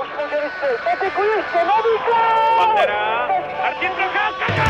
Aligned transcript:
Už 0.00 0.08
může 0.08 0.40
vystřelit. 0.44 0.80
Patiku 0.84 1.22
ještě, 1.22 1.58
nový 1.58 1.94
gol! 2.06 2.56
Pantera, 2.58 3.28
Martin 3.62 3.90
Procházka, 3.90 4.64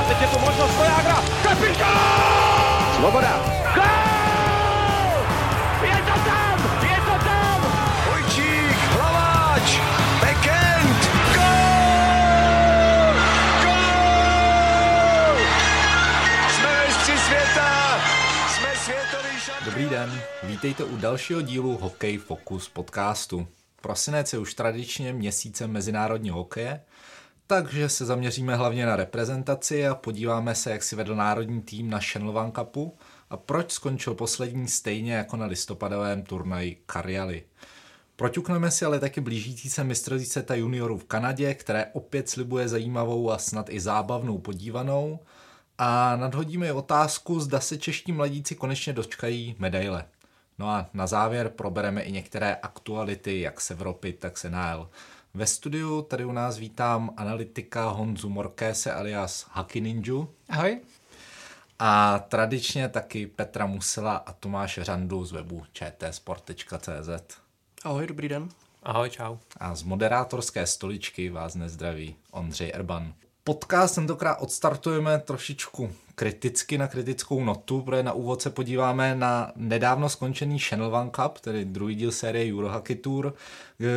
A 0.00 0.04
teď 0.08 0.20
je 0.20 0.26
tu 0.26 0.38
možnost 0.38 0.76
Vojágra, 0.76 1.16
kapitán! 1.42 2.94
Svoboda. 2.96 3.55
Dobrý 19.76 19.90
den, 19.90 20.20
vítejte 20.42 20.84
u 20.84 20.96
dalšího 20.96 21.42
dílu 21.42 21.76
Hokej 21.76 22.18
Focus 22.18 22.68
podcastu. 22.68 23.46
Prosinec 23.82 24.32
je 24.32 24.38
už 24.38 24.54
tradičně 24.54 25.12
měsícem 25.12 25.70
mezinárodního 25.70 26.36
hokeje, 26.36 26.80
takže 27.46 27.88
se 27.88 28.04
zaměříme 28.04 28.56
hlavně 28.56 28.86
na 28.86 28.96
reprezentaci 28.96 29.86
a 29.86 29.94
podíváme 29.94 30.54
se, 30.54 30.70
jak 30.70 30.82
si 30.82 30.96
vedl 30.96 31.14
národní 31.14 31.62
tým 31.62 31.90
na 31.90 32.00
Shenlovan 32.00 32.52
Cupu 32.52 32.96
a 33.30 33.36
proč 33.36 33.72
skončil 33.72 34.14
poslední 34.14 34.68
stejně 34.68 35.12
jako 35.12 35.36
na 35.36 35.46
listopadovém 35.46 36.22
turnaji 36.22 36.82
Karjaly. 36.86 37.42
Proťukneme 38.16 38.70
si 38.70 38.84
ale 38.84 39.00
taky 39.00 39.20
blížící 39.20 39.70
se 39.70 39.84
mistrovství 39.84 40.26
světa 40.26 40.54
juniorů 40.54 40.98
v 40.98 41.04
Kanadě, 41.04 41.54
které 41.54 41.86
opět 41.92 42.28
slibuje 42.28 42.68
zajímavou 42.68 43.30
a 43.30 43.38
snad 43.38 43.70
i 43.70 43.80
zábavnou 43.80 44.38
podívanou 44.38 45.18
a 45.78 46.16
nadhodíme 46.16 46.66
i 46.66 46.72
otázku, 46.72 47.40
zda 47.40 47.60
se 47.60 47.78
čeští 47.78 48.12
mladíci 48.12 48.54
konečně 48.54 48.92
dočkají 48.92 49.56
medaile. 49.58 50.04
No 50.58 50.68
a 50.68 50.86
na 50.94 51.06
závěr 51.06 51.48
probereme 51.48 52.02
i 52.02 52.12
některé 52.12 52.54
aktuality, 52.54 53.40
jak 53.40 53.60
z 53.60 53.70
Evropy, 53.70 54.12
tak 54.12 54.38
se 54.38 54.50
NHL. 54.50 54.90
Ve 55.34 55.46
studiu 55.46 56.02
tady 56.02 56.24
u 56.24 56.32
nás 56.32 56.58
vítám 56.58 57.10
analytika 57.16 57.88
Honzu 57.88 58.28
Morkése 58.28 58.92
alias 58.92 59.46
Haki 59.50 59.80
Ninju 59.80 60.28
Ahoj. 60.48 60.80
a 61.78 62.18
tradičně 62.18 62.88
taky 62.88 63.26
Petra 63.26 63.66
Musela 63.66 64.16
a 64.16 64.32
Tomáše 64.32 64.84
Řandu 64.84 65.24
z 65.24 65.32
webu 65.32 65.64
čtsport.cz. 65.72 67.36
Ahoj, 67.84 68.06
dobrý 68.06 68.28
den. 68.28 68.48
Ahoj, 68.82 69.10
čau. 69.10 69.36
A 69.56 69.74
z 69.74 69.82
moderátorské 69.82 70.66
stoličky 70.66 71.30
vás 71.30 71.54
nezdraví 71.54 72.16
Ondřej 72.30 72.72
Erban. 72.74 73.14
Podcast 73.46 73.94
tentokrát 73.94 74.36
odstartujeme 74.40 75.18
trošičku 75.18 75.92
kriticky 76.14 76.78
na 76.78 76.86
kritickou 76.86 77.44
notu, 77.44 77.82
protože 77.82 78.02
na 78.02 78.12
úvod 78.12 78.42
se 78.42 78.50
podíváme 78.50 79.14
na 79.14 79.52
nedávno 79.56 80.08
skončený 80.08 80.58
Channel 80.58 81.10
Cup, 81.10 81.38
tedy 81.40 81.64
druhý 81.64 81.94
díl 81.94 82.12
série 82.12 82.52
Eurohockey 82.52 82.96
Tour, 82.96 83.34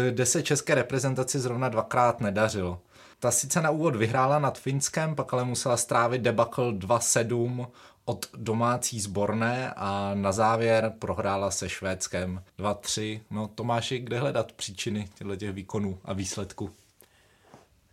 kde 0.10 0.26
se 0.26 0.44
české 0.44 0.76
reprezentaci 0.76 1.40
zrovna 1.40 1.70
dvakrát 1.70 2.22
nedařilo. 2.22 2.80
Ta 3.20 3.32
sice 3.32 3.62
na 3.62 3.70
úvod 3.70 3.96
vyhrála 3.96 4.40
nad 4.40 4.60
Finskem, 4.60 5.16
pak 5.16 5.34
ale 5.34 5.44
musela 5.46 5.78
strávit 5.78 6.22
debakl 6.22 6.72
2-7 6.72 7.68
od 8.06 8.26
domácí 8.38 9.02
sborné 9.02 9.74
a 9.76 10.12
na 10.14 10.32
závěr 10.32 10.94
prohrála 11.00 11.52
se 11.52 11.70
Švédskem 11.70 12.44
2-3. 12.60 13.22
No 13.32 13.48
Tomáši, 13.56 14.00
kde 14.00 14.20
hledat 14.20 14.52
příčiny 14.52 15.10
těchto 15.18 15.36
těch 15.36 15.52
výkonů 15.52 16.00
a 16.06 16.14
výsledků? 16.14 16.70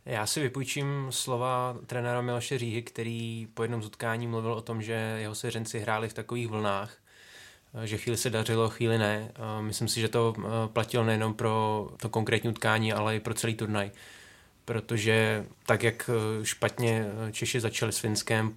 Já 0.06 0.26
si 0.26 0.40
vypůjčím 0.40 1.06
slova 1.10 1.76
trenéra 1.86 2.20
Miloše 2.20 2.58
Říhy, 2.58 2.82
který 2.82 3.48
po 3.54 3.62
jednom 3.62 3.82
z 3.82 3.86
utkání 3.86 4.26
mluvil 4.26 4.52
o 4.52 4.60
tom, 4.60 4.82
že 4.82 4.92
jeho 4.92 5.34
seřenci 5.34 5.78
hráli 5.78 6.08
v 6.08 6.14
takových 6.14 6.48
vlnách, 6.48 6.96
že 7.84 7.98
chvíli 7.98 8.16
se 8.16 8.30
dařilo, 8.30 8.68
chvíli 8.68 8.98
ne. 8.98 9.32
Myslím 9.60 9.88
si, 9.88 10.00
že 10.00 10.08
to 10.08 10.34
platilo 10.72 11.04
nejenom 11.04 11.34
pro 11.34 11.88
to 11.96 12.08
konkrétní 12.08 12.50
utkání, 12.50 12.92
ale 12.92 13.16
i 13.16 13.20
pro 13.20 13.34
celý 13.34 13.54
turnaj. 13.54 13.90
Protože 14.64 15.46
tak, 15.66 15.82
jak 15.82 16.10
špatně 16.42 17.06
Češi 17.32 17.60
začali 17.60 17.92
s 17.92 17.98
Finskem, 17.98 18.54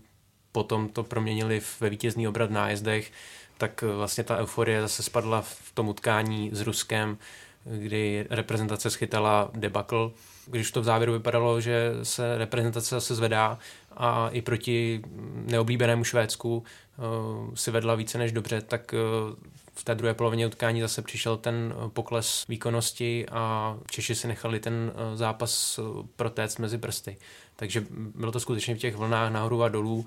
potom 0.52 0.90
to 0.90 1.04
proměnili 1.04 1.62
ve 1.80 1.90
vítězný 1.90 2.28
obrat 2.28 2.50
v 2.50 2.54
nájezdech, 2.54 3.12
tak 3.58 3.81
vlastně 3.81 4.24
ta 4.24 4.38
euforie 4.38 4.81
zase 4.81 5.04
spadla 5.04 5.42
v 5.42 5.72
tom 5.74 5.88
utkání 5.88 6.50
s 6.54 6.62
Ruskem, 6.62 7.18
kdy 7.66 8.26
reprezentace 8.30 8.90
schytala 8.90 9.52
debakl, 9.54 10.14
když 10.50 10.72
to 10.72 10.82
v 10.82 10.84
závěru 10.84 11.14
vypadalo, 11.14 11.62
že 11.62 11.94
se 12.04 12.38
reprezentace 12.38 12.96
zase 12.96 13.16
zvedá 13.16 13.60
a 13.98 14.30
i 14.30 14.42
proti 14.42 15.02
neoblíbenému 15.34 16.04
Švédsku 16.04 16.58
uh, 16.58 17.56
si 17.56 17.72
vedla 17.72 17.96
více 17.96 18.18
než 18.18 18.32
dobře, 18.32 18.62
tak 18.62 18.94
uh, 18.94 19.36
v 19.74 19.84
té 19.84 19.96
druhé 19.96 20.14
polovině 20.14 20.48
utkání 20.48 20.82
zase 20.82 21.02
přišel 21.02 21.38
ten 21.38 21.74
pokles 21.94 22.48
výkonnosti 22.48 23.26
a 23.32 23.76
Češi 23.90 24.16
si 24.16 24.28
nechali 24.28 24.60
ten 24.60 24.94
zápas 25.14 25.80
protéct 26.16 26.60
mezi 26.60 26.78
prsty. 26.78 27.18
Takže 27.56 27.86
bylo 27.92 28.31
to 28.31 28.40
skutečně 28.40 28.76
v 28.76 28.78
těch 28.78 28.96
vlnách 28.96 29.31
nahoru 29.31 29.64
a 29.64 29.70
dolů, 29.70 30.06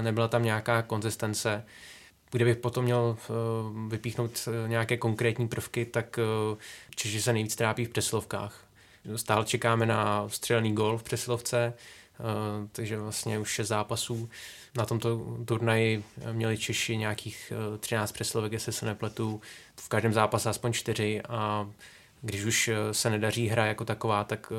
nebyla 0.00 0.28
tam 0.28 0.44
nějaká 0.44 0.82
konzistence. 0.82 1.64
Kdybych 2.30 2.56
potom 2.56 2.84
měl 2.84 3.16
vypíchnout 3.88 4.48
nějaké 4.66 4.96
konkrétní 4.96 5.48
prvky, 5.48 5.84
tak 5.84 6.18
Češi 6.94 7.22
se 7.22 7.32
nejvíc 7.32 7.56
trápí 7.56 7.84
v 7.84 7.88
přesilovkách. 7.88 8.64
Stále 9.16 9.44
čekáme 9.44 9.86
na 9.86 10.28
střelný 10.28 10.74
gol 10.74 10.98
v 10.98 11.02
přesilovce, 11.02 11.74
takže 12.72 12.98
vlastně 12.98 13.38
už 13.38 13.50
šest 13.50 13.68
zápasů. 13.68 14.30
Na 14.76 14.86
tomto 14.86 15.36
turnaji 15.44 16.04
měli 16.32 16.58
Češi 16.58 16.96
nějakých 16.96 17.52
13 17.80 18.12
přesilovek, 18.12 18.52
jestli 18.52 18.72
se 18.72 18.86
nepletu, 18.86 19.40
v 19.80 19.88
každém 19.88 20.12
zápase 20.12 20.50
aspoň 20.50 20.72
čtyři 20.72 21.22
a 21.28 21.70
když 22.22 22.44
už 22.44 22.70
se 22.92 23.10
nedaří 23.10 23.48
hra 23.48 23.66
jako 23.66 23.84
taková, 23.84 24.24
tak 24.24 24.52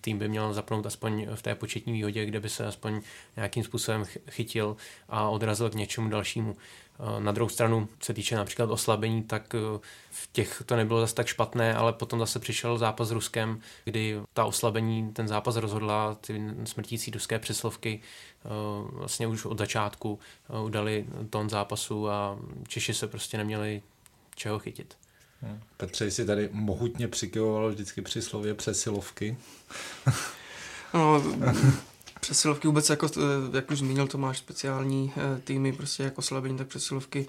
tým 0.00 0.18
by 0.18 0.28
měl 0.28 0.52
zapnout 0.52 0.86
aspoň 0.86 1.26
v 1.34 1.42
té 1.42 1.54
početní 1.54 1.92
výhodě, 1.92 2.26
kde 2.26 2.40
by 2.40 2.48
se 2.48 2.66
aspoň 2.66 3.00
nějakým 3.36 3.64
způsobem 3.64 4.04
chytil 4.30 4.76
a 5.08 5.28
odrazil 5.28 5.70
k 5.70 5.74
něčemu 5.74 6.08
dalšímu. 6.08 6.56
Na 7.18 7.32
druhou 7.32 7.48
stranu 7.48 7.88
se 8.02 8.14
týče 8.14 8.36
například 8.36 8.70
oslabení, 8.70 9.22
tak 9.22 9.54
v 10.10 10.28
těch 10.32 10.62
to 10.66 10.76
nebylo 10.76 11.00
zase 11.00 11.14
tak 11.14 11.26
špatné, 11.26 11.74
ale 11.74 11.92
potom 11.92 12.18
zase 12.18 12.38
přišel 12.38 12.78
zápas 12.78 13.08
s 13.08 13.10
Ruskem, 13.10 13.60
kdy 13.84 14.20
ta 14.34 14.44
oslabení 14.44 15.12
ten 15.12 15.28
zápas 15.28 15.56
rozhodla, 15.56 16.14
ty 16.14 16.42
smrtící 16.64 17.10
ruské 17.10 17.38
přeslovky 17.38 18.00
vlastně 18.92 19.26
už 19.26 19.44
od 19.44 19.58
začátku 19.58 20.18
udali 20.64 21.06
tón 21.30 21.50
zápasu 21.50 22.08
a 22.08 22.38
Češi 22.68 22.94
se 22.94 23.06
prostě 23.06 23.38
neměli 23.38 23.82
čeho 24.34 24.58
chytit. 24.58 24.96
Petře 25.76 26.10
si 26.10 26.26
tady 26.26 26.48
mohutně 26.52 27.08
přikyvoval 27.08 27.70
vždycky 27.70 28.02
při 28.02 28.22
slově 28.22 28.54
přesilovky. 28.54 29.36
No, 30.94 31.22
přesilovky 32.20 32.68
vůbec, 32.68 32.90
jako, 32.90 33.08
jak 33.52 33.70
už 33.70 33.78
zmínil 33.78 34.06
Tomáš, 34.06 34.38
speciální 34.38 35.12
týmy, 35.44 35.72
prostě 35.72 36.02
jako 36.02 36.18
oslabení, 36.18 36.58
tak 36.58 36.66
přesilovky 36.66 37.26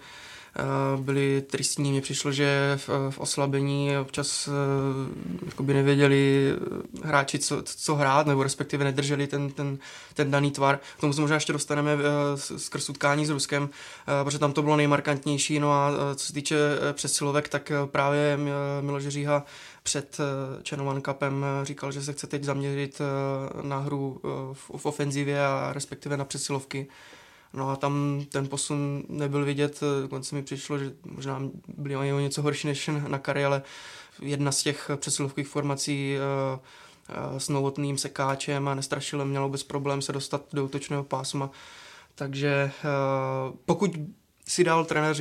byly 0.97 1.43
tristní. 1.51 1.91
Mně 1.91 2.01
přišlo, 2.01 2.31
že 2.31 2.79
v, 2.87 2.89
v 3.09 3.19
oslabení 3.19 3.97
občas 3.97 4.49
jakoby 5.45 5.73
nevěděli 5.73 6.53
hráči, 7.03 7.39
co, 7.39 7.63
co 7.63 7.95
hrát, 7.95 8.27
nebo 8.27 8.43
respektive 8.43 8.85
nedrželi 8.85 9.27
ten, 9.27 9.51
ten, 9.51 9.77
ten 10.13 10.31
daný 10.31 10.51
tvar. 10.51 10.79
K 10.97 11.01
tomu 11.01 11.13
se 11.13 11.21
možná 11.21 11.35
ještě 11.35 11.53
dostaneme 11.53 11.97
skrz 12.57 12.89
utkání 12.89 13.25
s 13.25 13.29
Ruskem, 13.29 13.69
protože 14.23 14.39
tam 14.39 14.53
to 14.53 14.61
bylo 14.61 14.75
nejmarkantnější. 14.75 15.59
No 15.59 15.73
a 15.73 15.91
co 16.15 16.25
se 16.25 16.33
týče 16.33 16.55
přesilovek, 16.93 17.49
tak 17.49 17.71
právě 17.85 18.39
Miloš 18.81 19.07
Říha 19.07 19.45
před 19.83 20.17
Channel 20.69 21.01
Cupem 21.01 21.45
říkal, 21.63 21.91
že 21.91 22.01
se 22.01 22.13
chce 22.13 22.27
teď 22.27 22.43
zaměřit 22.43 23.01
na 23.61 23.77
hru 23.77 24.21
v, 24.53 24.85
ofenzivě 24.85 25.45
a 25.45 25.73
respektive 25.73 26.17
na 26.17 26.25
přesilovky. 26.25 26.87
No 27.53 27.69
a 27.69 27.75
tam 27.75 28.25
ten 28.31 28.47
posun 28.47 29.03
nebyl 29.09 29.45
vidět, 29.45 29.79
dokonce 30.01 30.35
mi 30.35 30.43
přišlo, 30.43 30.77
že 30.77 30.93
možná 31.05 31.41
byli 31.67 32.13
o 32.13 32.19
něco 32.19 32.41
horší 32.41 32.67
než 32.67 32.89
na 33.07 33.19
kary, 33.19 33.45
ale 33.45 33.61
jedna 34.21 34.51
z 34.51 34.63
těch 34.63 34.91
přesilovkových 34.95 35.47
formací 35.47 36.15
s 37.37 37.49
novotným 37.49 37.97
sekáčem 37.97 38.67
a 38.67 38.75
nestrašilem 38.75 39.29
mělo 39.29 39.49
bez 39.49 39.63
problém 39.63 40.01
se 40.01 40.11
dostat 40.11 40.41
do 40.53 40.65
útočného 40.65 41.03
pásma. 41.03 41.49
Takže 42.15 42.71
pokud 43.65 43.91
si 44.47 44.63
dal 44.63 44.85
trenér 44.85 45.15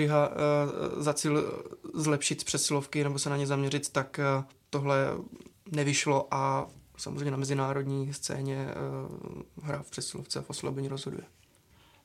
za 0.97 1.13
cíl 1.13 1.63
zlepšit 1.95 2.45
přesilovky 2.45 3.05
nebo 3.05 3.19
se 3.19 3.31
na 3.31 3.37
ně 3.37 3.47
zaměřit, 3.47 3.89
tak 3.93 4.21
tohle 4.71 5.13
nevyšlo 5.73 6.29
a 6.31 6.67
samozřejmě 6.97 7.31
na 7.31 7.37
mezinárodní 7.37 8.13
scéně 8.13 8.69
hra 9.63 9.83
v 9.83 9.91
přesilovce 9.91 10.39
a 10.39 10.43
v 10.43 10.51
oslabení 10.51 10.89
rozhoduje. 10.89 11.23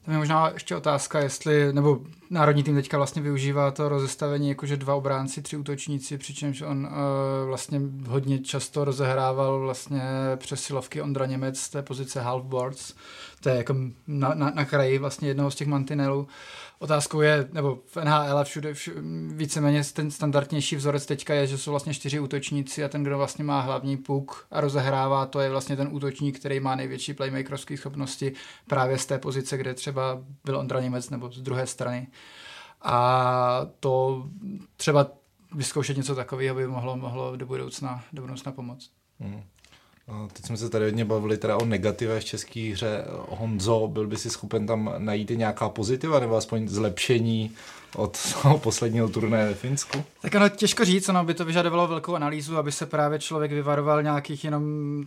Tam 0.05 0.13
je 0.13 0.17
možná 0.19 0.49
ještě 0.49 0.75
otázka, 0.75 1.19
jestli, 1.19 1.73
nebo 1.73 1.99
národní 2.29 2.63
tým 2.63 2.75
teďka 2.75 2.97
vlastně 2.97 3.21
využívá 3.21 3.71
to 3.71 3.89
rozestavení 3.89 4.49
jakože 4.49 4.77
dva 4.77 4.95
obránci, 4.95 5.41
tři 5.41 5.57
útočníci, 5.57 6.17
přičemž 6.17 6.61
on 6.61 6.85
uh, 6.85 6.91
vlastně 7.47 7.81
hodně 8.07 8.39
často 8.39 8.85
rozehrával 8.85 9.59
vlastně 9.59 10.01
přesilovky 10.35 11.01
Ondra 11.01 11.25
Němec 11.25 11.59
z 11.59 11.69
té 11.69 11.81
pozice 11.81 12.21
halfboards, 12.21 12.93
to 13.39 13.49
je 13.49 13.55
jako 13.55 13.75
na, 14.07 14.33
na, 14.33 14.49
na 14.49 14.65
kraji 14.65 14.97
vlastně 14.97 15.27
jednoho 15.27 15.51
z 15.51 15.55
těch 15.55 15.67
mantinelů 15.67 16.27
Otázkou 16.79 17.21
je, 17.21 17.47
nebo 17.51 17.79
v 17.85 17.97
NHL 17.97 18.37
a 18.37 18.43
všude, 18.43 18.73
všude 18.73 19.01
víceméně 19.27 19.83
ten 19.93 20.11
standardnější 20.11 20.75
vzorec 20.75 21.05
teďka 21.05 21.33
je, 21.33 21.47
že 21.47 21.57
jsou 21.57 21.71
vlastně 21.71 21.93
čtyři 21.93 22.19
útočníci 22.19 22.83
a 22.83 22.89
ten, 22.89 23.03
kdo 23.03 23.17
vlastně 23.17 23.43
má 23.43 23.61
hlavní 23.61 23.97
puk 23.97 24.47
a 24.51 24.61
rozehrává, 24.61 25.25
to 25.25 25.39
je 25.39 25.49
vlastně 25.49 25.75
ten 25.75 25.89
útočník, 25.91 26.39
který 26.39 26.59
má 26.59 26.75
největší 26.75 27.13
playmakerovské 27.13 27.77
schopnosti 27.77 28.33
právě 28.67 28.97
z 28.97 29.05
té 29.05 29.17
pozice, 29.17 29.57
kde 29.57 29.73
třeba 29.73 30.23
byl 30.45 30.57
Ondra 30.57 30.81
Němec 30.81 31.09
nebo 31.09 31.31
z 31.31 31.41
druhé 31.41 31.67
strany. 31.67 32.07
A 32.81 33.67
to 33.79 34.25
třeba 34.77 35.07
vyzkoušet 35.55 35.97
něco 35.97 36.15
takového 36.15 36.55
by 36.55 36.67
mohlo, 36.67 36.97
mohlo 36.97 37.35
do 37.35 37.45
budoucna, 37.45 38.03
do 38.13 38.21
budoucna 38.21 38.51
pomoct. 38.51 38.91
Hmm. 39.19 39.43
Teď 40.33 40.45
jsme 40.45 40.57
se 40.57 40.69
tady 40.69 40.85
hodně 40.85 41.05
bavili 41.05 41.37
teda 41.37 41.57
o 41.57 41.65
negativech 41.65 42.23
v 42.23 42.25
české 42.25 42.71
hře. 42.71 43.05
Honzo, 43.29 43.87
byl 43.87 44.07
by 44.07 44.17
si 44.17 44.29
schopen 44.29 44.67
tam 44.67 44.93
najít 44.97 45.29
nějaká 45.29 45.69
pozitiva 45.69 46.19
nebo 46.19 46.35
aspoň 46.35 46.67
zlepšení 46.67 47.51
od 47.95 48.33
toho 48.41 48.57
posledního 48.57 49.09
turnaje 49.09 49.47
ve 49.47 49.53
Finsku? 49.53 50.03
Tak 50.21 50.35
ano, 50.35 50.49
těžko 50.49 50.85
říct, 50.85 51.09
ono 51.09 51.23
by 51.23 51.33
to 51.33 51.45
vyžadovalo 51.45 51.87
velkou 51.87 52.15
analýzu, 52.15 52.57
aby 52.57 52.71
se 52.71 52.85
právě 52.85 53.19
člověk 53.19 53.51
vyvaroval 53.51 54.03
nějakých 54.03 54.43
jenom 54.43 54.63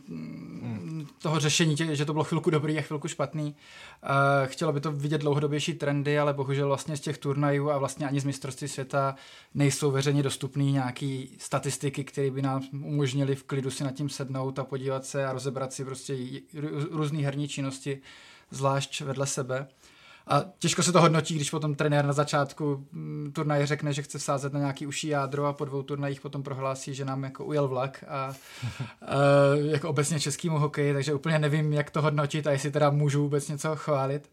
hmm. 0.08 1.06
toho 1.23 1.40
řešení, 1.40 1.76
že 1.93 2.05
to 2.05 2.12
bylo 2.12 2.25
chvilku 2.25 2.50
dobrý 2.50 2.79
a 2.79 2.82
chvilku 2.82 3.08
špatný. 3.08 3.55
Uh, 4.02 4.46
chtělo 4.46 4.73
by 4.73 4.81
to 4.81 4.93
vidět 4.93 5.20
dlouhodobější 5.20 5.75
trendy, 5.75 6.19
ale 6.19 6.32
bohužel 6.32 6.69
vlastně 6.69 6.96
z 6.96 7.00
těch 7.00 7.19
turnajů 7.19 7.70
a 7.70 7.79
vlastně 7.79 8.06
ani 8.06 8.20
z 8.20 8.25
mistrovství 8.25 8.69
světa 8.69 9.14
nejsou 9.55 9.91
veřejně 9.91 10.23
dostupné 10.23 10.64
nějaké 10.64 11.25
statistiky, 11.38 12.05
které 12.05 12.31
by 12.31 12.43
nám 12.43 12.62
umožnili 12.73 13.34
v 13.34 13.44
klidu 13.44 13.70
si 13.70 13.84
nad 13.84 13.93
tím 13.93 14.08
sednout 14.08 14.58
a 14.58 14.64
podívat 14.64 15.05
se 15.05 15.26
a 15.26 15.32
rozebrat 15.32 15.73
si 15.73 15.84
prostě 15.84 16.17
různé 16.91 17.19
herní 17.19 17.49
činnosti, 17.49 18.00
zvlášť 18.50 19.00
vedle 19.00 19.26
sebe. 19.26 19.67
A 20.28 20.44
těžko 20.58 20.82
se 20.82 20.92
to 20.92 21.00
hodnotí, 21.00 21.34
když 21.34 21.50
potom 21.50 21.75
trenér 21.75 22.04
na 22.04 22.12
začátku 22.12 22.86
mm, 22.92 23.32
turnaje 23.34 23.66
řekne, 23.66 23.92
že 23.92 24.02
chce 24.02 24.19
sázet 24.19 24.52
na 24.52 24.58
nějaký 24.58 24.86
uší 24.86 25.08
jádro 25.08 25.46
a 25.46 25.52
po 25.52 25.64
dvou 25.64 25.82
turnajích 25.82 26.20
potom 26.20 26.42
prohlásí, 26.42 26.94
že 26.94 27.04
nám 27.04 27.25
jako 27.25 27.44
ujel 27.44 27.69
vlak 27.69 28.04
a, 28.08 28.16
a 28.16 28.32
jako 29.54 29.88
obecně 29.88 30.20
českýmu 30.20 30.58
hokeji, 30.58 30.92
takže 30.92 31.14
úplně 31.14 31.38
nevím, 31.38 31.72
jak 31.72 31.90
to 31.90 32.02
hodnotit 32.02 32.46
a 32.46 32.50
jestli 32.50 32.70
teda 32.70 32.90
můžu 32.90 33.22
vůbec 33.22 33.48
něco 33.48 33.76
chválit. 33.76 34.30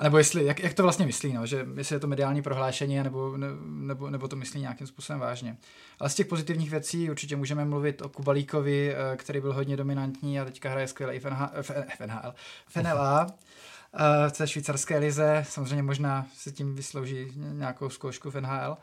A 0.00 0.02
nebo 0.02 0.18
jestli, 0.18 0.44
jak, 0.44 0.60
jak 0.60 0.74
to 0.74 0.82
vlastně 0.82 1.06
myslí, 1.06 1.32
no? 1.32 1.46
že 1.46 1.66
jestli 1.76 1.96
je 1.96 2.00
to 2.00 2.06
mediální 2.06 2.42
prohlášení, 2.42 3.02
nebo, 3.02 3.36
nebo, 3.64 4.10
nebo 4.10 4.28
to 4.28 4.36
myslí 4.36 4.60
nějakým 4.60 4.86
způsobem 4.86 5.20
vážně. 5.20 5.56
Ale 5.98 6.10
z 6.10 6.14
těch 6.14 6.26
pozitivních 6.26 6.70
věcí 6.70 7.10
určitě 7.10 7.36
můžeme 7.36 7.64
mluvit 7.64 8.02
o 8.02 8.08
Kubalíkovi, 8.08 8.94
eh, 8.94 9.16
který 9.16 9.40
byl 9.40 9.52
hodně 9.52 9.76
dominantní 9.76 10.40
a 10.40 10.44
teďka 10.44 10.70
hraje 10.70 10.88
skvěle 10.88 11.14
i 11.14 11.20
v, 11.20 11.24
NHL, 11.24 11.48
v, 11.62 11.70
NHL, 12.06 12.34
v 12.68 12.76
NLA 12.76 13.26
v 14.28 14.32
té 14.32 14.48
švýcarské 14.48 14.98
lize. 14.98 15.44
Samozřejmě 15.48 15.82
možná 15.82 16.26
se 16.34 16.52
tím 16.52 16.74
vyslouží 16.74 17.32
nějakou 17.34 17.88
zkoušku 17.90 18.30
v 18.30 18.40
NHL. 18.40 18.76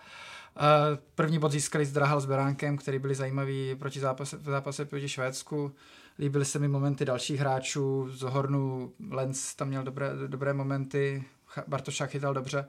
První 1.16 1.40
bod 1.40 1.52
získali 1.52 1.86
s 1.86 1.92
Drahal 1.92 2.22
s 2.22 2.26
Beránkem, 2.26 2.78
který 2.78 3.00
byli 3.00 3.16
zajímavý 3.16 3.76
proti 3.76 4.00
zápase, 4.00 4.38
v 4.38 4.44
zápase 4.44 4.86
proti 4.86 5.10
Švédsku. 5.10 5.76
Líbily 6.20 6.46
se 6.46 6.60
mi 6.60 6.68
momenty 6.68 7.06
dalších 7.06 7.40
hráčů, 7.40 8.10
z 8.12 8.22
Hornu 8.22 8.94
Lenz 9.10 9.56
tam 9.56 9.68
měl 9.68 9.84
dobré, 9.84 10.10
dobré 10.28 10.54
momenty, 10.54 11.24
Bartošák 11.68 12.10
chytal 12.10 12.34
dobře. 12.34 12.68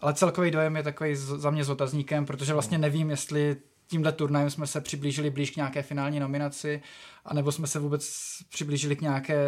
Ale 0.00 0.14
celkový 0.14 0.50
dojem 0.50 0.76
je 0.76 0.82
takový 0.82 1.16
za 1.16 1.50
mě 1.50 1.64
s 1.64 1.70
otazníkem, 1.70 2.26
protože 2.26 2.52
vlastně 2.52 2.78
nevím, 2.78 3.10
jestli 3.10 3.56
tímhle 3.88 4.12
turnajem 4.12 4.50
jsme 4.50 4.66
se 4.66 4.80
přiblížili 4.80 5.30
blíž 5.30 5.50
k 5.50 5.56
nějaké 5.56 5.82
finální 5.82 6.20
nominaci, 6.20 6.82
anebo 7.24 7.52
jsme 7.52 7.66
se 7.66 7.78
vůbec 7.78 8.10
přiblížili 8.48 8.96
k 8.96 9.00
nějaké 9.00 9.38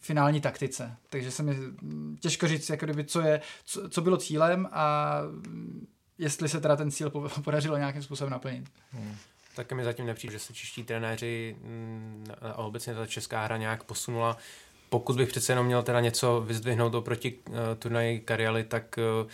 finální 0.00 0.40
taktice. 0.40 0.96
Takže 1.10 1.30
se 1.30 1.42
mi 1.42 1.56
těžko 2.20 2.48
říct, 2.48 2.70
jako 2.70 2.86
kdyby, 2.86 3.04
co, 3.04 3.20
je, 3.20 3.40
co, 3.64 3.88
co 3.88 4.02
bylo 4.02 4.16
cílem 4.16 4.68
a 4.72 5.12
jestli 6.18 6.48
se 6.48 6.60
teda 6.60 6.76
ten 6.76 6.90
cíl 6.90 7.10
podařilo 7.44 7.76
nějakým 7.76 8.02
způsobem 8.02 8.30
naplnit. 8.30 8.70
Hmm. 8.92 9.16
Tak 9.56 9.72
mi 9.72 9.84
zatím 9.84 10.06
nepřijde, 10.06 10.32
že 10.32 10.38
se 10.38 10.52
čeští 10.54 10.84
trenéři 10.84 11.56
mm, 11.60 12.26
a 12.40 12.54
obecně 12.54 12.94
ta 12.94 13.06
česká 13.06 13.44
hra 13.44 13.56
nějak 13.56 13.84
posunula. 13.84 14.36
Pokud 14.88 15.16
bych 15.16 15.28
přece 15.28 15.52
jenom 15.52 15.66
měl 15.66 15.82
teda 15.82 16.00
něco 16.00 16.40
vyzdvihnout 16.40 16.94
oproti 16.94 17.38
uh, 17.48 17.54
turnaji 17.78 18.20
Karialy, 18.20 18.64
tak 18.64 18.98
uh, 19.22 19.30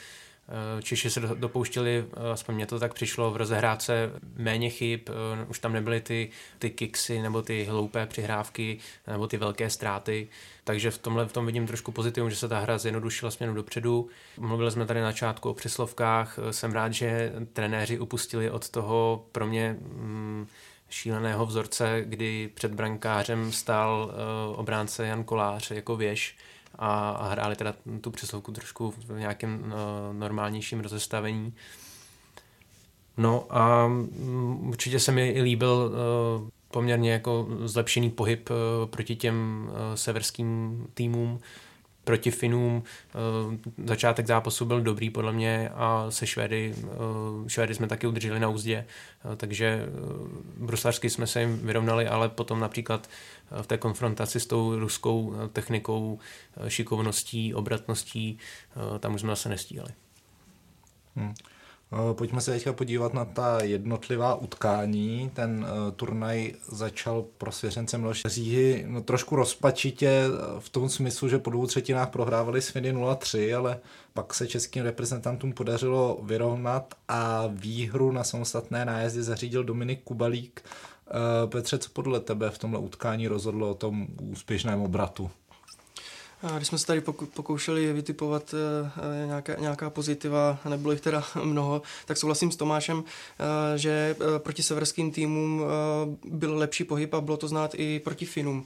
Češi 0.82 1.10
se 1.10 1.20
dopouštěli, 1.20 2.04
eh, 2.12 2.30
aspoň 2.30 2.54
mě 2.54 2.66
to 2.66 2.78
tak 2.78 2.94
přišlo, 2.94 3.30
v 3.30 3.36
rozehrádce 3.36 4.10
méně 4.36 4.70
chyb, 4.70 5.00
eh, 5.08 5.46
už 5.48 5.58
tam 5.58 5.72
nebyly 5.72 6.00
ty, 6.00 6.30
ty 6.58 6.70
kiksy 6.70 7.22
nebo 7.22 7.42
ty 7.42 7.64
hloupé 7.64 8.06
přihrávky 8.06 8.78
nebo 9.06 9.26
ty 9.26 9.36
velké 9.36 9.70
ztráty, 9.70 10.28
takže 10.64 10.90
v 10.90 10.98
tomhle 10.98 11.26
v 11.26 11.32
tom 11.32 11.46
vidím 11.46 11.66
trošku 11.66 11.92
pozitivum, 11.92 12.30
že 12.30 12.36
se 12.36 12.48
ta 12.48 12.60
hra 12.60 12.78
zjednodušila 12.78 13.30
směru 13.30 13.54
dopředu. 13.54 14.08
Mluvili 14.38 14.70
jsme 14.70 14.86
tady 14.86 15.00
na 15.00 15.06
začátku 15.06 15.50
o 15.50 15.54
přeslovkách, 15.54 16.38
jsem 16.50 16.72
rád, 16.72 16.92
že 16.92 17.32
trenéři 17.52 17.98
upustili 17.98 18.50
od 18.50 18.68
toho 18.68 19.26
pro 19.32 19.46
mě 19.46 19.76
mm, 19.80 20.46
šíleného 20.90 21.46
vzorce, 21.46 22.02
kdy 22.06 22.50
před 22.54 22.74
brankářem 22.74 23.52
stál 23.52 24.14
obránce 24.56 25.06
Jan 25.06 25.24
Kolář 25.24 25.70
jako 25.70 25.96
věž 25.96 26.36
a, 26.78 27.10
a 27.10 27.28
hráli 27.28 27.56
teda 27.56 27.74
tu 28.00 28.10
přeslovku 28.10 28.52
trošku 28.52 28.90
v 28.90 29.18
nějakém 29.18 29.64
uh, 29.64 30.16
normálnějším 30.18 30.80
rozestavení. 30.80 31.54
No 33.16 33.46
a 33.50 33.86
um, 33.86 34.68
určitě 34.68 35.00
se 35.00 35.12
mi 35.12 35.28
i 35.28 35.42
líbil 35.42 35.92
uh, 36.42 36.48
poměrně 36.70 37.12
jako 37.12 37.48
zlepšený 37.64 38.10
pohyb 38.10 38.50
uh, 38.50 38.56
proti 38.90 39.16
těm 39.16 39.68
uh, 39.68 39.94
severským 39.94 40.86
týmům 40.94 41.40
proti 42.04 42.30
Finům. 42.30 42.82
Eh, 42.82 43.58
začátek 43.86 44.26
zápasu 44.26 44.64
byl 44.64 44.80
dobrý 44.80 45.10
podle 45.10 45.32
mě 45.32 45.70
a 45.74 46.06
se 46.08 46.26
Švédy, 46.26 46.74
eh, 46.78 47.48
Švédy 47.48 47.74
jsme 47.74 47.86
taky 47.86 48.06
udrželi 48.06 48.40
na 48.40 48.48
úzdě, 48.48 48.86
eh, 49.32 49.36
takže 49.36 49.86
bruslařsky 50.56 51.10
jsme 51.10 51.26
se 51.26 51.40
jim 51.40 51.58
vyrovnali, 51.58 52.06
ale 52.06 52.28
potom 52.28 52.60
například 52.60 53.08
v 53.62 53.66
té 53.66 53.78
konfrontaci 53.78 54.40
s 54.40 54.46
tou 54.46 54.78
ruskou 54.78 55.34
technikou, 55.52 56.18
šikovností, 56.68 57.54
obratností, 57.54 58.38
tam 58.98 59.14
už 59.14 59.20
jsme 59.20 59.32
zase 59.32 59.48
nestíhali. 59.48 59.90
Hmm. 61.16 61.34
Eh, 61.92 62.14
pojďme 62.14 62.40
se 62.40 62.52
teďka 62.52 62.72
podívat 62.72 63.14
na 63.14 63.24
ta 63.24 63.62
jednotlivá 63.62 64.34
utkání. 64.34 65.30
Ten 65.34 65.66
uh, 65.70 65.92
turnaj 65.92 66.52
začal 66.68 67.24
pro 67.38 67.52
svěřence 67.52 67.98
Miloše 67.98 68.28
Říhy 68.28 68.84
no, 68.88 69.02
trošku 69.02 69.36
rozpačitě 69.36 70.08
eh, 70.08 70.60
v 70.60 70.68
tom 70.68 70.88
smyslu, 70.88 71.28
že 71.28 71.38
po 71.38 71.50
dvou 71.50 71.66
třetinách 71.66 72.10
prohrávali 72.10 72.62
s 72.62 72.68
Finy 72.68 72.92
0-3, 72.92 73.58
ale 73.58 73.80
pak 74.14 74.34
se 74.34 74.46
českým 74.46 74.82
reprezentantům 74.82 75.52
podařilo 75.52 76.20
vyrovnat 76.22 76.94
a 77.08 77.44
výhru 77.46 78.12
na 78.12 78.24
samostatné 78.24 78.84
nájezdy 78.84 79.22
zařídil 79.22 79.64
Dominik 79.64 80.02
Kubalík. 80.04 80.64
Uh, 80.64 81.50
Petře, 81.50 81.78
co 81.78 81.90
podle 81.90 82.20
tebe 82.20 82.50
v 82.50 82.58
tomhle 82.58 82.80
utkání 82.80 83.28
rozhodlo 83.28 83.70
o 83.70 83.74
tom 83.74 84.06
úspěšném 84.32 84.80
obratu? 84.80 85.30
Když 86.56 86.68
jsme 86.68 86.78
se 86.78 86.86
tady 86.86 87.00
pokoušeli 87.34 87.92
vytipovat 87.92 88.54
eh, 88.54 88.90
eh, 89.22 89.26
nějaká, 89.26 89.54
nějaká 89.54 89.90
pozitiva, 89.90 90.58
nebylo 90.68 90.92
jich 90.92 91.00
teda 91.00 91.24
mnoho, 91.44 91.82
tak 92.06 92.16
souhlasím 92.16 92.50
s 92.50 92.56
Tomášem, 92.56 93.04
eh, 93.04 93.78
že 93.78 94.16
proti 94.38 94.62
severským 94.62 95.10
týmům 95.10 95.62
byl 96.24 96.58
lepší 96.58 96.84
pohyb 96.84 97.14
a 97.14 97.20
bylo 97.20 97.36
to 97.36 97.48
znát 97.48 97.74
i 97.74 98.00
proti 98.04 98.26
Finům. 98.26 98.64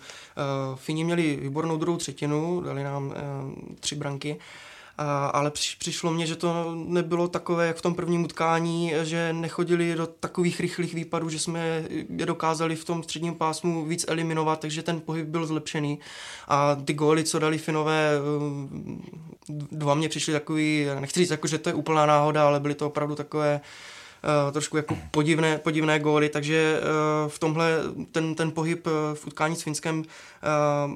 Fini 0.75 1.05
měli 1.05 1.37
výbornou 1.37 1.77
druhou 1.77 1.99
třetinu, 1.99 2.61
dali 2.61 2.85
nám 2.85 3.15
tři 3.81 3.95
branky 3.95 4.39
a, 4.99 5.27
ale 5.27 5.51
přišlo 5.79 6.11
mně, 6.11 6.27
že 6.27 6.37
to 6.37 6.75
nebylo 6.75 7.29
takové, 7.29 7.67
jak 7.67 7.77
v 7.77 7.83
tom 7.83 7.95
prvním 7.95 8.25
utkání, 8.25 8.93
že 9.03 9.33
nechodili 9.33 9.95
do 9.95 10.07
takových 10.07 10.61
rychlých 10.61 10.95
výpadů, 10.95 11.29
že 11.29 11.39
jsme 11.39 11.85
je 12.17 12.27
dokázali 12.27 12.77
v 12.77 12.85
tom 12.85 13.03
středním 13.03 13.35
pásmu 13.35 13.85
víc 13.85 14.05
eliminovat, 14.09 14.61
takže 14.61 14.83
ten 14.83 15.01
pohyb 15.01 15.27
byl 15.27 15.47
zlepšený. 15.47 15.99
A 16.49 16.75
ty 16.75 16.95
góly, 16.95 17.25
co 17.25 17.39
dali 17.39 17.59
Finové, 17.59 18.11
dva 19.49 19.95
mě 19.95 20.09
přišly 20.09 20.33
takový, 20.33 20.87
nechci 21.01 21.21
říct, 21.21 21.31
jako, 21.31 21.47
že 21.47 21.59
to 21.59 21.69
je 21.69 21.75
úplná 21.75 22.07
náhoda, 22.07 22.47
ale 22.47 22.61
byly 22.61 22.75
to 22.75 22.87
opravdu 22.87 23.15
takové 23.15 23.61
trošku 24.53 24.77
jako 24.77 24.99
podivné, 25.11 25.59
podivné 25.59 25.99
góly, 25.99 26.29
takže 26.29 26.81
uh, 26.81 27.31
v 27.31 27.39
tomhle 27.39 27.71
ten, 28.13 28.35
ten 28.35 28.51
pohyb 28.51 28.87
uh, 28.87 28.93
v 29.15 29.27
utkání 29.27 29.57
s 29.57 29.63
Finskem 29.63 30.05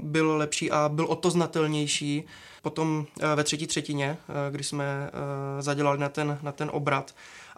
byl 0.01 0.37
lepší 0.37 0.71
a 0.71 0.89
byl 0.89 1.05
o 1.05 1.17
to 1.17 1.31
znatelnější. 1.31 2.25
Potom 2.63 3.07
eh, 3.21 3.37
ve 3.37 3.45
třetí 3.45 3.67
třetině, 3.67 4.19
eh, 4.29 4.51
kdy 4.51 4.65
jsme 4.65 4.85
eh, 4.85 5.63
zadělali 5.63 5.99
na 5.99 6.09
ten, 6.09 6.39
na 6.43 6.53
ten 6.53 6.71
obrat, 6.73 7.15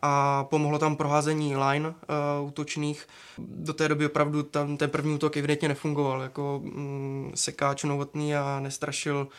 a 0.07 0.45
pomohlo 0.45 0.79
tam 0.79 0.97
proházení 0.97 1.57
line 1.57 1.89
uh, 1.89 2.47
útočných. 2.47 3.09
Do 3.39 3.73
té 3.73 3.89
doby 3.89 4.07
opravdu 4.07 4.43
tam 4.43 4.77
ten 4.77 4.91
první 4.91 5.15
útok 5.15 5.37
evidentně 5.37 5.69
nefungoval, 5.69 6.23
jako 6.23 6.63
um, 6.65 7.33
sekáč 7.35 7.85
novotný 7.85 8.37
a 8.37 8.61
nestrašil, 8.61 9.17
uh, 9.17 9.33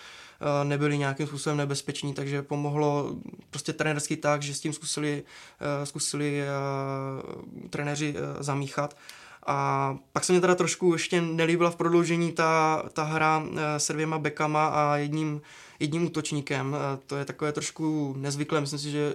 nebyli 0.64 0.98
nějakým 0.98 1.28
způsobem 1.28 1.58
nebezpeční, 1.58 2.14
takže 2.14 2.42
pomohlo 2.42 3.16
prostě 3.50 3.74
trenerský 3.74 4.16
tak, 4.16 4.42
že 4.42 4.54
s 4.54 4.60
tím 4.60 4.74
zkusili, 4.74 5.24
uh, 5.62 5.86
zkusili 5.86 6.42
uh, 6.42 7.70
trenéři 7.70 8.16
zamíchat 8.40 8.96
A 9.48 9.98
pak 10.14 10.24
se 10.24 10.34
mě 10.34 10.42
teda 10.42 10.56
trošku 10.56 10.94
ještě 10.94 11.22
nelíbila 11.22 11.70
v 11.70 11.76
prodloužení 11.76 12.32
ta, 12.32 12.84
ta 12.94 13.04
hra 13.04 13.44
se 13.78 13.94
dvěma 13.94 14.20
bekama 14.20 14.68
a 14.68 14.98
jedním, 14.98 15.42
jedním 15.80 16.06
útočníkem. 16.06 16.76
To 17.08 17.16
je 17.16 17.26
takové 17.26 17.52
trošku 17.52 18.16
nezvyklé, 18.18 18.62
myslím 18.62 18.80
si, 18.80 18.92
že 18.92 19.14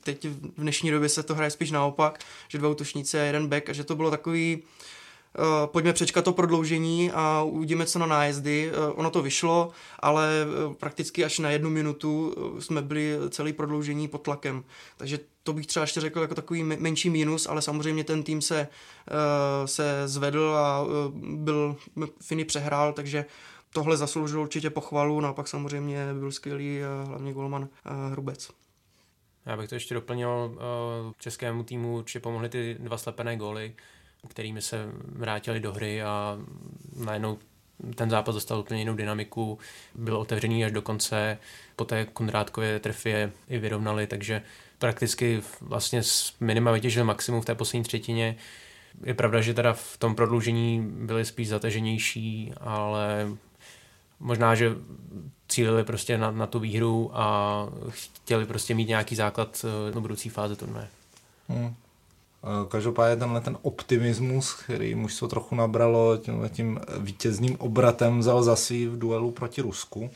teď 0.00 0.24
v 0.28 0.60
dnešní 0.60 0.90
době 0.90 1.08
se 1.08 1.22
to 1.22 1.34
hraje 1.34 1.50
spíš 1.50 1.70
naopak, 1.70 2.18
že 2.48 2.58
dva 2.58 2.68
útočníci 2.68 3.20
a 3.20 3.22
jeden 3.22 3.48
back 3.48 3.68
a 3.68 3.72
že 3.72 3.84
to 3.84 3.96
bylo 3.96 4.10
takový 4.10 4.56
Uh, 4.56 4.62
pojďme 5.66 5.92
přečkat 5.92 6.24
to 6.24 6.32
prodloužení 6.32 7.10
a 7.14 7.42
uvidíme, 7.42 7.86
co 7.86 7.98
na 7.98 8.06
nájezdy. 8.06 8.70
Uh, 8.70 8.98
ono 8.98 9.10
to 9.10 9.22
vyšlo, 9.22 9.70
ale 9.98 10.30
uh, 10.66 10.74
prakticky 10.74 11.24
až 11.24 11.38
na 11.38 11.50
jednu 11.50 11.70
minutu 11.70 12.34
jsme 12.58 12.82
byli 12.82 13.16
celý 13.30 13.52
prodloužení 13.52 14.08
pod 14.08 14.18
tlakem. 14.18 14.64
Takže 14.96 15.18
to 15.42 15.52
bych 15.52 15.66
třeba 15.66 15.82
ještě 15.84 16.00
řekl 16.00 16.20
jako 16.20 16.34
takový 16.34 16.62
menší 16.62 17.10
mínus, 17.10 17.46
ale 17.46 17.62
samozřejmě 17.62 18.04
ten 18.04 18.22
tým 18.22 18.42
se, 18.42 18.68
se 19.64 20.02
zvedl 20.08 20.54
a 20.56 20.84
byl, 21.14 21.76
Finy 22.20 22.44
přehrál, 22.44 22.92
takže 22.92 23.24
tohle 23.72 23.96
zasloužil 23.96 24.40
určitě 24.40 24.70
pochvalu, 24.70 25.20
no 25.20 25.28
a 25.28 25.32
pak 25.32 25.48
samozřejmě 25.48 26.14
byl 26.18 26.32
skvělý 26.32 26.80
hlavně 27.04 27.32
golman 27.32 27.68
Hrubec. 28.10 28.50
Já 29.46 29.56
bych 29.56 29.68
to 29.68 29.74
ještě 29.74 29.94
doplnil, 29.94 30.58
českému 31.18 31.64
týmu 31.64 31.96
určitě 31.96 32.20
pomohly 32.20 32.48
ty 32.48 32.76
dva 32.78 32.98
slepené 32.98 33.36
góly, 33.36 33.74
kterými 34.26 34.62
se 34.62 34.88
vrátili 35.04 35.60
do 35.60 35.72
hry 35.72 36.02
a 36.02 36.38
najednou 36.96 37.38
ten 37.94 38.10
zápas 38.10 38.34
dostal 38.34 38.58
úplně 38.58 38.80
jinou 38.80 38.94
dynamiku, 38.94 39.58
byl 39.94 40.16
otevřený 40.16 40.64
až 40.64 40.72
do 40.72 40.82
konce, 40.82 41.38
po 41.76 41.84
té 41.84 42.04
Konrádkově 42.04 42.80
trefě 42.80 43.32
i 43.48 43.58
vyrovnali, 43.58 44.06
takže 44.06 44.42
prakticky 44.78 45.42
vlastně 45.60 46.02
s 46.02 46.34
minima 46.40 46.72
vytěžil 46.72 47.04
maximum 47.04 47.40
v 47.40 47.44
té 47.44 47.54
poslední 47.54 47.84
třetině. 47.84 48.36
Je 49.04 49.14
pravda, 49.14 49.40
že 49.40 49.54
teda 49.54 49.72
v 49.72 49.96
tom 49.96 50.14
prodloužení 50.14 50.88
byli 50.90 51.24
spíš 51.24 51.48
zateženější, 51.48 52.52
ale 52.60 53.28
možná, 54.20 54.54
že 54.54 54.70
cílili 55.48 55.84
prostě 55.84 56.18
na, 56.18 56.30
na 56.30 56.46
tu 56.46 56.58
výhru 56.58 57.10
a 57.12 57.68
chtěli 57.88 58.46
prostě 58.46 58.74
mít 58.74 58.88
nějaký 58.88 59.16
základ 59.16 59.64
eh, 59.88 59.92
do 59.92 60.00
budoucí 60.00 60.28
fáze 60.28 60.56
turnaje. 60.56 60.88
Hmm. 61.48 61.74
Eh, 62.46 62.68
každopádně 62.68 63.16
tenhle 63.16 63.40
ten 63.40 63.58
optimismus, 63.62 64.54
který 64.54 64.94
mužstvo 64.94 65.28
trochu 65.28 65.54
nabralo 65.54 66.16
tím, 66.48 66.80
vítězným 66.98 67.56
obratem, 67.58 68.18
vzal 68.18 68.42
za 68.42 68.56
svý 68.56 68.86
v 68.86 68.98
duelu 68.98 69.30
proti 69.30 69.60
Rusku, 69.60 70.10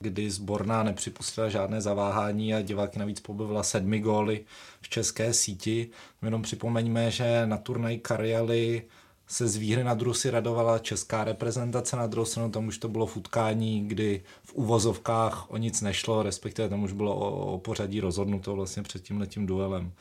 kdy 0.00 0.30
zborná 0.30 0.82
nepřipustila 0.82 1.48
žádné 1.48 1.80
zaváhání 1.80 2.54
a 2.54 2.62
diváky 2.62 2.98
navíc 2.98 3.20
pobavila 3.20 3.62
sedmi 3.62 4.00
góly 4.00 4.44
v 4.80 4.88
české 4.88 5.34
síti. 5.34 5.90
Jenom 6.22 6.42
připomeňme, 6.42 7.10
že 7.10 7.46
na 7.46 7.56
turnaj 7.56 7.98
Karjaly 7.98 8.82
se 9.26 9.48
z 9.48 9.56
výhry 9.56 9.84
na 9.84 9.94
Rusy 9.94 10.30
radovala 10.30 10.78
česká 10.78 11.24
reprezentace, 11.24 11.96
na 11.96 12.06
druhou 12.06 12.24
stranu 12.24 12.50
tam 12.50 12.66
už 12.66 12.78
to 12.78 12.88
bylo 12.88 13.06
v 13.06 13.16
utkání, 13.16 13.88
kdy 13.88 14.22
v 14.42 14.54
uvozovkách 14.54 15.50
o 15.50 15.56
nic 15.56 15.80
nešlo, 15.80 16.22
respektive 16.22 16.68
tam 16.68 16.82
už 16.82 16.92
bylo 16.92 17.16
o, 17.16 17.54
o 17.54 17.58
pořadí 17.58 18.00
rozhodnuto 18.00 18.54
vlastně 18.54 18.82
před 18.82 19.02
tím 19.02 19.20
letím 19.20 19.46
duelem. 19.46 19.92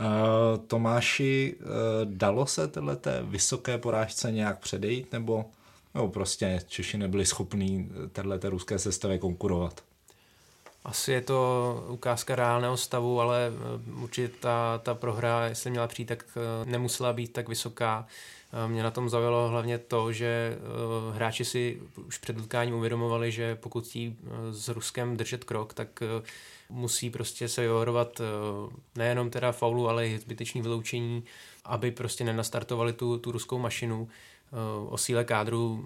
Uh, 0.00 0.64
Tomáši, 0.66 1.56
uh, 1.60 1.66
dalo 2.04 2.46
se 2.46 2.68
té 2.68 3.22
vysoké 3.22 3.78
porážce 3.78 4.32
nějak 4.32 4.58
předejít, 4.58 5.12
nebo, 5.12 5.44
nebo 5.94 6.08
prostě 6.08 6.60
Češi 6.66 6.98
nebyli 6.98 7.26
schopní 7.26 7.90
této 8.12 8.50
ruské 8.50 8.78
sestavě 8.78 9.18
konkurovat? 9.18 9.82
Asi 10.84 11.12
je 11.12 11.20
to 11.20 11.84
ukázka 11.88 12.36
reálného 12.36 12.76
stavu, 12.76 13.20
ale 13.20 13.52
eh, 13.52 13.92
určitě 14.02 14.28
ta, 14.40 14.80
ta 14.82 14.94
prohra, 14.94 15.46
jestli 15.46 15.70
měla 15.70 15.86
přijít, 15.86 16.06
tak 16.06 16.24
nemusela 16.64 17.12
být 17.12 17.32
tak 17.32 17.48
vysoká. 17.48 18.06
Mě 18.66 18.82
na 18.82 18.90
tom 18.90 19.08
zaujalo 19.08 19.48
hlavně 19.48 19.78
to, 19.78 20.12
že 20.12 20.58
hráči 21.12 21.44
si 21.44 21.82
už 22.06 22.18
před 22.18 22.38
utkáním 22.38 22.74
uvědomovali, 22.74 23.32
že 23.32 23.54
pokud 23.54 23.86
chtějí 23.86 24.16
s 24.50 24.68
Ruskem 24.68 25.16
držet 25.16 25.44
krok, 25.44 25.74
tak 25.74 26.02
musí 26.68 27.10
prostě 27.10 27.48
se 27.48 27.60
vyvarovat 27.60 28.20
eh, 28.20 28.24
nejenom 28.96 29.30
teda 29.30 29.52
faulu, 29.52 29.88
ale 29.88 30.08
i 30.08 30.18
zbytečný 30.18 30.62
vyloučení, 30.62 31.24
aby 31.64 31.90
prostě 31.90 32.24
nenastartovali 32.24 32.92
tu, 32.92 33.18
tu 33.18 33.32
ruskou 33.32 33.58
mašinu. 33.58 34.08
Eh, 34.52 34.88
o 34.88 34.98
síle 34.98 35.24
kádru 35.24 35.84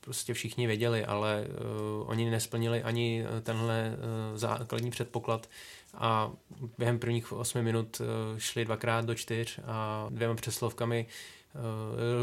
prostě 0.00 0.34
všichni 0.34 0.66
věděli, 0.66 1.04
ale 1.04 1.46
uh, 1.46 2.10
oni 2.10 2.30
nesplnili 2.30 2.82
ani 2.82 3.24
tenhle 3.42 3.96
základní 4.34 4.90
předpoklad 4.90 5.48
a 5.94 6.30
během 6.78 6.98
prvních 6.98 7.32
8 7.32 7.62
minut 7.62 8.00
šli 8.38 8.64
dvakrát 8.64 9.04
do 9.04 9.14
čtyř 9.14 9.60
a 9.66 10.06
dvěma 10.10 10.34
přeslovkami 10.34 11.06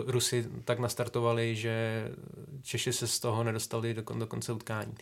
Rusy 0.06 0.48
tak 0.64 0.80
nastartovali, 0.80 1.56
že 1.56 2.08
Češi 2.64 2.94
se 2.94 3.08
z 3.08 3.20
toho 3.20 3.44
nedostali 3.44 3.94
do, 3.94 4.02
do 4.02 4.28
konce 4.28 4.54
utkání. 4.54 4.96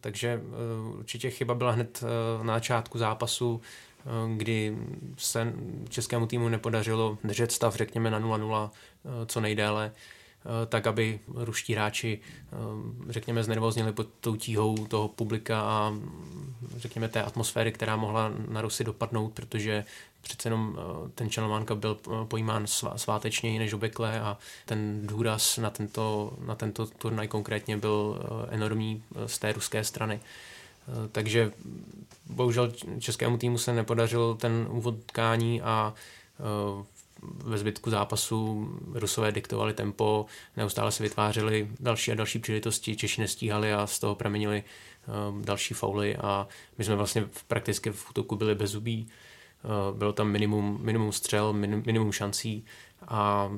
Takže 0.00 0.40
eh, 0.42 0.98
určitě 0.98 1.30
chyba 1.30 1.54
byla 1.54 1.70
hned 1.70 2.04
eh, 2.04 2.44
na 2.44 2.54
začátku 2.54 2.98
zápasu, 2.98 3.60
eh, 3.60 4.36
kdy 4.36 4.76
se 5.16 5.52
českému 5.88 6.26
týmu 6.26 6.48
nepodařilo 6.48 7.18
držet 7.24 7.52
stav, 7.52 7.76
řekněme, 7.76 8.10
na 8.10 8.20
0-0 8.20 8.70
co 9.26 9.40
nejdéle, 9.40 9.92
tak 10.68 10.86
aby 10.86 11.20
ruští 11.34 11.74
hráči, 11.74 12.20
řekněme, 13.08 13.44
znervozněli 13.44 13.92
pod 13.92 14.08
tou 14.20 14.36
tíhou 14.36 14.86
toho 14.86 15.08
publika 15.08 15.60
a 15.60 15.94
řekněme 16.76 17.08
té 17.08 17.22
atmosféry, 17.22 17.72
která 17.72 17.96
mohla 17.96 18.32
na 18.48 18.60
Rusy 18.60 18.84
dopadnout, 18.84 19.32
protože 19.32 19.84
přece 20.28 20.46
jenom 20.46 20.78
eh, 20.78 21.10
ten 21.14 21.30
Channel 21.30 21.64
Cup 21.64 21.78
byl 21.78 21.98
eh, 22.06 22.24
pojímán 22.24 22.66
svátečněji 22.96 23.58
než 23.58 23.72
obvykle 23.72 24.20
a 24.20 24.38
ten 24.66 25.06
důraz 25.06 25.56
na 25.58 25.70
tento, 25.70 26.32
na 26.46 26.54
tento 26.54 26.86
turnaj 26.86 27.28
konkrétně 27.28 27.76
byl 27.76 28.20
eh, 28.20 28.54
enormní 28.54 29.02
z 29.26 29.38
té 29.38 29.52
ruské 29.52 29.84
strany. 29.84 30.20
Takže 31.12 31.52
bohužel 32.26 32.72
českému 32.98 33.38
týmu 33.38 33.58
se 33.58 33.72
nepodařil 33.72 34.34
ten 34.34 34.66
úvod 34.70 34.94
tkání 35.06 35.62
a 35.62 35.94
ve 37.22 37.58
zbytku 37.58 37.90
zápasu 37.90 38.68
Rusové 38.92 39.32
diktovali 39.32 39.74
tempo, 39.74 40.26
neustále 40.56 40.92
se 40.92 41.02
vytvářely 41.02 41.68
další 41.80 42.12
a 42.12 42.14
další 42.14 42.38
příležitosti, 42.38 42.96
Češi 42.96 43.20
nestíhali 43.20 43.72
a 43.72 43.86
z 43.86 43.98
toho 43.98 44.14
pramenili 44.14 44.64
další 45.40 45.74
fauly 45.74 46.16
a 46.16 46.48
my 46.78 46.84
jsme 46.84 46.96
vlastně 46.96 47.28
prakticky 47.48 47.90
v 47.90 48.10
útoku 48.10 48.36
byli 48.36 48.54
bez 48.54 48.70
zubí. 48.70 49.08
Eh, 49.64 49.96
bylo 49.96 50.12
tam 50.12 50.28
minimum, 50.28 50.78
minimum 50.82 51.12
střel, 51.12 51.52
minimum 51.52 52.12
šancí 52.12 52.64
a 53.08 53.50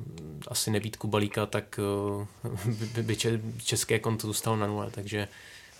asi 0.48 0.70
nebýt 0.70 0.96
Kubalíka, 0.96 1.46
tak 1.46 1.80
eh, 2.98 3.02
by, 3.02 3.16
české 3.64 3.98
konto 3.98 4.26
zůstalo 4.26 4.56
na 4.56 4.66
nule, 4.66 4.90
takže 4.90 5.18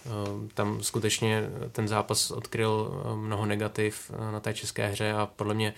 eh, 0.06 0.08
tam 0.54 0.82
skutečně 0.82 1.42
ten 1.72 1.88
zápas 1.88 2.30
odkryl 2.30 3.02
mnoho 3.16 3.46
negativ 3.46 4.10
na 4.32 4.40
té 4.40 4.54
české 4.54 4.88
hře 4.88 5.12
a 5.12 5.26
podle 5.26 5.54
mě 5.54 5.74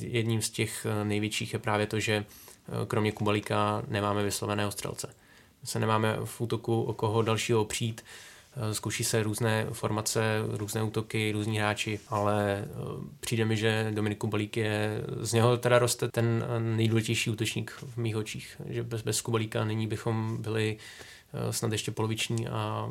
jedním 0.00 0.42
z 0.42 0.50
těch 0.50 0.86
největších 1.04 1.52
je 1.52 1.58
právě 1.58 1.86
to, 1.86 2.00
že 2.00 2.24
kromě 2.86 3.12
Kubalíka 3.12 3.82
nemáme 3.88 4.22
vysloveného 4.22 4.70
střelce. 4.70 5.14
Se 5.64 5.78
nemáme 5.78 6.16
v 6.24 6.40
útoku 6.40 6.82
o 6.82 6.92
koho 6.92 7.22
dalšího 7.22 7.64
přijít, 7.64 8.04
zkouší 8.72 9.04
se 9.04 9.22
různé 9.22 9.66
formace, 9.72 10.42
různé 10.48 10.82
útoky, 10.82 11.32
různí 11.32 11.58
hráči, 11.58 12.00
ale 12.08 12.64
eh, 12.64 12.68
přijde 13.20 13.44
mi, 13.44 13.56
že 13.56 13.90
Dominik 13.94 14.18
Kubalík 14.18 14.56
je, 14.56 15.04
z 15.20 15.32
něho 15.32 15.56
teda 15.56 15.78
roste 15.78 16.08
ten 16.08 16.44
eh, 16.48 16.60
nejdůležitější 16.60 17.30
útočník 17.30 17.70
v 17.70 17.96
mých 17.96 18.16
očích, 18.16 18.60
že 18.66 18.82
bez, 18.82 19.02
bez 19.02 19.20
Kubalíka 19.20 19.64
nyní 19.64 19.86
bychom 19.86 20.42
byli 20.42 20.76
snad 21.50 21.72
ještě 21.72 21.90
poloviční 21.90 22.48
a 22.48 22.90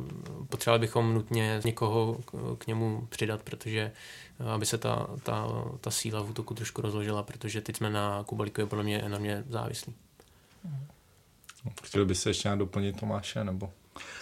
potřebovali 0.50 0.80
bychom 0.80 1.14
nutně 1.14 1.62
někoho 1.66 2.18
k 2.58 2.68
němu 2.68 3.08
přidat, 3.10 3.42
protože 3.44 3.92
aby 4.54 4.66
se 4.66 4.78
ta, 4.78 5.08
ta, 5.24 5.48
ta 5.82 5.92
síla 5.92 6.22
v 6.22 6.30
útoku 6.30 6.54
trošku 6.54 6.82
rozložila, 6.82 7.24
protože 7.24 7.62
teď 7.62 7.78
jsme 7.78 7.90
na 7.90 8.24
Kubalíkovi 8.24 8.68
podle 8.68 8.84
mě 8.84 9.02
enormně 9.02 9.44
závislí. 9.50 9.94
Chtěl 11.84 12.06
by 12.06 12.16
se 12.16 12.30
ještě 12.30 12.50
doplnit 12.56 13.00
Tomáše, 13.00 13.44
nebo? 13.44 13.72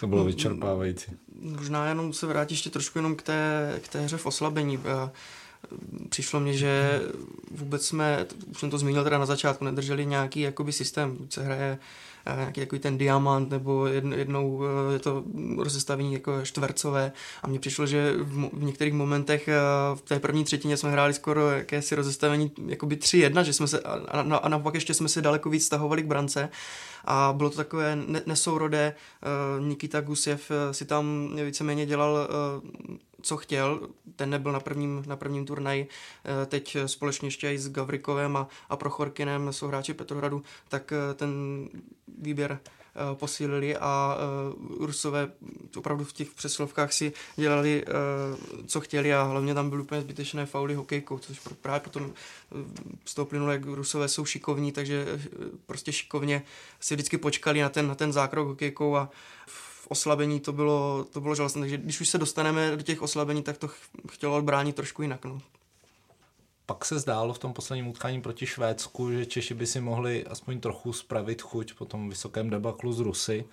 To 0.00 0.06
bylo 0.06 0.24
vyčerpávající. 0.24 1.12
Možná 1.40 1.88
jenom 1.88 2.12
se 2.12 2.26
vrátit 2.26 2.54
ještě 2.54 2.70
trošku 2.70 2.98
jenom 2.98 3.16
k 3.16 3.22
té, 3.22 3.80
k 3.84 3.88
té 3.88 4.00
hře 4.00 4.16
v 4.16 4.26
oslabení. 4.26 4.78
Přišlo 6.08 6.40
mně, 6.40 6.52
že 6.52 7.00
vůbec 7.50 7.86
jsme, 7.86 8.26
už 8.50 8.60
jsem 8.60 8.70
to 8.70 8.78
zmínil 8.78 9.04
teda 9.04 9.18
na 9.18 9.26
začátku, 9.26 9.64
nedrželi 9.64 10.06
nějaký 10.06 10.40
jakoby 10.40 10.72
systém, 10.72 11.16
buď 11.16 11.32
se 11.32 11.42
hraje 11.42 11.78
eh, 11.80 12.05
nějaký 12.34 12.60
takový 12.60 12.80
ten 12.80 12.98
diamant, 12.98 13.50
nebo 13.50 13.86
jednou 13.86 14.62
eh, 14.64 14.92
je 14.92 14.98
to 14.98 15.24
rozestavení 15.58 16.12
jako 16.12 16.44
čtvercové 16.44 17.12
a 17.42 17.48
mně 17.48 17.58
přišlo, 17.58 17.86
že 17.86 18.14
v, 18.52 18.64
některých 18.64 18.94
momentech 18.94 19.48
eh, 19.48 19.54
v 19.94 20.00
té 20.00 20.20
první 20.20 20.44
třetině 20.44 20.76
jsme 20.76 20.90
hráli 20.90 21.14
skoro 21.14 21.50
jakési 21.50 21.94
rozestavení 21.94 22.52
jakoby 22.66 22.96
3-1, 22.96 23.40
že 23.40 23.52
jsme 23.52 23.66
se, 23.66 23.80
a, 23.80 23.92
a, 23.92 24.36
a 24.36 24.48
naopak 24.48 24.74
ještě 24.74 24.94
jsme 24.94 25.08
se 25.08 25.22
daleko 25.22 25.50
víc 25.50 25.64
stahovali 25.66 26.02
k 26.02 26.06
brance 26.06 26.48
a 27.04 27.34
bylo 27.36 27.50
to 27.50 27.56
takové 27.56 27.98
nesourodé. 28.26 28.94
Nikita 29.60 30.00
Gusjev 30.00 30.50
si 30.70 30.84
tam 30.84 31.30
víceméně 31.44 31.86
dělal 31.86 32.28
co 33.26 33.36
chtěl, 33.36 33.88
ten 34.16 34.30
nebyl 34.30 34.52
na 34.52 34.60
prvním, 34.60 35.04
na 35.06 35.16
prvním 35.16 35.46
turnaji, 35.46 35.88
teď 36.46 36.76
společně 36.86 37.26
ještě 37.26 37.52
i 37.52 37.58
s 37.58 37.70
Gavrikovem 37.70 38.36
a, 38.36 38.48
a 38.68 38.76
Prochorkinem, 38.76 39.52
jsou 39.52 39.66
hráči 39.66 39.94
Petrohradu, 39.94 40.42
tak 40.68 40.92
ten 41.16 41.32
výběr 42.18 42.58
Eh, 42.98 43.14
posílili 43.14 43.76
a 43.76 44.16
Rusové 44.80 45.32
opravdu 45.76 46.04
v 46.04 46.12
těch 46.12 46.34
přesilovkách 46.34 46.92
si 46.92 47.12
dělali, 47.36 47.84
co 48.66 48.80
chtěli 48.80 49.14
a 49.14 49.22
hlavně 49.22 49.54
tam 49.54 49.70
byly 49.70 49.82
úplně 49.82 50.00
zbytečné 50.00 50.46
fauly 50.46 50.74
hokejkou, 50.74 51.18
což 51.18 51.40
právě 51.60 51.80
potom 51.80 52.12
z 53.04 53.14
toho 53.14 53.26
plynulo, 53.26 53.52
jak 53.52 53.64
Rusové 53.64 54.08
jsou 54.08 54.24
šikovní, 54.24 54.72
takže 54.72 55.06
prostě 55.66 55.92
šikovně 55.92 56.42
si 56.80 56.94
vždycky 56.94 57.18
počkali 57.18 57.60
na 57.60 57.68
ten, 57.68 57.88
na 57.88 57.94
ten 57.94 58.12
zákrok 58.12 58.48
hokejkou 58.48 58.96
a 58.96 59.10
oslabení 59.88 60.40
to 60.40 60.52
bylo, 60.52 61.06
to 61.12 61.20
bylo 61.20 61.34
žalostné, 61.34 61.60
takže 61.60 61.76
když 61.76 62.00
už 62.00 62.08
se 62.08 62.18
dostaneme 62.18 62.76
do 62.76 62.82
těch 62.82 63.02
oslabení, 63.02 63.42
tak 63.42 63.58
to 63.58 63.68
chtělo 64.08 64.36
odbránit 64.36 64.76
trošku 64.76 65.02
jinak. 65.02 65.24
No. 65.24 65.40
Pak 66.66 66.84
se 66.84 66.98
zdálo 66.98 67.34
v 67.34 67.38
tom 67.38 67.52
posledním 67.52 67.88
utkání 67.88 68.22
proti 68.22 68.46
Švédsku, 68.46 69.12
že 69.12 69.26
Češi 69.26 69.54
by 69.54 69.66
si 69.66 69.80
mohli 69.80 70.26
aspoň 70.26 70.60
trochu 70.60 70.92
spravit 70.92 71.42
chuť 71.42 71.74
po 71.74 71.84
tom 71.84 72.08
vysokém 72.08 72.50
debaklu 72.50 72.92
z 72.92 73.00
Rusy, 73.00 73.44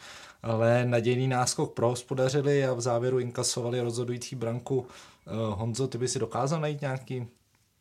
ale 0.44 0.86
nadějný 0.86 1.28
náskok 1.28 1.74
prohospodařili 1.74 2.66
a 2.66 2.74
v 2.74 2.82
závěru 2.82 3.20
inkasovali 3.20 3.82
rozhodující 3.82 4.36
branku. 4.36 4.88
Eh, 5.28 5.32
Honzo, 5.50 5.88
ty 5.88 5.98
by 5.98 6.08
si 6.08 6.20
dokázal 6.20 6.62
najít 6.62 6.82
nějaký 6.82 7.28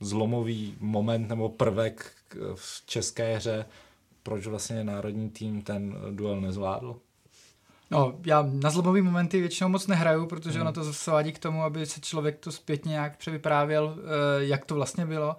zlomový 0.01 0.77
moment 0.81 1.29
nebo 1.29 1.49
prvek 1.49 2.13
v 2.55 2.83
české 2.87 3.37
hře, 3.37 3.67
proč 4.23 4.47
vlastně 4.47 4.85
národní 4.85 5.31
tým 5.31 5.63
ten 5.63 5.97
duel 6.11 6.41
nezvládl? 6.41 6.97
No, 7.93 8.15
já 8.27 8.49
na 8.53 8.71
zlomový 8.71 9.03
momenty 9.03 9.41
většinou 9.41 9.69
moc 9.69 9.87
nehraju, 9.87 10.27
protože 10.27 10.59
hmm. 10.59 10.63
ono 10.63 10.73
to 10.73 10.85
zase 10.85 11.11
vádí 11.11 11.33
k 11.33 11.39
tomu, 11.39 11.63
aby 11.63 11.87
se 11.87 12.01
člověk 12.01 12.39
to 12.39 12.53
zpětně 12.53 12.91
nějak 12.91 13.17
převyprávěl, 13.17 13.97
eh, 13.99 14.45
jak 14.45 14.65
to 14.65 14.75
vlastně 14.75 15.07
bylo. 15.07 15.37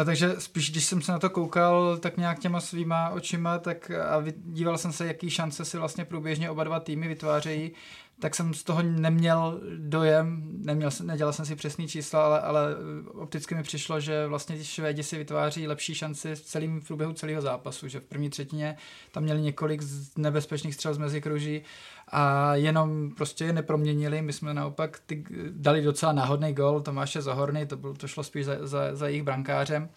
Eh, 0.00 0.04
takže 0.04 0.34
spíš, 0.38 0.70
když 0.70 0.84
jsem 0.84 1.02
se 1.02 1.12
na 1.12 1.18
to 1.18 1.30
koukal 1.30 1.96
tak 1.96 2.16
nějak 2.16 2.38
těma 2.38 2.60
svýma 2.60 3.08
očima, 3.08 3.58
tak 3.58 3.90
a 3.90 4.24
díval 4.36 4.78
jsem 4.78 4.92
se, 4.92 5.06
jaký 5.06 5.30
šance 5.30 5.64
si 5.64 5.78
vlastně 5.78 6.04
průběžně 6.04 6.50
oba 6.50 6.64
dva 6.64 6.80
týmy 6.80 7.08
vytvářejí, 7.08 7.72
tak 8.20 8.34
jsem 8.34 8.54
z 8.54 8.64
toho 8.64 8.82
neměl 8.82 9.60
dojem, 9.76 10.42
neměl, 10.64 10.90
nedělal 11.02 11.32
jsem 11.32 11.44
si 11.44 11.56
přesný 11.56 11.88
čísla, 11.88 12.24
ale, 12.24 12.40
ale 12.40 12.76
opticky 13.14 13.54
mi 13.54 13.62
přišlo, 13.62 14.00
že 14.00 14.26
vlastně 14.26 14.58
ti 14.58 14.64
Švédi 14.64 15.02
si 15.02 15.18
vytváří 15.18 15.66
lepší 15.66 15.94
šanci 15.94 16.34
v 16.34 16.40
celém 16.40 16.80
průběhu 16.80 17.12
celého 17.12 17.42
zápasu, 17.42 17.88
že 17.88 18.00
v 18.00 18.04
první 18.04 18.30
třetině 18.30 18.76
tam 19.12 19.22
měli 19.22 19.40
několik 19.40 19.82
nebezpečných 20.16 20.74
střel 20.74 20.94
z 20.94 20.98
mezikruží 20.98 21.62
a 22.08 22.54
jenom 22.54 23.10
prostě 23.10 23.44
je 23.44 23.52
neproměnili, 23.52 24.22
my 24.22 24.32
jsme 24.32 24.54
naopak 24.54 25.00
ty, 25.06 25.24
dali 25.50 25.82
docela 25.82 26.12
náhodný 26.12 26.52
gol 26.52 26.80
Tomáše 26.80 27.22
Zahorny, 27.22 27.66
to, 27.66 27.76
bylo, 27.76 27.94
to 27.94 28.08
šlo 28.08 28.22
spíš 28.22 28.44
za, 28.44 28.66
za, 28.66 28.94
za 28.96 29.08
jejich 29.08 29.22
brankářem, 29.22 29.88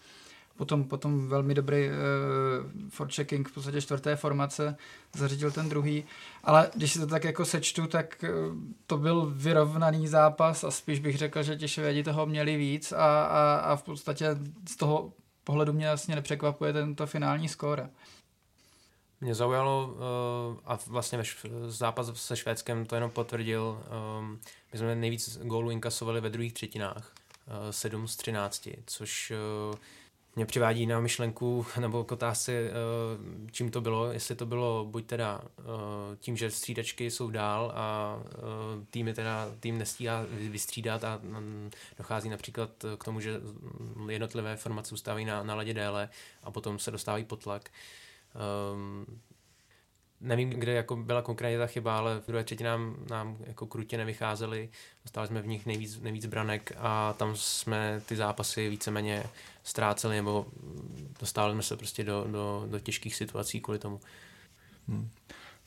potom, 0.56 0.84
potom 0.84 1.28
velmi 1.28 1.54
dobrý 1.54 1.88
uh, 1.88 1.94
forechecking 2.88 3.48
v 3.48 3.54
podstatě 3.54 3.80
čtvrté 3.80 4.16
formace, 4.16 4.76
zařídil 5.16 5.50
ten 5.50 5.68
druhý, 5.68 6.04
ale 6.44 6.70
když 6.74 6.92
si 6.92 6.98
to 6.98 7.06
tak 7.06 7.24
jako 7.24 7.44
sečtu, 7.44 7.86
tak 7.86 8.24
uh, 8.24 8.56
to 8.86 8.98
byl 8.98 9.32
vyrovnaný 9.34 10.08
zápas 10.08 10.64
a 10.64 10.70
spíš 10.70 10.98
bych 10.98 11.18
řekl, 11.18 11.42
že 11.42 11.56
ti 11.56 11.68
Švédi 11.68 12.02
toho 12.02 12.26
měli 12.26 12.56
víc 12.56 12.92
a, 12.92 13.24
a, 13.24 13.56
a 13.56 13.76
v 13.76 13.82
podstatě 13.82 14.36
z 14.68 14.76
toho 14.76 15.12
pohledu 15.44 15.72
mě 15.72 15.86
vlastně 15.86 16.14
nepřekvapuje 16.14 16.72
tento 16.72 17.06
finální 17.06 17.48
skóre. 17.48 17.90
Mě 19.20 19.34
zaujalo, 19.34 19.86
uh, 19.86 20.58
a 20.64 20.78
vlastně 20.86 21.22
zápas 21.66 22.10
se 22.14 22.36
Švédskem 22.36 22.86
to 22.86 22.94
jenom 22.94 23.10
potvrdil, 23.10 23.82
um, 24.18 24.40
my 24.72 24.78
jsme 24.78 24.94
nejvíc 24.94 25.38
gólů 25.42 25.70
inkasovali 25.70 26.20
ve 26.20 26.30
druhých 26.30 26.52
třetinách, 26.52 27.12
uh, 27.46 27.70
7 27.70 28.08
z 28.08 28.16
13, 28.16 28.68
což 28.86 29.32
mě 30.36 30.46
přivádí 30.46 30.86
na 30.86 31.00
myšlenku 31.00 31.66
nebo 31.80 32.04
k 32.04 32.12
otázce, 32.12 32.52
eh, 32.52 32.70
čím 33.50 33.70
to 33.70 33.80
bylo, 33.80 34.12
jestli 34.12 34.34
to 34.34 34.46
bylo 34.46 34.84
buď 34.84 35.06
teda 35.06 35.40
eh, 35.58 35.62
tím, 36.18 36.36
že 36.36 36.50
střídačky 36.50 37.10
jsou 37.10 37.30
dál 37.30 37.72
a 37.74 38.18
eh, 38.26 38.38
týmy 38.90 39.14
teda, 39.14 39.50
tým 39.60 39.78
nestíhá 39.78 40.26
vystřídat 40.30 41.04
a 41.04 41.20
mm, 41.22 41.70
dochází 41.98 42.28
například 42.28 42.70
k 42.98 43.04
tomu, 43.04 43.20
že 43.20 43.40
jednotlivé 44.08 44.56
formace 44.56 44.94
ustávají 44.94 45.24
na, 45.24 45.42
na 45.42 45.54
ledě 45.54 45.74
déle 45.74 46.08
a 46.42 46.50
potom 46.50 46.78
se 46.78 46.90
dostávají 46.90 47.24
pod 47.24 47.42
tlak. 47.42 47.70
Nevím, 50.22 50.50
kde 50.50 50.72
jako 50.72 50.96
byla 50.96 51.22
konkrétně 51.22 51.58
ta 51.58 51.66
chyba, 51.66 51.98
ale 51.98 52.20
v 52.20 52.26
druhé 52.26 52.44
třetí 52.44 52.64
nám, 52.64 52.96
nám 53.10 53.36
jako 53.40 53.66
krutě 53.66 53.96
nevycházeli, 53.96 54.68
dostali 55.04 55.28
jsme 55.28 55.42
v 55.42 55.46
nich 55.46 55.66
nejvíc, 55.66 56.00
nejvíc 56.00 56.26
branek 56.26 56.72
a 56.78 57.12
tam 57.12 57.36
jsme 57.36 58.02
ty 58.06 58.16
zápasy 58.16 58.68
víceméně 58.68 59.24
ztráceli 59.62 60.16
nebo 60.16 60.46
dostávali 61.20 61.54
jsme 61.54 61.62
se 61.62 61.76
prostě 61.76 62.04
do, 62.04 62.26
do, 62.30 62.64
do 62.70 62.78
těžkých 62.78 63.16
situací 63.16 63.60
kvůli 63.60 63.78
tomu. 63.78 64.00
Hmm. 64.88 65.08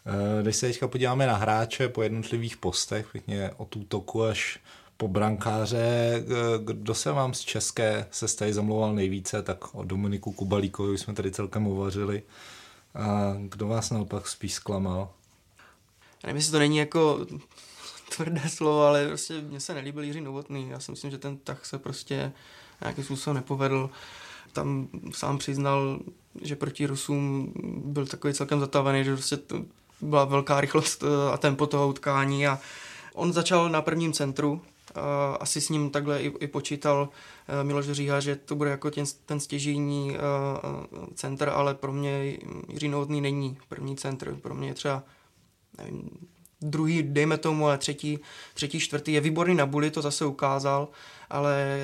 Eh, 0.06 0.44
když 0.44 0.56
se 0.56 0.68
teďka 0.68 0.88
podíváme 0.88 1.28
na 1.28 1.36
hráče 1.36 1.89
po 1.89 2.04
jednotlivých 2.04 2.58
postech, 2.58 3.08
pěkně 3.12 3.52
od 3.58 3.76
útoku 3.76 4.24
až 4.24 4.60
po 4.98 5.08
brankáře, 5.08 5.78
eh, 5.78 6.24
kdo 6.63 6.96
se 6.96 7.12
vám 7.12 7.34
z 7.34 7.39
České 7.39 8.06
se 8.12 8.36
tady 8.36 8.54
zamlouval 8.54 8.96
nejvíce, 8.96 9.41
tak 9.41 9.76
o 9.76 9.84
Dominiku 9.84 10.32
Kubalíkovi 10.32 10.98
jsme 10.98 11.13
tady 11.13 11.32
celkem 11.32 11.63
hovořili. 11.63 12.24
A 12.95 13.36
kdo 13.39 13.67
vás 13.67 13.89
naopak 13.89 14.27
spíš 14.27 14.53
zklamal? 14.53 15.10
Já 16.23 16.27
nevím, 16.27 16.36
jestli 16.36 16.51
to 16.51 16.60
není 16.60 16.77
jako 16.77 17.25
tvrdé 18.15 18.49
slovo, 18.49 18.84
ale 18.84 19.08
prostě 19.08 19.41
mně 19.41 19.60
se 19.60 19.73
nelíbil 19.73 20.03
Jiří 20.03 20.21
Novotný. 20.21 20.69
Já 20.69 20.79
si 20.79 20.91
myslím, 20.91 21.12
že 21.12 21.17
ten 21.17 21.38
tak 21.38 21.65
se 21.65 21.79
prostě 21.79 22.31
nějakým 22.81 23.03
způsobem 23.03 23.36
nepovedl. 23.36 23.89
Tam 24.53 24.88
sám 25.12 25.38
přiznal, 25.38 25.99
že 26.41 26.55
proti 26.55 26.86
Rusům 26.86 27.53
byl 27.86 28.05
takový 28.05 28.34
celkem 28.34 28.60
zatavený, 28.60 29.03
že 29.03 29.13
prostě 29.13 29.38
to 29.38 29.65
byla 30.01 30.25
velká 30.25 30.62
rychlost 30.62 31.03
eh, 31.03 31.31
a 31.34 31.38
tempo 31.38 31.67
toho 31.67 31.88
utkání 31.88 32.47
a 32.47 32.60
on 33.13 33.34
začal 33.34 33.69
na 33.69 33.81
prvním 33.81 34.13
centru, 34.13 34.62
asi 35.39 35.62
s 35.62 35.69
ním 35.69 35.89
takhle 35.89 36.21
i, 36.21 36.34
i 36.39 36.47
počítal 36.47 37.10
eh, 37.47 37.63
Miloš 37.63 37.86
Říha, 37.86 38.19
že 38.19 38.36
to 38.36 38.55
bude 38.55 38.69
jako 38.69 38.91
ten, 38.91 39.05
ten 39.25 39.39
stěžení 39.39 40.12
uh, 40.12 41.05
centr, 41.13 41.49
ale 41.49 41.75
pro 41.75 41.93
mě 41.93 42.38
Jiří 42.69 42.88
Novotný 42.88 43.21
není 43.21 43.58
první 43.69 43.97
centr. 43.97 44.36
Pro 44.36 44.55
mě 44.55 44.67
je 44.67 44.73
třeba 44.73 45.03
nevím, 45.77 46.10
druhý, 46.62 47.03
dejme 47.03 47.38
tomu, 47.38 47.67
ale 47.67 47.77
třetí, 47.77 48.19
třetí, 48.53 48.79
čtvrtý. 48.79 49.13
Je 49.13 49.21
výborný 49.21 49.55
na 49.55 49.65
buli, 49.65 49.91
to 49.91 50.01
zase 50.01 50.25
ukázal, 50.25 50.88
ale 51.29 51.79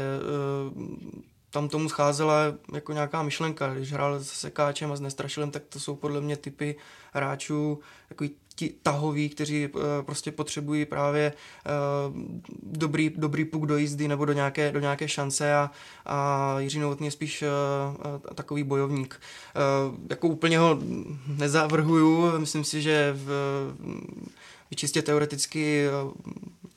tam 1.52 1.69
tomu 1.69 1.89
scházela 1.89 2.43
jako 2.74 2.93
nějaká 2.93 3.24
myšlenka. 3.24 3.74
Když 3.74 3.93
hrál 3.93 4.19
s 4.19 4.28
Sekáčem 4.28 4.91
a 4.91 4.95
s 4.95 5.02
Nestrašilem, 5.02 5.52
tak 5.52 5.63
to 5.69 5.80
jsou 5.80 5.95
podle 5.95 6.21
mě 6.21 6.38
typy 6.38 6.76
hráčů, 7.13 7.80
takový 8.10 8.32
ti 8.62 8.74
tahoví, 8.84 9.30
kteří 9.30 9.67
uh, 9.67 9.82
prostě 10.06 10.32
potřebují 10.32 10.86
právě 10.86 11.34
uh, 11.34 12.15
dobrý, 12.63 13.12
dobrý 13.15 13.45
puk 13.45 13.65
do 13.65 13.78
jízdy 13.78 14.08
nebo 14.08 14.26
do 14.26 14.34
nějaké, 14.34 14.71
do 14.71 14.80
nějaké 14.80 15.08
šance 15.08 15.54
a, 15.54 15.71
a 16.06 16.56
Jiří 16.60 16.80
Novotný 16.80 17.08
je 17.08 17.12
spíš 17.12 17.43
uh, 17.43 18.36
takový 18.36 18.63
bojovník. 18.63 19.21
Jako 20.10 20.28
úplně 20.28 20.60
ho 20.60 20.80
nezavrhuju, 21.28 22.39
myslím 22.39 22.63
si, 22.63 22.82
že 22.82 23.13
v, 23.17 23.30
čistě 24.76 25.02
teoreticky 25.02 25.86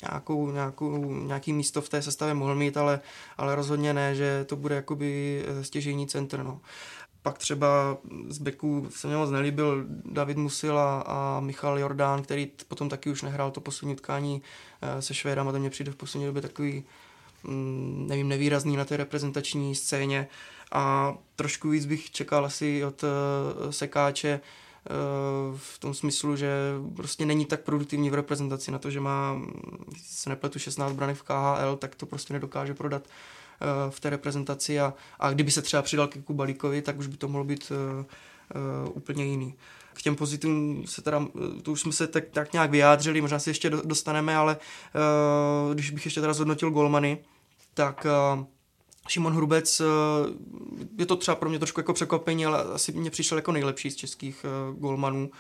nějakou, 0.03 0.51
nějakou, 0.51 1.15
nějaký 1.15 1.53
místo 1.53 1.81
v 1.81 1.89
té 1.89 2.03
sestavě 2.03 2.35
mohl 2.35 2.55
mít, 2.55 2.77
ale, 2.77 3.01
ale 3.39 3.55
rozhodně 3.55 3.95
ne, 3.95 4.15
že 4.15 4.45
to 4.45 4.57
bude 4.57 4.75
jakoby 4.75 5.45
stěžení 5.63 6.07
centr. 6.07 6.43
No. 6.43 6.61
Pak 7.25 7.39
třeba 7.39 7.97
z 8.29 8.39
Beku 8.39 8.87
se 8.91 9.07
mě 9.07 9.17
moc 9.17 9.31
nelíbil 9.31 9.85
David 10.05 10.37
Musila 10.37 11.01
a 11.01 11.41
Michal 11.41 11.79
Jordán, 11.79 12.23
který 12.23 12.51
potom 12.69 12.89
taky 12.89 13.11
už 13.11 13.23
nehrál 13.23 13.51
to 13.51 13.61
poslední 13.61 13.95
utkání 13.95 14.43
eh, 14.83 15.03
se 15.03 15.15
Švédama, 15.15 15.53
to 15.53 15.59
mě 15.59 15.71
přijde 15.71 15.93
v 15.93 15.97
poslední 15.97 16.27
době 16.27 16.43
takový, 16.43 16.85
mm, 17.45 18.07
nevím, 18.09 18.29
nevýrazný 18.29 18.77
na 18.77 18.85
té 18.85 18.97
reprezentační 18.97 19.75
scéně. 19.75 20.29
A 20.73 21.15
trošku 21.37 21.69
víc 21.69 21.87
bych 21.87 22.11
čekal 22.11 22.45
asi 22.45 22.85
od 22.85 23.05
eh, 23.05 23.73
Sekáče 23.73 24.29
eh, 24.31 24.91
v 25.57 25.79
tom 25.79 25.95
smyslu, 25.95 26.37
že 26.37 26.57
prostě 26.97 27.27
není 27.27 27.47
tak 27.47 27.61
produktivní 27.61 28.11
v 28.11 28.15
reprezentaci 28.15 28.71
na 28.71 28.79
to, 28.79 28.91
že 28.91 29.01
má, 29.01 29.41
se 30.03 30.31
nepletu, 30.31 30.59
16 30.59 30.93
branek 30.93 31.17
v 31.17 31.23
KHL, 31.23 31.77
tak 31.77 31.95
to 31.95 32.07
prostě 32.07 32.33
nedokáže 32.33 32.75
prodat 32.75 33.03
v 33.91 34.01
té 34.01 34.11
reprezentaci 34.11 34.81
a, 34.81 34.95
a 35.19 35.31
kdyby 35.31 35.51
se 35.51 35.63
třeba 35.63 35.83
přidal 35.83 36.07
ke 36.07 36.23
Kubalíkovi, 36.23 36.83
tak 36.83 36.99
už 36.99 37.07
by 37.07 37.17
to 37.17 37.29
mohlo 37.29 37.45
být 37.45 37.73
uh, 37.73 38.05
uh, 38.87 38.97
úplně 38.97 39.25
jiný. 39.25 39.55
K 39.93 40.03
těm 40.03 40.17
pozitivům 40.17 40.85
se 40.87 41.03
teda, 41.03 41.27
to 41.63 41.73
už 41.73 41.81
jsme 41.81 41.93
se 41.93 42.07
tak, 42.07 42.25
tak 42.33 42.53
nějak 42.53 42.71
vyjádřili, 42.71 43.21
možná 43.21 43.39
si 43.39 43.51
ještě 43.51 43.71
dostaneme, 43.71 44.37
ale 44.37 44.57
když 45.73 45.91
bych 45.91 46.05
ještě 46.05 46.21
teda 46.21 46.33
zhodnotil 46.33 46.71
golmany, 46.71 47.19
tak 47.75 48.07
Šimon 49.09 49.35
Hrubec, 49.35 49.83
je 50.99 51.07
to 51.07 51.17
třeba 51.17 51.35
pro 51.35 51.49
mě 51.49 51.59
trošku 51.59 51.81
jako 51.81 51.93
překvapení, 51.93 52.47
ale 52.47 52.63
asi 52.63 52.93
mě 52.93 53.11
přišel 53.11 53.39
jako 53.39 53.53
nejlepší 53.53 53.91
z 53.91 53.97
českých 53.97 54.47
golmanů. 54.79 55.31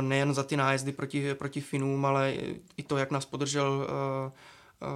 Nejen 0.00 0.34
za 0.34 0.42
ty 0.42 0.56
nájezdy 0.56 0.92
proti, 0.92 1.34
proti 1.34 1.60
Finům, 1.60 2.06
ale 2.06 2.34
i 2.76 2.82
to, 2.82 2.96
jak 2.96 3.10
nás 3.10 3.24
podržel 3.24 3.88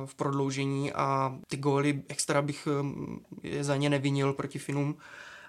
v 0.06 0.14
prodloužení 0.14 0.92
a 0.92 1.38
ty 1.46 1.56
góly 1.56 2.02
extra 2.08 2.42
bych 2.42 2.68
je 3.42 3.64
za 3.64 3.76
ně 3.76 3.90
nevinil 3.90 4.32
proti 4.32 4.58
Finům. 4.58 4.96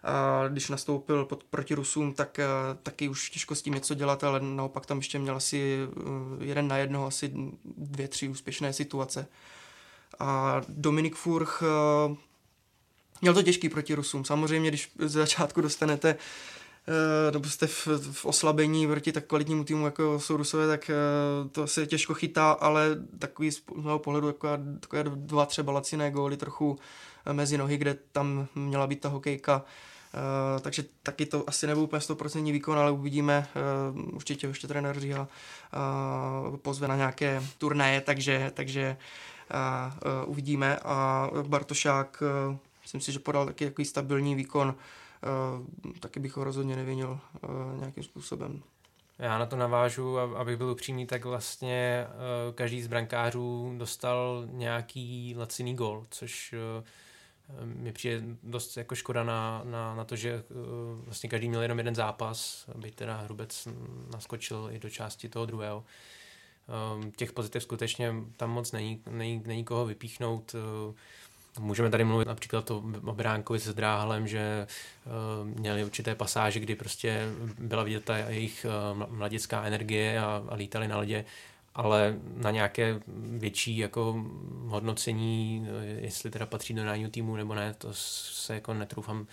A 0.03 0.47
když 0.47 0.69
nastoupil 0.69 1.25
pod, 1.25 1.43
proti 1.43 1.75
Rusům, 1.75 2.13
tak 2.13 2.39
taky 2.83 3.09
už 3.09 3.29
těžko 3.29 3.55
s 3.55 3.61
tím 3.61 3.73
něco 3.73 3.93
dělat, 3.93 4.23
ale 4.23 4.39
naopak 4.39 4.85
tam 4.85 4.97
ještě 4.97 5.19
měl 5.19 5.35
asi 5.35 5.77
jeden 6.39 6.67
na 6.67 6.77
jednoho, 6.77 7.07
asi 7.07 7.31
dvě, 7.77 8.07
tři 8.07 8.27
úspěšné 8.27 8.73
situace. 8.73 9.27
A 10.19 10.61
Dominik 10.69 11.15
Furch 11.15 11.63
měl 13.21 13.33
to 13.33 13.43
těžký 13.43 13.69
proti 13.69 13.95
Rusům. 13.95 14.25
Samozřejmě, 14.25 14.69
když 14.69 14.91
z 14.99 15.11
začátku 15.11 15.61
dostanete 15.61 16.15
Eh, 16.15 16.17
nebo 17.31 17.49
jste 17.49 17.67
v, 17.67 17.87
v 18.11 18.25
oslabení 18.25 18.87
proti 18.87 19.11
tak 19.11 19.25
kvalitnímu 19.25 19.63
týmu, 19.63 19.85
jako 19.85 20.19
jsou 20.19 20.37
Rusové, 20.37 20.67
tak 20.67 20.89
eh, 20.89 20.95
to 21.49 21.67
se 21.67 21.87
těžko 21.87 22.13
chytá, 22.13 22.51
ale 22.51 22.89
takový 23.19 23.51
z 23.51 23.61
mého 23.75 23.99
pohledu 23.99 24.27
takové, 24.31 24.59
takové 24.79 25.03
dva 25.03 25.45
třeba 25.45 25.73
laciné 25.73 26.11
góly 26.11 26.37
trochu 26.37 26.79
eh, 27.25 27.33
mezi 27.33 27.57
nohy, 27.57 27.77
kde 27.77 27.97
tam 28.11 28.47
měla 28.55 28.87
být 28.87 29.01
ta 29.01 29.09
hokejka. 29.09 29.63
Uh, 30.55 30.61
takže 30.61 30.85
taky 31.03 31.25
to 31.25 31.43
asi 31.47 31.67
nebyl 31.67 31.83
úplně 31.83 31.99
100% 31.99 32.51
výkon, 32.51 32.77
ale 32.77 32.91
uvidíme, 32.91 33.47
uh, 33.95 34.15
určitě 34.15 34.47
ještě 34.47 34.67
trenér 34.67 34.99
Říha 34.99 35.27
uh, 36.51 36.57
pozve 36.57 36.87
na 36.87 36.95
nějaké 36.95 37.43
turnaje, 37.57 38.01
takže, 38.01 38.51
takže 38.53 38.97
uh, 39.53 40.21
uh, 40.23 40.29
uvidíme 40.31 40.77
a 40.83 41.29
Bartošák 41.47 42.23
uh, 42.49 42.57
myslím 42.81 43.01
si, 43.01 43.11
že 43.11 43.19
podal 43.19 43.45
taky 43.45 43.65
takový 43.65 43.85
stabilní 43.85 44.35
výkon, 44.35 44.75
Eh, 44.75 44.75
taky 45.99 46.19
bych 46.19 46.37
ho 46.37 46.43
rozhodně 46.43 46.75
nevinil 46.75 47.19
eh, 47.35 47.47
nějakým 47.79 48.03
způsobem. 48.03 48.63
Já 49.19 49.37
na 49.37 49.45
to 49.45 49.55
navážu, 49.55 50.19
abych 50.19 50.57
byl 50.57 50.69
upřímný, 50.69 51.07
tak 51.07 51.25
vlastně 51.25 52.07
eh, 52.07 52.53
každý 52.53 52.81
z 52.81 52.87
brankářů 52.87 53.73
dostal 53.77 54.45
nějaký 54.49 55.35
laciný 55.37 55.75
gol, 55.75 56.05
což 56.09 56.55
mi 57.63 57.91
přijde 57.91 58.21
dost 58.43 58.77
jako 58.77 58.95
škoda 58.95 59.23
na, 59.23 59.61
na, 59.65 59.95
na 59.95 60.03
to, 60.03 60.15
že 60.15 60.43
vlastně 61.05 61.29
každý 61.29 61.49
měl 61.49 61.61
jenom 61.61 61.77
jeden 61.77 61.95
zápas, 61.95 62.69
aby 62.75 62.91
teda 62.91 63.17
Hrubec 63.17 63.67
naskočil 64.13 64.69
i 64.71 64.79
do 64.79 64.89
části 64.89 65.29
toho 65.29 65.45
druhého. 65.45 65.83
Těch 67.15 67.33
pozitiv 67.33 67.63
skutečně 67.63 68.13
tam 68.37 68.51
moc 68.51 68.71
není, 68.71 69.01
není, 69.09 69.43
není 69.45 69.63
koho 69.63 69.85
vypíchnout. 69.85 70.55
Můžeme 71.59 71.89
tady 71.89 72.03
mluvit 72.03 72.27
například 72.27 72.71
o 72.71 72.81
Bránkovi 73.13 73.59
s 73.59 73.73
Dráhalem, 73.73 74.27
že 74.27 74.67
uh, 75.05 75.47
měli 75.47 75.83
určité 75.83 76.15
pasáže, 76.15 76.59
kdy 76.59 76.75
prostě 76.75 77.27
byla 77.59 77.83
vidět 77.83 78.05
ta 78.05 78.17
jejich 78.17 78.65
uh, 78.93 79.17
mladická 79.17 79.63
energie 79.63 80.19
a, 80.19 80.43
lítali 80.55 80.87
na 80.87 80.97
ledě, 80.97 81.25
ale 81.75 82.15
na 82.35 82.51
nějaké 82.51 82.99
větší 83.37 83.77
jako 83.77 84.25
hodnocení, 84.67 85.67
eh, 85.69 85.85
jestli 85.85 86.31
teda 86.31 86.45
patří 86.45 86.73
do 86.73 86.85
nájmu 86.85 87.09
týmu 87.09 87.35
nebo 87.35 87.55
ne, 87.55 87.73
to 87.73 87.89
se 87.93 88.53
jako 88.53 88.73
netroufám 88.73 89.27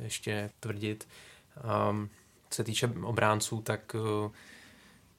ještě 0.00 0.50
tvrdit. 0.60 1.08
Co 2.50 2.56
se 2.56 2.64
týče 2.64 2.90
obránců, 3.02 3.62
tak 3.62 3.96
uh, 4.24 4.30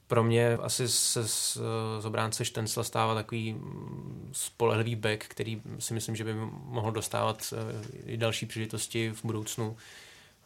pro 0.07 0.23
mě 0.23 0.53
asi 0.53 0.87
se 0.87 1.27
z, 1.27 1.57
z 1.99 2.05
obránce 2.05 2.45
Štencla 2.45 2.83
stává 2.83 3.15
takový 3.15 3.53
mm, 3.53 4.29
spolehlivý 4.31 4.95
back, 4.95 5.25
který 5.27 5.61
si 5.79 5.93
myslím, 5.93 6.15
že 6.15 6.23
by 6.23 6.33
mohl 6.65 6.91
dostávat 6.91 7.53
eh, 7.53 7.87
i 8.05 8.17
další 8.17 8.45
příležitosti 8.45 9.09
v 9.09 9.25
budoucnu. 9.25 9.77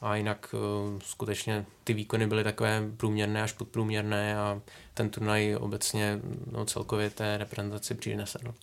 A 0.01 0.15
jinak 0.15 0.53
uh, 0.53 0.99
skutečně 0.99 1.65
ty 1.83 1.93
výkony 1.93 2.27
byly 2.27 2.43
takové 2.43 2.83
průměrné 2.97 3.43
až 3.43 3.51
podprůměrné 3.51 4.37
a 4.37 4.61
ten 4.93 5.09
turnaj 5.09 5.55
obecně 5.59 6.19
no, 6.51 6.65
celkově 6.65 7.09
té 7.09 7.37
reprezentaci 7.37 7.95
přinese. 7.95 8.39
No. 8.43 8.53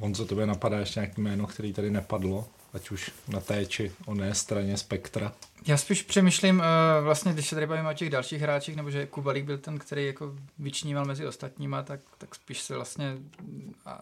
On 0.00 0.14
za 0.14 0.24
tebe 0.24 0.46
napadá 0.46 0.78
ještě 0.78 1.00
nějaké 1.00 1.20
jméno, 1.20 1.46
který 1.46 1.72
tady 1.72 1.90
nepadlo? 1.90 2.48
ať 2.76 2.90
už 2.90 3.10
na 3.28 3.40
té 3.40 3.66
či 3.66 3.92
oné 4.06 4.34
straně 4.34 4.76
spektra. 4.76 5.32
Já 5.66 5.76
spíš 5.76 6.02
přemýšlím, 6.02 6.58
uh, 6.58 6.64
vlastně, 7.04 7.32
když 7.32 7.48
se 7.48 7.54
tady 7.54 7.66
bavíme 7.66 7.90
o 7.90 7.94
těch 7.94 8.10
dalších 8.10 8.42
hráčích, 8.42 8.76
nebo 8.76 8.90
že 8.90 9.06
Kubalík 9.06 9.44
byl 9.44 9.58
ten, 9.58 9.78
který 9.78 10.06
jako 10.06 10.34
vyčníval 10.58 11.04
mezi 11.04 11.26
ostatníma, 11.26 11.82
tak, 11.82 12.00
tak 12.18 12.34
spíš 12.34 12.62
se 12.62 12.74
vlastně, 12.74 13.16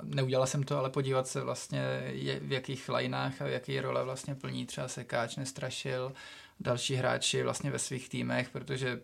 neudělal 0.02 0.46
jsem 0.46 0.62
to, 0.62 0.78
ale 0.78 0.90
podívat 0.90 1.28
se 1.28 1.40
vlastně, 1.40 2.02
je, 2.06 2.40
v 2.40 2.52
jakých 2.52 2.88
lajnách 2.88 3.42
a 3.42 3.44
v 3.44 3.50
jaký 3.50 3.80
role 3.80 4.04
vlastně 4.04 4.34
plní 4.34 4.66
třeba 4.66 4.88
Sekáč, 4.88 5.36
Nestrašil, 5.36 6.12
další 6.60 6.94
hráči 6.94 7.42
vlastně 7.42 7.70
ve 7.70 7.78
svých 7.78 8.08
týmech, 8.08 8.48
protože 8.48 9.00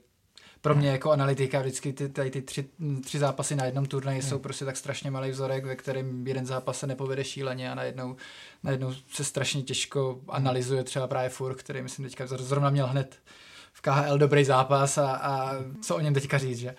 pro 0.60 0.74
mě 0.74 0.88
jako 0.88 1.10
analytika 1.10 1.60
vždycky 1.60 1.92
ty, 1.92 2.08
tady 2.08 2.30
ty 2.30 2.42
tři, 2.42 2.68
tři 3.04 3.18
zápasy 3.18 3.56
na 3.56 3.64
jednom 3.64 3.86
turnaji 3.86 4.20
hmm. 4.20 4.28
jsou 4.28 4.38
prostě 4.38 4.64
tak 4.64 4.76
strašně 4.76 5.10
malý 5.10 5.30
vzorek, 5.30 5.64
ve 5.64 5.76
kterém 5.76 6.26
jeden 6.26 6.46
zápas 6.46 6.78
se 6.78 6.86
nepovede 6.86 7.24
šíleně 7.24 7.70
a 7.70 7.74
najednou, 7.74 8.16
najednou 8.62 8.94
se 9.12 9.24
strašně 9.24 9.62
těžko 9.62 10.20
analyzuje 10.28 10.84
třeba 10.84 11.06
právě 11.06 11.28
Fur, 11.28 11.54
který 11.54 11.82
myslím 11.82 12.06
teďka 12.06 12.26
zrovna 12.26 12.70
měl 12.70 12.86
hned 12.86 13.18
v 13.72 13.80
KHL 13.80 14.18
dobrý 14.18 14.44
zápas 14.44 14.98
a, 14.98 15.12
a 15.12 15.54
co 15.82 15.96
o 15.96 16.00
něm 16.00 16.14
teďka 16.14 16.38
říct, 16.38 16.58
že? 16.58 16.70
Uh, 16.70 16.76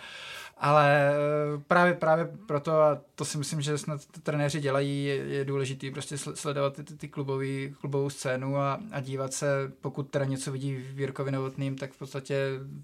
ale 0.62 1.14
eh, 1.14 1.62
právě, 1.68 1.94
právě 1.94 2.26
proto, 2.46 2.72
a 2.72 3.02
to 3.16 3.26
si 3.26 3.38
myslím, 3.38 3.62
že 3.62 3.78
snad 3.78 4.02
trenéři 4.24 4.60
dělají, 4.60 5.06
je, 5.06 5.16
je 5.16 5.46
důležité 5.46 5.92
prostě 5.92 6.18
sledovat 6.18 6.74
ty, 6.76 6.84
ty 6.84 7.08
klubový, 7.08 7.76
klubovou 7.80 8.10
scénu 8.10 8.58
a, 8.58 8.80
a 8.92 9.00
dívat 9.00 9.34
se, 9.34 9.72
pokud 9.82 10.10
teda 10.10 10.26
něco 10.26 10.52
vidí 10.52 10.76
v 10.76 11.00
Jirkovi 11.00 11.32
Novotným, 11.32 11.76
tak 11.78 11.92
v 11.92 11.98
podstatě 11.98 12.36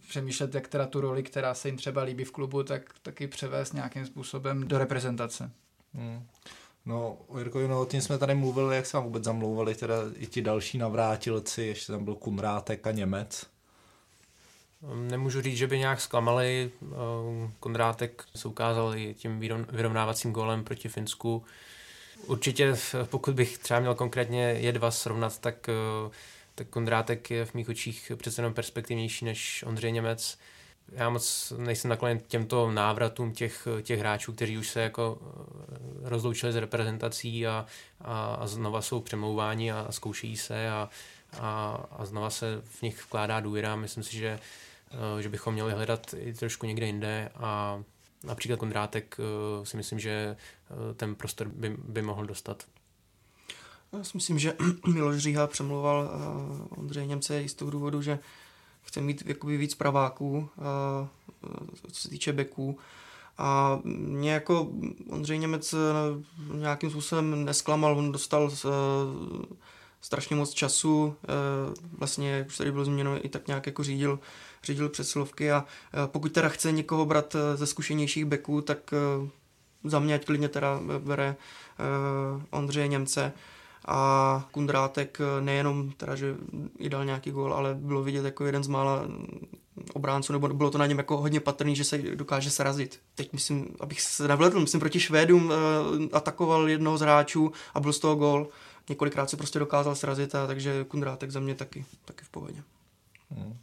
přemýšlet, 0.08 0.56
jak 0.56 0.68
teda 0.68 0.86
tu 0.86 1.02
roli, 1.02 1.24
která 1.24 1.54
se 1.54 1.68
jim 1.68 1.78
třeba 1.78 2.02
líbí 2.02 2.24
v 2.24 2.32
klubu, 2.32 2.64
tak 2.64 2.82
taky 3.02 3.28
převést 3.28 3.74
nějakým 3.74 4.06
způsobem 4.06 4.68
do 4.68 4.78
reprezentace. 4.78 5.52
Hmm. 5.94 6.24
No, 6.86 7.18
o 7.28 7.40
Jirkovi 7.40 7.68
Novotným 7.68 8.02
jsme 8.02 8.18
tady 8.18 8.36
mluvili, 8.36 8.76
jak 8.76 8.86
se 8.86 8.98
vám 8.98 9.04
vůbec 9.04 9.24
zamlouvali, 9.24 9.76
teda 9.76 9.96
i 10.16 10.28
ti 10.28 10.42
další 10.42 10.78
navrátilci, 10.78 11.62
ještě 11.62 11.92
tam 11.92 12.06
byl 12.06 12.16
Kumrátek 12.16 12.88
a 12.88 12.92
Němec. 12.92 13.57
Nemůžu 14.82 15.42
říct, 15.42 15.58
že 15.58 15.68
by 15.68 15.80
nějak 15.80 16.02
zklamali. 16.02 16.72
Kondrátek 17.60 18.26
se 18.36 18.48
ukázal 18.48 18.96
i 18.96 19.14
tím 19.14 19.40
vyrovnávacím 19.70 20.32
gólem 20.32 20.64
proti 20.64 20.90
Finsku. 20.90 21.46
Určitě, 22.26 22.76
pokud 23.06 23.34
bych 23.34 23.58
třeba 23.58 23.80
měl 23.80 23.96
konkrétně 23.96 24.42
je 24.42 24.72
dva 24.72 24.92
srovnat, 24.92 25.40
tak, 25.40 25.70
tak 26.56 26.68
Kondrátek 26.68 27.32
je 27.32 27.46
v 27.46 27.54
mých 27.54 27.70
očích 27.70 28.12
přece 28.16 28.42
jenom 28.42 28.54
perspektivnější 28.54 29.26
než 29.26 29.64
Ondřej 29.68 29.92
Němec. 29.92 30.38
Já 30.92 31.10
moc 31.10 31.54
nejsem 31.58 31.90
nakloněn 31.90 32.20
těmto 32.28 32.72
návratům 32.72 33.32
těch, 33.32 33.68
těch 33.82 34.00
hráčů, 34.00 34.34
kteří 34.34 34.58
už 34.58 34.70
se 34.70 34.82
jako 34.82 35.18
eh, 35.22 36.10
rozloučili 36.10 36.54
s 36.54 36.56
reprezentací 36.56 37.48
a, 37.48 37.66
a, 38.02 38.36
a 38.36 38.48
znova 38.48 38.82
jsou 38.82 39.02
přemlouváni 39.02 39.72
a, 39.72 39.80
a 39.80 39.92
zkoušejí 39.92 40.38
se 40.38 40.70
a, 40.70 40.90
a, 41.40 41.86
a 41.92 42.06
znova 42.06 42.30
se 42.30 42.62
v 42.66 42.82
nich 42.82 43.04
vkládá 43.04 43.40
důvěra. 43.40 43.76
Myslím 43.76 44.04
si, 44.04 44.18
že 44.18 44.40
že 45.20 45.30
bychom 45.30 45.54
měli 45.54 45.74
hledat 45.74 46.16
i 46.18 46.34
trošku 46.34 46.66
někde 46.66 46.86
jinde 46.86 47.30
a 47.36 47.84
například 48.24 48.60
Kondrátek 48.60 49.18
eh, 49.20 49.66
si 49.66 49.78
myslím, 49.78 50.00
že 50.00 50.10
eh, 50.10 50.94
ten 50.94 51.16
prostor 51.16 51.48
by, 51.48 51.78
by 51.78 52.02
mohl 52.02 52.26
dostat. 52.26 52.64
Já 53.94 54.04
si 54.04 54.12
myslím, 54.18 54.40
že 54.40 54.54
Miloš 54.94 55.18
Říha 55.18 55.48
přemluval 55.48 56.12
Ondřej 56.70 57.08
Němce 57.08 57.44
i 57.44 57.50
z 57.50 57.54
toho 57.54 57.72
důvodu, 57.72 58.02
že 58.02 58.20
chce 58.82 59.02
mít 59.02 59.24
jakoby 59.26 59.58
víc 59.58 59.76
praváků, 59.76 60.50
co 61.92 62.02
se 62.02 62.10
týče 62.10 62.34
beků. 62.34 62.80
A 63.38 63.80
mě 63.84 64.32
jako 64.32 64.72
Ondřej 65.10 65.38
Němec 65.38 65.76
nějakým 66.54 66.90
způsobem 66.90 67.46
nesklamal, 67.46 67.98
on 67.98 68.12
dostal 68.12 68.52
strašně 70.02 70.36
moc 70.36 70.54
času, 70.54 71.16
vlastně, 71.98 72.32
jak 72.32 72.48
už 72.48 72.58
tady 72.58 72.72
bylo 72.72 73.26
i 73.26 73.30
tak 73.30 73.48
nějak 73.48 73.66
jako 73.66 73.84
řídil 73.84 74.20
řídil 74.68 74.90
přesilovky 74.90 75.52
a 75.52 75.66
pokud 76.06 76.32
teda 76.32 76.50
chce 76.50 76.72
někoho 76.72 77.06
brát 77.06 77.36
eh, 77.36 77.58
ze 77.58 77.68
zkušenějších 77.68 78.26
beků, 78.26 78.62
tak 78.62 78.94
eh, 78.94 79.30
za 79.84 80.00
mě 80.00 80.16
ať 80.16 80.26
klidně 80.26 80.50
teda 80.50 80.80
bere 81.00 81.36
eh, 81.36 82.46
Ondřeje 82.50 82.88
Němce 82.88 83.34
a 83.86 84.48
Kundrátek 84.52 85.20
nejenom 85.40 85.92
teda, 85.92 86.16
že 86.16 86.36
i 86.80 86.90
dal 86.90 87.06
nějaký 87.06 87.32
gól, 87.32 87.54
ale 87.54 87.76
bylo 87.76 88.04
vidět 88.04 88.26
jako 88.26 88.46
jeden 88.46 88.64
z 88.64 88.68
mála 88.68 89.08
obránců, 89.94 90.34
nebo 90.34 90.48
bylo 90.48 90.72
to 90.72 90.78
na 90.78 90.86
něm 90.86 90.98
jako 90.98 91.18
hodně 91.18 91.40
patrný, 91.40 91.76
že 91.76 91.84
se 91.84 91.98
dokáže 91.98 92.50
srazit. 92.50 93.00
Teď 93.16 93.34
myslím, 93.34 93.68
abych 93.80 94.02
se 94.02 94.28
nevledl, 94.28 94.60
myslím 94.60 94.80
proti 94.80 95.00
Švédům 95.00 95.54
atakoval 96.14 96.70
jednoho 96.70 96.98
z 96.98 97.02
hráčů 97.02 97.52
a 97.74 97.80
byl 97.80 97.94
z 97.94 98.00
toho 98.00 98.16
gól. 98.16 98.48
Několikrát 98.90 99.30
se 99.30 99.38
prostě 99.38 99.60
dokázal 99.60 99.96
srazit, 99.96 100.36
a 100.36 100.48
takže 100.48 100.86
Kundrátek 100.88 101.32
za 101.32 101.40
mě 101.40 101.56
taky, 101.56 101.86
taky 102.06 102.26
v 102.26 102.30
pohodě. 102.30 102.64
Hmm. 103.32 103.58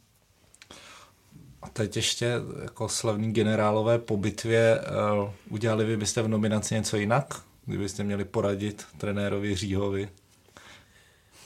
A 1.65 1.69
teď 1.69 1.95
ještě 1.95 2.33
jako 2.63 2.89
slavní 2.89 3.33
generálové 3.33 3.99
po 3.99 4.17
bitvě, 4.17 4.81
uh, 5.21 5.29
udělali 5.49 5.85
vy 5.85 5.97
byste 5.97 6.21
v 6.21 6.27
nominaci 6.27 6.75
něco 6.75 6.97
jinak? 6.97 7.41
Kdybyste 7.65 8.03
měli 8.03 8.25
poradit 8.25 8.85
trenérovi 8.97 9.55
Říhovi? 9.55 10.09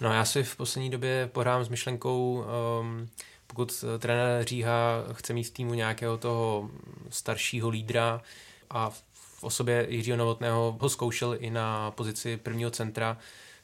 No 0.02 0.14
já 0.14 0.26
si 0.26 0.44
v 0.44 0.56
poslední 0.56 0.90
době 0.90 1.30
pohrám 1.32 1.64
s 1.66 1.70
myšlenkou, 1.70 2.46
um, 2.82 3.10
pokud 3.48 3.84
trenér 4.00 4.46
Říha 4.46 5.04
chce 5.14 5.34
mít 5.34 5.44
v 5.44 5.52
týmu 5.52 5.74
nějakého 5.74 6.18
toho 6.18 6.70
staršího 7.10 7.70
lídra 7.70 8.22
a 8.70 8.90
v 8.90 9.44
osobě 9.44 9.86
Jiřího 9.90 10.18
Novotného 10.18 10.78
ho 10.80 10.90
zkoušel 10.90 11.38
i 11.40 11.50
na 11.50 11.92
pozici 11.92 12.38
prvního 12.38 12.72
centra, 12.72 13.18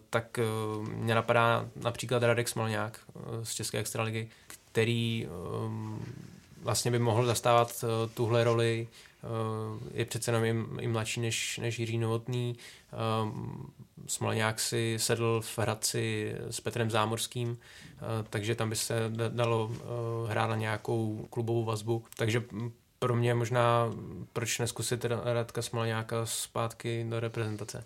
tak 0.10 0.40
mě 0.96 1.16
napadá 1.16 1.70
například 1.76 2.24
Radek 2.24 2.50
Smolňák 2.50 3.00
z 3.44 3.54
České 3.54 3.78
extraligy, 3.78 4.28
který 4.48 5.28
vlastně 6.66 6.92
by 6.92 7.00
mohl 7.00 7.26
zastávat 7.26 7.86
tuhle 8.14 8.44
roli 8.44 8.88
je 9.94 10.06
přece 10.06 10.32
jenom 10.32 10.78
i, 10.80 10.88
mladší 10.88 11.22
než, 11.22 11.58
než 11.58 11.80
Jiří 11.80 11.98
Novotný. 11.98 12.58
Smolňák 14.08 14.60
si 14.60 14.96
sedl 15.00 15.42
v 15.42 15.60
Hradci 15.60 16.36
s 16.50 16.62
Petrem 16.62 16.92
Zámorským, 16.92 17.58
takže 18.30 18.56
tam 18.56 18.70
by 18.70 18.76
se 18.76 19.12
dalo 19.30 19.72
hrát 20.28 20.48
na 20.48 20.56
nějakou 20.56 21.28
klubovou 21.30 21.64
vazbu. 21.64 22.04
Takže 22.18 22.44
pro 23.00 23.16
mě 23.16 23.34
možná, 23.34 23.92
proč 24.34 24.60
neskusit 24.60 25.06
Radka 25.24 25.62
Smolňáka 25.62 26.26
zpátky 26.26 27.06
do 27.10 27.20
reprezentace. 27.20 27.84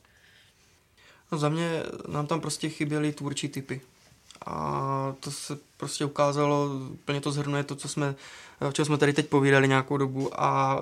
No 1.32 1.38
za 1.38 1.50
mě 1.50 1.84
nám 2.08 2.28
tam 2.28 2.42
prostě 2.42 2.70
chyběly 2.70 3.12
tvůrčí 3.12 3.50
typy. 3.50 3.82
A 4.46 5.16
to 5.20 5.32
se 5.32 5.58
prostě 5.78 6.06
ukázalo, 6.06 6.70
plně 7.06 7.22
to 7.22 7.32
zhrnuje 7.32 7.64
to, 7.64 7.76
co 7.76 7.88
jsme, 7.88 8.16
o 8.68 8.72
čem 8.72 8.86
jsme 8.86 8.98
tady 8.98 9.14
teď 9.14 9.28
povídali 9.28 9.68
nějakou 9.68 9.98
dobu. 9.98 10.42
A 10.42 10.80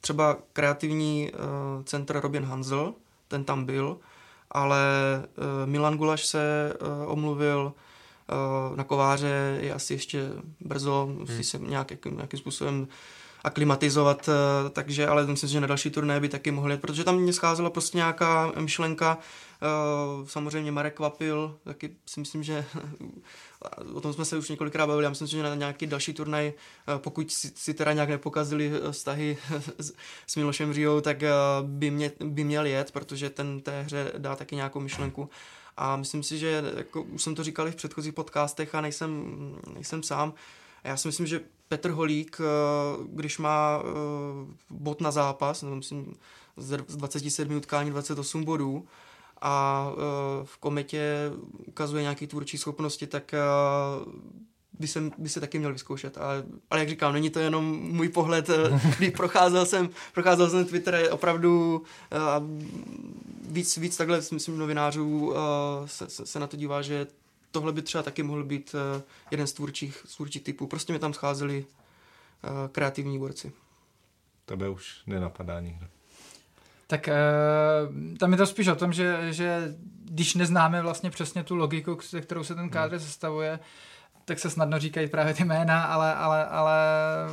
třeba 0.00 0.36
kreativní 0.52 1.30
uh, 1.32 1.84
centr 1.84 2.20
Robin 2.20 2.44
Hansel, 2.44 2.94
ten 3.28 3.44
tam 3.44 3.64
byl, 3.64 3.96
ale 4.50 4.82
uh, 5.22 5.70
Milan 5.70 5.96
Gulaš 5.96 6.26
se 6.26 6.74
uh, 6.80 7.12
omluvil 7.12 7.72
uh, 8.72 8.76
na 8.76 8.84
kováře, 8.84 9.58
je 9.60 9.74
asi 9.74 9.94
ještě 9.94 10.28
brzo, 10.60 11.08
musí 11.18 11.32
hmm. 11.32 11.44
se 11.44 11.58
nějak, 11.58 12.04
nějakým 12.04 12.38
způsobem 12.38 12.88
aklimatizovat, 13.44 14.28
uh, 14.28 14.34
takže 14.70 15.06
ale 15.06 15.26
myslím 15.26 15.48
si, 15.48 15.52
že 15.52 15.60
na 15.60 15.66
další 15.66 15.90
turné 15.90 16.20
by 16.20 16.28
taky 16.28 16.50
mohli, 16.50 16.76
protože 16.76 17.04
tam 17.04 17.16
mě 17.16 17.32
scházela 17.32 17.70
prostě 17.70 17.98
nějaká 17.98 18.52
myšlenka, 18.58 19.18
uh, 19.18 20.26
samozřejmě 20.26 20.72
Marek 20.72 20.96
Kvapil, 20.96 21.58
taky 21.64 21.96
si 22.06 22.20
myslím, 22.20 22.42
že 22.42 22.64
o 23.94 24.00
tom 24.00 24.12
jsme 24.12 24.24
se 24.24 24.38
už 24.38 24.48
několikrát 24.48 24.86
bavili, 24.86 25.04
já 25.04 25.10
myslím, 25.10 25.28
že 25.28 25.42
na 25.42 25.54
nějaký 25.54 25.86
další 25.86 26.12
turnaj, 26.12 26.46
eh, 26.48 26.98
pokud 26.98 27.30
si, 27.32 27.52
si 27.54 27.74
teda 27.74 27.92
nějak 27.92 28.08
nepokazili 28.08 28.72
eh, 28.74 28.92
vztahy 28.92 29.38
s, 30.26 30.36
Milošem 30.36 30.72
Říjou, 30.72 31.00
tak 31.00 31.22
eh, 31.22 31.30
by, 31.62 31.90
mě, 31.90 32.12
by 32.24 32.44
měl 32.44 32.66
jet, 32.66 32.92
protože 32.92 33.30
ten 33.30 33.60
té 33.60 33.82
hře 33.82 34.12
dá 34.18 34.36
taky 34.36 34.56
nějakou 34.56 34.80
myšlenku. 34.80 35.30
A 35.76 35.96
myslím 35.96 36.22
si, 36.22 36.38
že 36.38 36.62
jako 36.76 37.02
už 37.02 37.22
jsem 37.22 37.34
to 37.34 37.44
říkal 37.44 37.68
i 37.68 37.70
v 37.70 37.76
předchozích 37.76 38.12
podcastech 38.12 38.74
a 38.74 38.80
nejsem, 38.80 39.32
nejsem 39.74 40.02
sám. 40.02 40.34
Já 40.84 40.96
si 40.96 41.08
myslím, 41.08 41.26
že 41.26 41.40
Petr 41.70 41.90
Holík, 41.90 42.40
když 43.12 43.38
má 43.38 43.82
bod 44.70 45.00
na 45.00 45.10
zápas, 45.10 45.62
myslím 45.62 46.14
z 46.56 46.96
27 46.96 47.56
utkání 47.56 47.90
28 47.90 48.44
bodů, 48.44 48.86
a 49.40 49.86
e, 49.92 49.96
v 50.44 50.58
kometě 50.58 51.32
ukazuje 51.66 52.02
nějaké 52.02 52.26
tvůrčí 52.26 52.58
schopnosti, 52.58 53.06
tak 53.06 53.34
by 54.78 54.88
se, 54.88 55.10
by 55.18 55.28
se 55.28 55.40
taky 55.40 55.58
měl 55.58 55.72
vyzkoušet. 55.72 56.18
Ale, 56.18 56.44
ale 56.70 56.80
jak 56.80 56.88
říkám, 56.88 57.12
není 57.12 57.30
to 57.30 57.38
jenom 57.38 57.64
můj 57.80 58.08
pohled, 58.08 58.50
když 58.98 59.10
procházel 59.10 59.66
jsem, 59.66 59.90
procházel 60.14 60.50
jsem 60.50 60.64
Twitter, 60.64 61.08
opravdu 61.10 61.82
víc, 63.48 63.76
víc 63.76 63.96
takhle, 63.96 64.20
myslím, 64.32 64.58
novinářů 64.58 65.34
se, 65.86 66.10
se, 66.10 66.26
se 66.26 66.38
na 66.38 66.46
to 66.46 66.56
dívá, 66.56 66.82
že 66.82 67.06
tohle 67.50 67.72
by 67.72 67.82
třeba 67.82 68.02
taky 68.02 68.22
mohl 68.22 68.44
být 68.44 68.74
jeden 69.30 69.46
z 69.46 69.52
tvůrčích, 69.52 70.02
z 70.04 70.16
tvůrčích 70.16 70.42
typů. 70.42 70.66
Prostě 70.66 70.92
mi 70.92 70.98
tam 70.98 71.12
scházeli 71.12 71.66
kreativní 72.72 73.18
borci. 73.18 73.52
Tebe 74.46 74.68
už 74.68 75.02
nenapadá 75.06 75.60
nikdo. 75.60 75.86
Tak 76.86 77.08
uh, 77.08 78.16
tam 78.16 78.32
je 78.32 78.38
to 78.38 78.46
spíš 78.46 78.68
o 78.68 78.74
tom, 78.74 78.92
že, 78.92 79.32
že 79.32 79.74
když 80.04 80.34
neznáme 80.34 80.82
vlastně 80.82 81.10
přesně 81.10 81.44
tu 81.44 81.56
logiku, 81.56 81.98
se 82.00 82.20
kterou 82.20 82.44
se 82.44 82.54
ten 82.54 82.62
hmm. 82.62 82.70
kádr 82.70 82.98
sestavuje, 82.98 83.58
tak 84.24 84.38
se 84.38 84.50
snadno 84.50 84.78
říkají 84.78 85.08
právě 85.08 85.34
ty 85.34 85.44
jména, 85.44 85.84
ale, 85.84 86.14
ale, 86.14 86.46
ale 86.46 86.76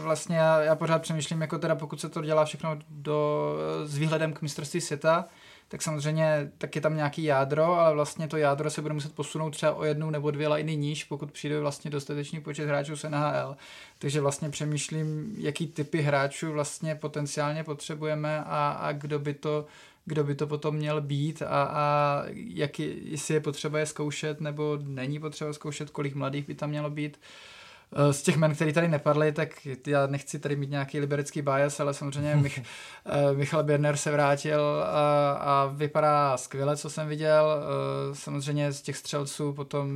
vlastně 0.02 0.38
já, 0.38 0.62
já 0.62 0.76
pořád 0.76 1.02
přemýšlím, 1.02 1.42
jako 1.42 1.60
teda 1.60 1.76
pokud 1.76 2.02
se 2.02 2.10
to 2.10 2.22
dělá 2.22 2.46
všechno 2.46 2.80
do, 2.90 3.56
s 3.86 3.98
výhledem 3.98 4.34
k 4.34 4.42
mistrovství 4.42 4.82
světa, 4.82 5.26
tak 5.68 5.82
samozřejmě 5.82 6.52
tak 6.58 6.76
je 6.76 6.82
tam 6.82 6.96
nějaký 6.96 7.24
jádro, 7.24 7.64
ale 7.64 7.94
vlastně 7.94 8.28
to 8.28 8.38
jádro 8.38 8.70
se 8.70 8.82
bude 8.82 8.94
muset 8.94 9.16
posunout 9.16 9.50
třeba 9.50 9.74
o 9.74 9.84
jednu 9.84 10.10
nebo 10.10 10.32
dvě 10.32 10.48
liny 10.48 10.76
níž, 10.76 11.04
pokud 11.04 11.32
přijde 11.32 11.60
vlastně 11.60 11.92
dostatečný 11.92 12.42
počet 12.42 12.68
hráčů 12.68 12.96
z 12.96 13.04
NHL. 13.04 13.58
Takže 14.00 14.22
vlastně 14.22 14.50
přemýšlím, 14.50 15.36
jaký 15.38 15.68
typy 15.68 16.02
hráčů 16.02 16.52
vlastně 16.52 16.96
potenciálně 16.96 17.64
potřebujeme 17.64 18.44
a, 18.44 18.70
a 18.70 18.92
kdo 18.92 19.20
by 19.20 19.34
to 19.34 19.66
kdo 20.06 20.24
by 20.24 20.36
to 20.36 20.48
potom 20.48 20.76
měl 20.76 21.02
být 21.02 21.42
a, 21.42 21.64
a 21.64 22.24
jak 22.34 22.80
je, 22.80 23.10
jestli 23.10 23.34
je 23.34 23.40
potřeba 23.40 23.80
je 23.80 23.86
zkoušet 23.86 24.42
nebo 24.42 24.80
není 24.84 25.20
potřeba 25.20 25.54
zkoušet, 25.54 25.90
kolik 25.90 26.16
mladých 26.16 26.48
by 26.48 26.56
tam 26.56 26.70
mělo 26.70 26.90
být. 26.90 27.18
Uh, 27.18 27.57
z 28.12 28.22
těch 28.22 28.38
men, 28.38 28.56
který 28.56 28.74
tady 28.74 28.88
nepadly, 28.88 29.32
tak 29.32 29.50
já 29.88 30.08
nechci 30.08 30.40
tady 30.40 30.56
mít 30.56 30.70
nějaký 30.70 31.00
liberický 31.00 31.42
bias, 31.42 31.80
ale 31.80 31.94
samozřejmě 31.94 32.36
Mich, 32.36 32.60
eh, 33.06 33.34
Michal 33.34 33.64
Birner 33.64 33.98
se 33.98 34.12
vrátil 34.12 34.62
a, 34.86 35.32
a 35.32 35.66
vypadá 35.66 36.38
skvěle, 36.38 36.78
co 36.78 36.90
jsem 36.90 37.08
viděl. 37.08 37.64
Eh, 38.12 38.16
samozřejmě 38.16 38.72
z 38.72 38.82
těch 38.82 38.98
střelců 38.98 39.54
potom 39.54 39.90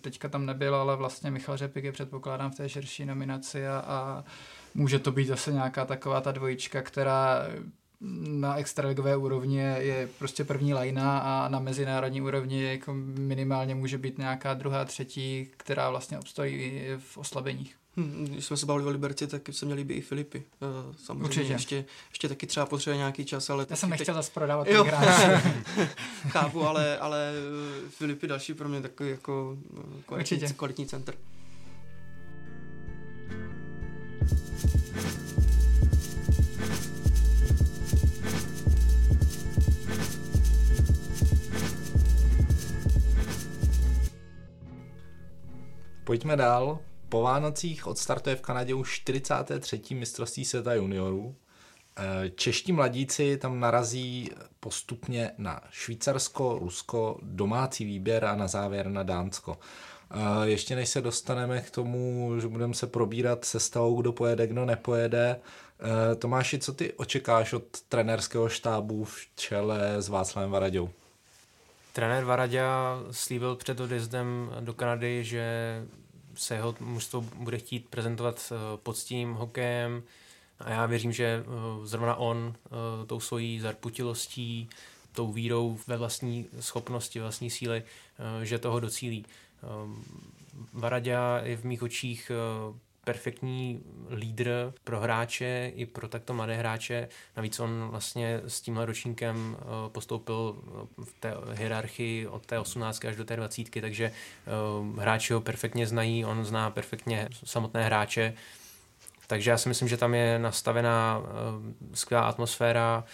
teďka 0.00 0.28
tam 0.28 0.46
nebyl, 0.46 0.74
ale 0.74 0.96
vlastně 0.96 1.30
Michal 1.30 1.56
Řepik 1.56 1.84
je 1.84 1.92
předpokládám 1.92 2.50
v 2.50 2.56
té 2.56 2.68
širší 2.68 3.04
nominaci 3.04 3.68
a, 3.68 3.84
a 3.86 4.24
může 4.74 4.98
to 4.98 5.12
být 5.12 5.26
zase 5.26 5.52
nějaká 5.52 5.84
taková 5.84 6.20
ta 6.20 6.32
dvojička, 6.32 6.82
která 6.82 7.46
na 8.00 8.56
extraligové 8.56 9.16
úrovni 9.16 9.56
je, 9.56 10.08
prostě 10.18 10.44
první 10.44 10.74
lajna 10.74 11.18
a 11.18 11.48
na 11.48 11.58
mezinárodní 11.58 12.22
úrovni 12.22 12.62
jako 12.62 12.94
minimálně 13.18 13.74
může 13.74 13.98
být 13.98 14.18
nějaká 14.18 14.54
druhá, 14.54 14.84
třetí, 14.84 15.48
která 15.56 15.90
vlastně 15.90 16.18
obstojí 16.18 16.82
v 16.98 17.18
oslabeních. 17.18 17.76
Hmm, 17.96 18.26
když 18.30 18.44
jsme 18.44 18.56
se 18.56 18.66
bavili 18.66 18.86
o 18.86 18.90
Liberci, 18.90 19.26
tak 19.26 19.42
se 19.50 19.66
měli 19.66 19.84
by 19.84 19.94
i 19.94 20.00
Filipy. 20.00 20.42
Eh, 20.62 20.94
samozřejmě 21.04 21.24
Určitě. 21.24 21.52
Ještě, 21.52 21.84
ještě 22.10 22.28
taky 22.28 22.46
třeba 22.46 22.66
potřebuje 22.66 22.96
nějaký 22.96 23.24
čas, 23.24 23.50
ale... 23.50 23.66
Já 23.70 23.76
jsem 23.76 23.90
nechtěl 23.90 24.06
teď... 24.06 24.14
zase 24.14 24.30
prodávat 24.34 24.68
jo. 24.68 24.84
Chápu, 26.28 26.66
ale, 26.66 26.98
ale 26.98 27.32
Filipy 27.88 28.26
další 28.26 28.54
pro 28.54 28.68
mě 28.68 28.80
takový 28.80 29.10
jako 29.10 29.58
eh, 29.78 30.02
kvalitní, 30.06 30.54
kvalitní 30.56 30.86
center. 30.86 31.14
Pojďme 46.06 46.36
dál. 46.36 46.78
Po 47.08 47.22
Vánocích 47.22 47.86
odstartuje 47.86 48.36
v 48.36 48.40
Kanadě 48.40 48.74
už 48.74 48.94
43. 48.94 49.80
mistrovství 49.94 50.44
světa 50.44 50.74
juniorů. 50.74 51.34
Eh, 51.98 52.30
čeští 52.30 52.72
mladíci 52.72 53.36
tam 53.36 53.60
narazí 53.60 54.30
postupně 54.60 55.30
na 55.38 55.60
Švýcarsko, 55.70 56.58
Rusko, 56.58 57.18
domácí 57.22 57.84
výběr 57.84 58.24
a 58.24 58.36
na 58.36 58.48
závěr 58.48 58.88
na 58.88 59.02
Dánsko. 59.02 59.58
Eh, 60.10 60.48
ještě 60.48 60.76
než 60.76 60.88
se 60.88 61.00
dostaneme 61.00 61.60
k 61.60 61.70
tomu, 61.70 62.32
že 62.40 62.48
budeme 62.48 62.74
se 62.74 62.86
probírat 62.86 63.44
se 63.44 63.60
stavou, 63.60 64.00
kdo 64.00 64.12
pojede, 64.12 64.46
kdo 64.46 64.64
nepojede. 64.64 65.40
Eh, 65.80 66.14
Tomáši, 66.14 66.58
co 66.58 66.72
ty 66.72 66.92
očekáš 66.92 67.52
od 67.52 67.80
trenerského 67.88 68.48
štábu 68.48 69.04
v 69.04 69.16
čele 69.34 70.02
s 70.02 70.08
Václavem 70.08 70.50
Varaďou? 70.50 70.90
Trenér 71.96 72.24
Varadě 72.24 72.62
slíbil 73.10 73.56
před 73.56 73.80
odjezdem 73.80 74.50
do 74.60 74.74
Kanady, 74.74 75.24
že 75.24 75.46
se 76.34 76.54
jeho 76.54 76.74
mužstvo 76.80 77.20
bude 77.20 77.58
chtít 77.58 77.88
prezentovat 77.88 78.52
eh, 78.52 78.76
pod 78.76 78.96
tím 78.96 79.32
hokejem 79.32 80.02
a 80.58 80.70
já 80.70 80.86
věřím, 80.86 81.12
že 81.12 81.24
eh, 81.24 81.44
zrovna 81.86 82.14
on 82.16 82.54
eh, 82.54 83.06
tou 83.06 83.20
svojí 83.20 83.60
zarputilostí, 83.60 84.68
tou 85.12 85.32
vírou 85.32 85.78
ve 85.86 85.96
vlastní 85.96 86.46
schopnosti, 86.60 87.20
vlastní 87.20 87.50
síly, 87.50 87.82
že 88.42 88.58
toho 88.58 88.80
docílí. 88.80 89.24
Varadě 90.72 91.16
je 91.42 91.56
v 91.56 91.64
mých 91.64 91.82
očích 91.82 92.30
perfektní 93.06 93.80
lídr 94.10 94.72
pro 94.84 95.00
hráče 95.00 95.72
i 95.74 95.86
pro 95.86 96.08
takto 96.08 96.34
mladé 96.34 96.54
hráče. 96.56 97.08
Navíc 97.36 97.60
on 97.60 97.88
vlastně 97.90 98.40
s 98.46 98.60
tímhle 98.60 98.86
ročníkem 98.86 99.56
eh, 99.58 99.64
postoupil 99.88 100.56
eh, 100.56 101.04
v 101.04 101.12
té 101.20 101.34
hierarchii 101.52 102.26
od 102.26 102.46
té 102.46 102.58
18 102.58 103.04
až 103.04 103.16
do 103.16 103.24
té 103.24 103.36
20, 103.36 103.80
takže 103.80 104.04
eh, 104.04 105.00
hráči 105.00 105.32
ho 105.32 105.40
perfektně 105.40 105.86
znají, 105.86 106.24
on 106.24 106.44
zná 106.44 106.70
perfektně 106.70 107.28
samotné 107.44 107.84
hráče. 107.84 108.34
Takže 109.26 109.50
já 109.50 109.58
si 109.58 109.68
myslím, 109.68 109.88
že 109.88 109.96
tam 109.96 110.14
je 110.14 110.38
nastavená 110.38 111.22
skvělá 111.94 112.24
atmosféra, 112.24 113.04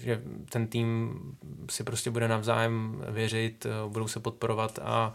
že 0.00 0.22
ten 0.48 0.66
tým 0.66 1.20
si 1.70 1.84
prostě 1.84 2.10
bude 2.10 2.28
navzájem 2.28 3.04
věřit, 3.08 3.66
budou 3.88 4.08
se 4.08 4.20
podporovat 4.20 4.78
a 4.82 5.12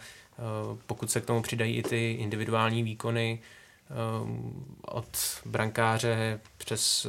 pokud 0.88 1.12
se 1.12 1.21
k 1.21 1.26
tomu 1.26 1.41
přidají 1.41 1.76
i 1.76 1.84
ty 1.84 2.12
individuální 2.12 2.84
výkony, 2.84 3.39
od 4.82 5.17
brankáře 5.45 6.39
přes, 6.58 7.08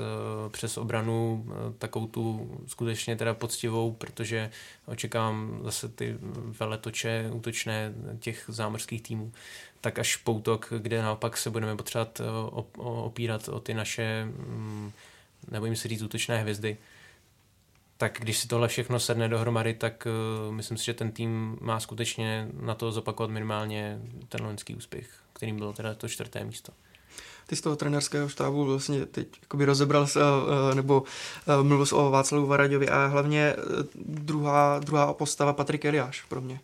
přes 0.51 0.77
obranu 0.77 1.47
takovou 1.79 2.07
tu 2.07 2.51
skutečně 2.67 3.17
teda 3.17 3.35
poctivou, 3.35 3.93
protože 3.93 4.51
očekávám 4.87 5.61
zase 5.65 5.89
ty 5.89 6.17
veletoče 6.61 7.31
útočné 7.33 7.93
těch 8.19 8.45
zámořských 8.49 9.03
týmů, 9.03 9.33
tak 9.81 9.99
až 9.99 10.17
poutok, 10.17 10.73
kde 10.79 11.03
naopak 11.03 11.37
se 11.37 11.51
budeme 11.51 11.77
potřebovat 11.77 12.21
opírat 12.79 13.49
o 13.49 13.61
ty 13.61 13.75
naše, 13.75 14.25
mm, 14.25 14.93
nebojím 15.51 15.77
se 15.77 15.89
říct, 15.89 16.03
útočné 16.03 16.39
hvězdy, 16.39 16.77
tak 17.97 18.19
když 18.21 18.39
si 18.39 18.49
tohle 18.49 18.69
všechno 18.69 19.01
sedne 19.01 19.29
dohromady, 19.29 19.75
tak 19.75 20.07
uh, 20.47 20.55
myslím 20.55 20.79
si, 20.79 20.85
že 20.85 20.95
ten 20.95 21.13
tým 21.13 21.59
má 21.61 21.81
skutečně 21.81 22.49
na 22.61 22.75
to 22.75 22.93
zopakovat 22.93 23.31
minimálně 23.31 23.99
ten 24.29 24.45
loňský 24.45 24.75
úspěch, 24.75 25.11
kterým 25.33 25.57
bylo 25.57 25.73
teda 25.73 25.95
to 25.95 26.09
čtvrté 26.09 26.45
místo 26.45 26.73
ty 27.47 27.57
z 27.57 27.61
toho 27.61 27.77
trenerského 27.77 28.29
štábu 28.29 28.65
vlastně 28.65 29.07
teď 29.07 29.29
jakoby 29.43 29.65
rozebral 29.65 30.07
se, 30.07 30.21
eh, 30.21 30.75
nebo 30.75 31.03
eh, 31.47 31.63
mluvil 31.63 31.87
o 31.93 32.11
Václavu 32.11 32.47
Varaďovi 32.47 32.89
a 32.89 33.07
hlavně 33.07 33.57
druhá, 34.05 34.79
druhá 34.79 35.13
postava 35.15 35.53
Patrik 35.53 35.85
Eliáš 35.85 36.23
pro 36.29 36.41
mě. 36.41 36.61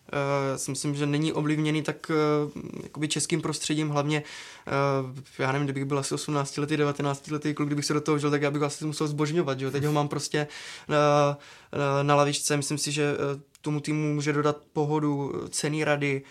Já 0.53 0.59
si 0.59 0.71
myslím, 0.71 0.95
že 0.95 1.07
není 1.07 1.33
ovlivněný 1.33 1.83
tak 1.83 2.11
jakoby 2.83 3.09
českým 3.09 3.43
prostředím, 3.43 3.89
hlavně 3.89 4.23
já 5.39 5.53
nevím, 5.53 5.67
kdybych 5.67 5.85
byl 5.85 5.99
asi 5.99 6.15
18 6.15 6.59
letý, 6.59 6.77
19 6.77 7.31
letý 7.31 7.55
kluk, 7.55 7.69
kdybych 7.69 7.85
se 7.85 7.95
do 7.95 8.01
toho 8.01 8.19
žil, 8.19 8.31
tak 8.31 8.43
já 8.43 8.51
bych 8.51 8.63
asi 8.63 8.85
musel 8.85 9.07
zbožňovat, 9.07 9.59
že 9.59 9.65
jo? 9.65 9.71
teď 9.71 9.85
ho 9.85 9.93
mám 9.93 10.09
prostě 10.09 10.47
na, 10.89 11.39
na 12.03 12.15
lavičce, 12.15 12.57
myslím 12.57 12.79
si, 12.79 12.93
že 12.93 13.17
tomu 13.63 13.81
týmu 13.81 14.15
může 14.15 14.33
dodat 14.33 14.57
pohodu, 14.73 15.33
cený 15.49 15.85
rady. 15.85 16.23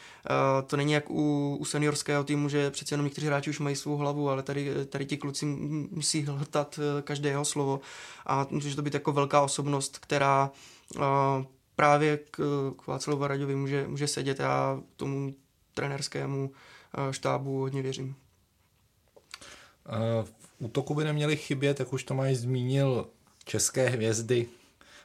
To 0.68 0.78
není 0.78 0.94
jak 0.94 1.10
u, 1.10 1.58
u 1.60 1.66
seniorského 1.66 2.24
týmu, 2.24 2.50
že 2.50 2.72
přece 2.72 2.94
jenom 2.94 3.06
někteří 3.06 3.28
hráči 3.28 3.50
už 3.50 3.60
mají 3.60 3.76
svou 3.76 3.98
hlavu, 3.98 4.30
ale 4.30 4.44
tady, 4.44 4.86
tady 4.86 5.06
ti 5.06 5.18
kluci 5.18 5.46
musí 5.46 6.24
hltat 6.24 6.80
každé 7.04 7.30
jeho 7.30 7.46
slovo 7.46 7.80
a 8.26 8.48
může 8.50 8.76
to 8.76 8.82
být 8.82 8.94
jako 8.94 9.12
velká 9.12 9.42
osobnost, 9.42 9.98
která 9.98 10.52
právě 11.76 12.18
k, 12.18 12.72
k 12.78 12.88
Václavu 12.88 13.28
Raďovi 13.28 13.56
může, 13.56 13.88
může 13.88 14.08
sedět. 14.08 14.40
Já 14.40 14.80
tomu 14.96 15.34
trenerskému 15.74 16.52
štábu 17.12 17.60
hodně 17.60 17.82
věřím. 17.82 18.16
V 20.24 20.34
útoku 20.60 20.96
by 20.96 21.04
neměli 21.04 21.38
chybět, 21.38 21.80
jak 21.80 21.94
už 21.94 22.04
to 22.04 22.14
mají 22.14 22.36
zmínil, 22.36 23.08
české 23.46 23.90
hvězdy 23.90 24.48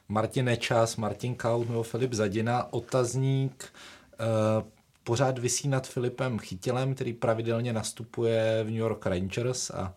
Martin 0.09 0.45
Nečas, 0.45 0.95
Martin 0.95 1.35
Kaut 1.35 1.69
nebo 1.69 1.83
Filip 1.83 2.13
Zadina. 2.13 2.73
Otazník 2.73 3.73
uh, 4.19 4.67
pořád 5.03 5.39
vysí 5.39 5.67
nad 5.67 5.87
Filipem 5.87 6.39
Chytilem, 6.39 6.95
který 6.95 7.13
pravidelně 7.13 7.73
nastupuje 7.73 8.63
v 8.63 8.65
New 8.67 8.79
York 8.79 9.05
Rangers 9.05 9.69
a 9.69 9.93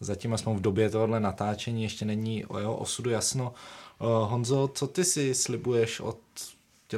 zatím 0.00 0.34
aspoň 0.34 0.56
v 0.56 0.60
době 0.60 0.90
tohohle 0.90 1.20
natáčení 1.20 1.82
ještě 1.82 2.04
není 2.04 2.44
o 2.44 2.58
jeho 2.58 2.76
osudu 2.76 3.10
jasno. 3.10 3.52
Uh, 4.00 4.08
Honzo, 4.08 4.68
co 4.74 4.86
ty 4.86 5.04
si 5.04 5.34
slibuješ 5.34 6.00
od 6.00 6.18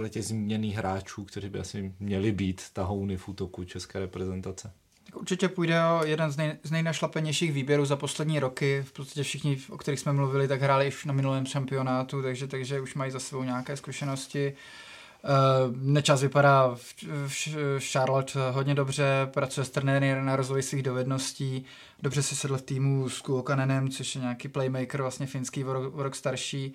těch 0.09 0.24
zmíněných 0.24 0.76
hráčů, 0.76 1.24
kteří 1.24 1.48
by 1.48 1.59
asi 1.59 1.94
měli 2.00 2.33
být 2.33 2.62
tahouny 2.72 3.16
v 3.16 3.29
útoku 3.29 3.64
české 3.64 3.98
reprezentace? 3.98 4.72
Určitě 5.16 5.48
půjde 5.48 5.85
o 5.85 6.05
jeden 6.05 6.31
z, 6.31 6.37
nej, 6.37 6.57
z 6.62 6.70
nejnašlapenějších 6.70 7.52
výběrů 7.52 7.85
za 7.85 7.96
poslední 7.96 8.40
roky. 8.40 8.85
V 8.87 8.92
podstatě 8.92 9.22
všichni, 9.22 9.59
o 9.70 9.79
kterých 9.79 10.00
jsme 10.00 10.12
mluvili, 10.12 10.48
tak 10.48 10.62
hráli 10.62 10.88
už 10.88 11.05
na 11.05 11.12
minulém 11.12 11.46
šampionátu, 11.46 12.22
takže, 12.22 12.46
takže 12.46 12.81
už 12.81 12.94
mají 12.94 13.11
za 13.11 13.20
sebou 13.20 13.42
nějaké 13.42 13.76
zkušenosti. 13.76 14.55
Uh, 15.24 15.76
Nečas 15.76 16.22
vypadá 16.22 16.74
v, 16.74 16.94
v, 17.26 17.46
v 17.79 17.92
Charlotte 17.92 18.50
hodně 18.50 18.74
dobře, 18.74 19.29
pracuje 19.35 19.64
s 19.64 19.70
trenéry 19.70 20.22
na 20.22 20.37
rozvoji 20.37 20.62
svých 20.62 20.83
dovedností, 20.83 21.64
dobře 22.02 22.22
si 22.22 22.37
sedl 22.37 22.57
v 22.57 22.62
týmu 22.62 23.09
s 23.09 23.20
Kuokanenem, 23.20 23.88
což 23.88 24.14
je 24.14 24.20
nějaký 24.20 24.48
playmaker, 24.48 25.02
vlastně 25.02 25.26
finský, 25.26 25.64
o 25.64 25.72
rok, 25.72 25.98
o 25.98 26.02
rok 26.02 26.14
starší. 26.14 26.74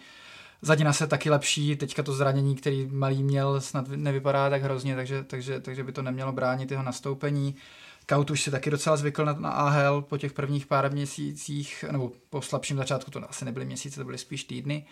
Zadina 0.62 0.94
se 0.94 1.08
taky 1.08 1.30
lepší, 1.30 1.76
teďka 1.76 2.04
to 2.04 2.14
zranění, 2.14 2.56
který 2.56 2.90
malý 2.92 3.24
měl, 3.24 3.62
snad 3.62 3.88
nevypadá 3.88 4.50
tak 4.50 4.62
hrozně, 4.64 4.96
takže, 4.96 5.24
takže, 5.24 5.60
takže 5.60 5.84
by 5.84 5.92
to 5.92 6.02
nemělo 6.02 6.32
bránit 6.32 6.72
jeho 6.72 6.84
nastoupení. 6.84 7.56
Uh, 7.56 7.60
Kaut 8.06 8.32
už 8.32 8.42
si 8.42 8.52
taky 8.52 8.70
docela 8.70 8.98
zvykl 8.98 9.26
na, 9.26 9.34
na 9.34 9.50
AHL 9.50 10.02
po 10.02 10.18
těch 10.18 10.34
prvních 10.34 10.66
pár 10.66 10.92
měsících, 10.92 11.86
nebo 11.92 12.12
po 12.30 12.42
slabším 12.42 12.78
začátku, 12.78 13.12
to 13.12 13.30
asi 13.30 13.46
nebyly 13.46 13.66
měsíce, 13.66 14.00
to 14.00 14.06
byly 14.06 14.18
spíš 14.18 14.44
týdny. 14.44 14.86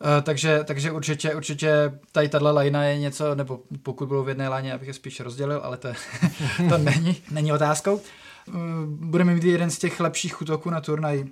Uh, 0.00 0.22
takže, 0.22 0.64
takže 0.64 0.90
určitě, 0.90 1.34
určitě 1.34 1.98
tady 2.12 2.28
tahle 2.28 2.50
lajna 2.50 2.84
je 2.84 2.98
něco, 2.98 3.34
nebo 3.34 3.60
pokud 3.82 4.06
budou 4.06 4.24
v 4.24 4.28
jedné 4.28 4.48
lajně, 4.48 4.72
abych 4.72 4.88
je 4.88 4.94
spíš 4.94 5.20
rozdělil, 5.20 5.60
ale 5.64 5.76
to, 5.76 5.88
to 6.68 6.78
není, 6.78 7.16
není 7.30 7.52
otázkou. 7.52 7.94
Uh, 7.94 8.54
budeme 8.86 9.34
mít 9.34 9.44
jeden 9.44 9.70
z 9.70 9.78
těch 9.78 10.00
lepších 10.00 10.42
útoků 10.42 10.70
na 10.70 10.80
turnaj. 10.80 11.24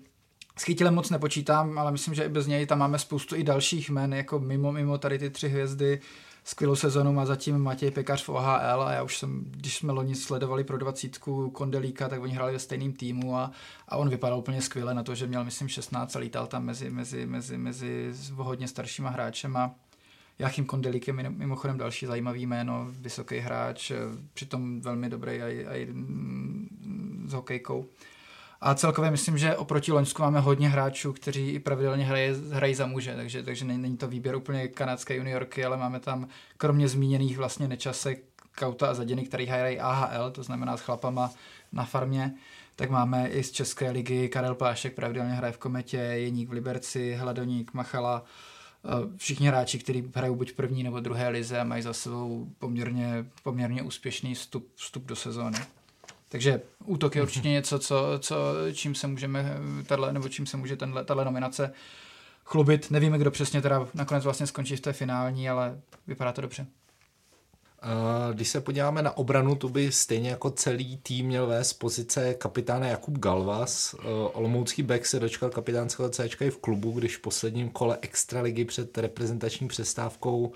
S 0.56 0.62
Chytilem 0.62 0.94
moc 0.94 1.10
nepočítám, 1.10 1.78
ale 1.78 1.92
myslím, 1.92 2.14
že 2.14 2.24
i 2.24 2.28
bez 2.28 2.46
něj 2.46 2.66
tam 2.66 2.78
máme 2.78 2.98
spoustu 2.98 3.36
i 3.36 3.44
dalších 3.44 3.90
men, 3.90 4.14
jako 4.14 4.38
mimo, 4.38 4.72
mimo 4.72 4.98
tady 4.98 5.18
ty 5.18 5.30
tři 5.30 5.48
hvězdy 5.48 6.00
skvělou 6.50 6.76
sezonu 6.76 7.12
má 7.12 7.26
zatím 7.26 7.58
Matěj 7.58 7.90
Pekař 7.90 8.24
v 8.24 8.28
OHL 8.28 8.82
a 8.82 8.92
já 8.92 9.02
už 9.02 9.18
jsem, 9.18 9.44
když 9.44 9.76
jsme 9.76 9.92
loni 9.92 10.14
sledovali 10.14 10.64
pro 10.64 10.78
dvacítku 10.78 11.50
Kondelíka, 11.50 12.08
tak 12.08 12.22
oni 12.22 12.32
hráli 12.32 12.52
ve 12.52 12.58
stejným 12.58 12.92
týmu 12.92 13.36
a, 13.36 13.50
a 13.88 13.96
on 13.96 14.08
vypadal 14.08 14.38
úplně 14.38 14.62
skvěle 14.62 14.94
na 14.94 15.02
to, 15.02 15.14
že 15.14 15.26
měl 15.26 15.44
myslím 15.44 15.68
16 15.68 16.16
a 16.16 16.18
lítal 16.18 16.46
tam 16.46 16.64
mezi, 16.64 16.90
mezi, 16.90 17.26
mezi, 17.26 17.58
mezi 17.58 18.12
hodně 18.34 18.68
staršíma 18.68 19.10
hráčema. 19.10 19.74
Jachim 20.38 20.64
Kondelík 20.64 21.06
je 21.06 21.12
mimochodem 21.12 21.78
další 21.78 22.06
zajímavý 22.06 22.46
jméno, 22.46 22.86
vysoký 22.90 23.38
hráč, 23.38 23.92
přitom 24.34 24.80
velmi 24.80 25.08
dobrý 25.08 25.32
i, 25.32 25.66
i 25.72 25.88
s 27.26 27.32
hokejkou. 27.32 27.86
A 28.60 28.74
celkově 28.74 29.10
myslím, 29.10 29.38
že 29.38 29.56
oproti 29.56 29.92
Loňsku 29.92 30.22
máme 30.22 30.40
hodně 30.40 30.68
hráčů, 30.68 31.12
kteří 31.12 31.48
i 31.48 31.58
pravidelně 31.58 32.04
hrají, 32.04 32.32
hrají 32.52 32.74
za 32.74 32.86
muže, 32.86 33.16
takže, 33.16 33.42
takže 33.42 33.64
není 33.64 33.96
to 33.96 34.08
výběr 34.08 34.36
úplně 34.36 34.68
kanadské 34.68 35.16
juniorky, 35.16 35.64
ale 35.64 35.76
máme 35.76 36.00
tam 36.00 36.28
kromě 36.56 36.88
zmíněných 36.88 37.36
vlastně 37.36 37.68
nečasek 37.68 38.24
Kauta 38.58 38.90
a 38.90 38.94
Zadiny, 38.94 39.24
který 39.24 39.46
hrají 39.46 39.80
AHL, 39.80 40.30
to 40.30 40.42
znamená 40.42 40.76
s 40.76 40.80
chlapama 40.80 41.30
na 41.72 41.84
farmě, 41.84 42.34
tak 42.76 42.90
máme 42.90 43.28
i 43.28 43.42
z 43.42 43.50
České 43.50 43.90
ligy 43.90 44.28
Karel 44.28 44.54
Pášek, 44.54 44.94
pravidelně 44.94 45.32
hraje 45.32 45.52
v 45.52 45.58
Kometě, 45.58 45.96
Jeník 45.96 46.48
v 46.48 46.52
Liberci, 46.52 47.14
Hladoník, 47.14 47.74
Machala, 47.74 48.24
všichni 49.16 49.48
hráči, 49.48 49.78
kteří 49.78 50.10
hrají 50.14 50.34
buď 50.34 50.52
první 50.52 50.82
nebo 50.82 51.00
druhé 51.00 51.28
lize, 51.28 51.64
mají 51.64 51.82
za 51.82 51.92
sebou 51.92 52.46
poměrně, 52.58 53.26
poměrně 53.42 53.82
úspěšný 53.82 54.34
vstup, 54.34 54.68
vstup 54.74 55.04
do 55.04 55.16
sezóny. 55.16 55.58
Takže 56.32 56.60
útok 56.84 57.16
je 57.16 57.22
určitě 57.22 57.48
něco, 57.48 57.78
co, 57.78 58.04
co, 58.18 58.36
čím 58.72 58.94
se 58.94 59.06
můžeme, 59.06 59.56
tato, 59.86 60.12
nebo 60.12 60.28
čím 60.28 60.46
se 60.46 60.56
může 60.56 60.76
tenhle, 60.76 61.04
tato 61.04 61.24
nominace 61.24 61.72
chlubit. 62.44 62.90
Nevíme, 62.90 63.18
kdo 63.18 63.30
přesně 63.30 63.62
teda 63.62 63.88
nakonec 63.94 64.24
vlastně 64.24 64.46
skončí 64.46 64.76
v 64.76 64.80
té 64.80 64.92
finální, 64.92 65.50
ale 65.50 65.80
vypadá 66.06 66.32
to 66.32 66.40
dobře. 66.40 66.66
Když 68.32 68.48
se 68.48 68.60
podíváme 68.60 69.02
na 69.02 69.16
obranu, 69.16 69.54
to 69.54 69.68
by 69.68 69.92
stejně 69.92 70.30
jako 70.30 70.50
celý 70.50 70.96
tým 70.96 71.26
měl 71.26 71.46
vést 71.46 71.72
pozice 71.72 72.34
kapitána 72.34 72.86
Jakub 72.86 73.18
Galvas. 73.18 73.94
Olomoucký 74.32 74.82
back 74.82 75.06
se 75.06 75.20
dočkal 75.20 75.50
kapitánského 75.50 76.08
C 76.08 76.28
i 76.40 76.50
v 76.50 76.58
klubu, 76.58 76.92
když 76.92 77.16
v 77.16 77.20
posledním 77.20 77.70
kole 77.70 77.98
extraligy 78.02 78.64
před 78.64 78.98
reprezentační 78.98 79.68
přestávkou 79.68 80.52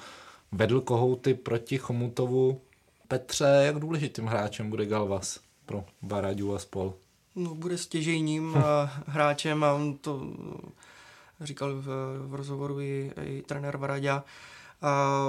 vedl 0.52 0.80
kohouty 0.80 1.34
proti 1.34 1.78
Chomutovu. 1.78 2.60
Petře, 3.08 3.44
jak 3.44 3.78
důležitým 3.78 4.26
hráčem 4.26 4.70
bude 4.70 4.86
Galvas? 4.86 5.43
Pro 5.66 5.84
Baraďu 6.02 6.54
a 6.54 6.58
spol? 6.58 6.94
No, 7.36 7.54
bude 7.54 7.78
stěžejním 7.78 8.56
hráčem 9.06 9.64
a 9.64 9.72
on 9.72 9.96
to 9.96 10.22
říkal 11.40 11.74
v, 11.74 11.86
v 12.26 12.34
rozhovoru 12.34 12.80
i, 12.80 13.12
i 13.24 13.42
trenér 13.42 13.76
Varaďa. 13.76 14.24
A 14.82 15.20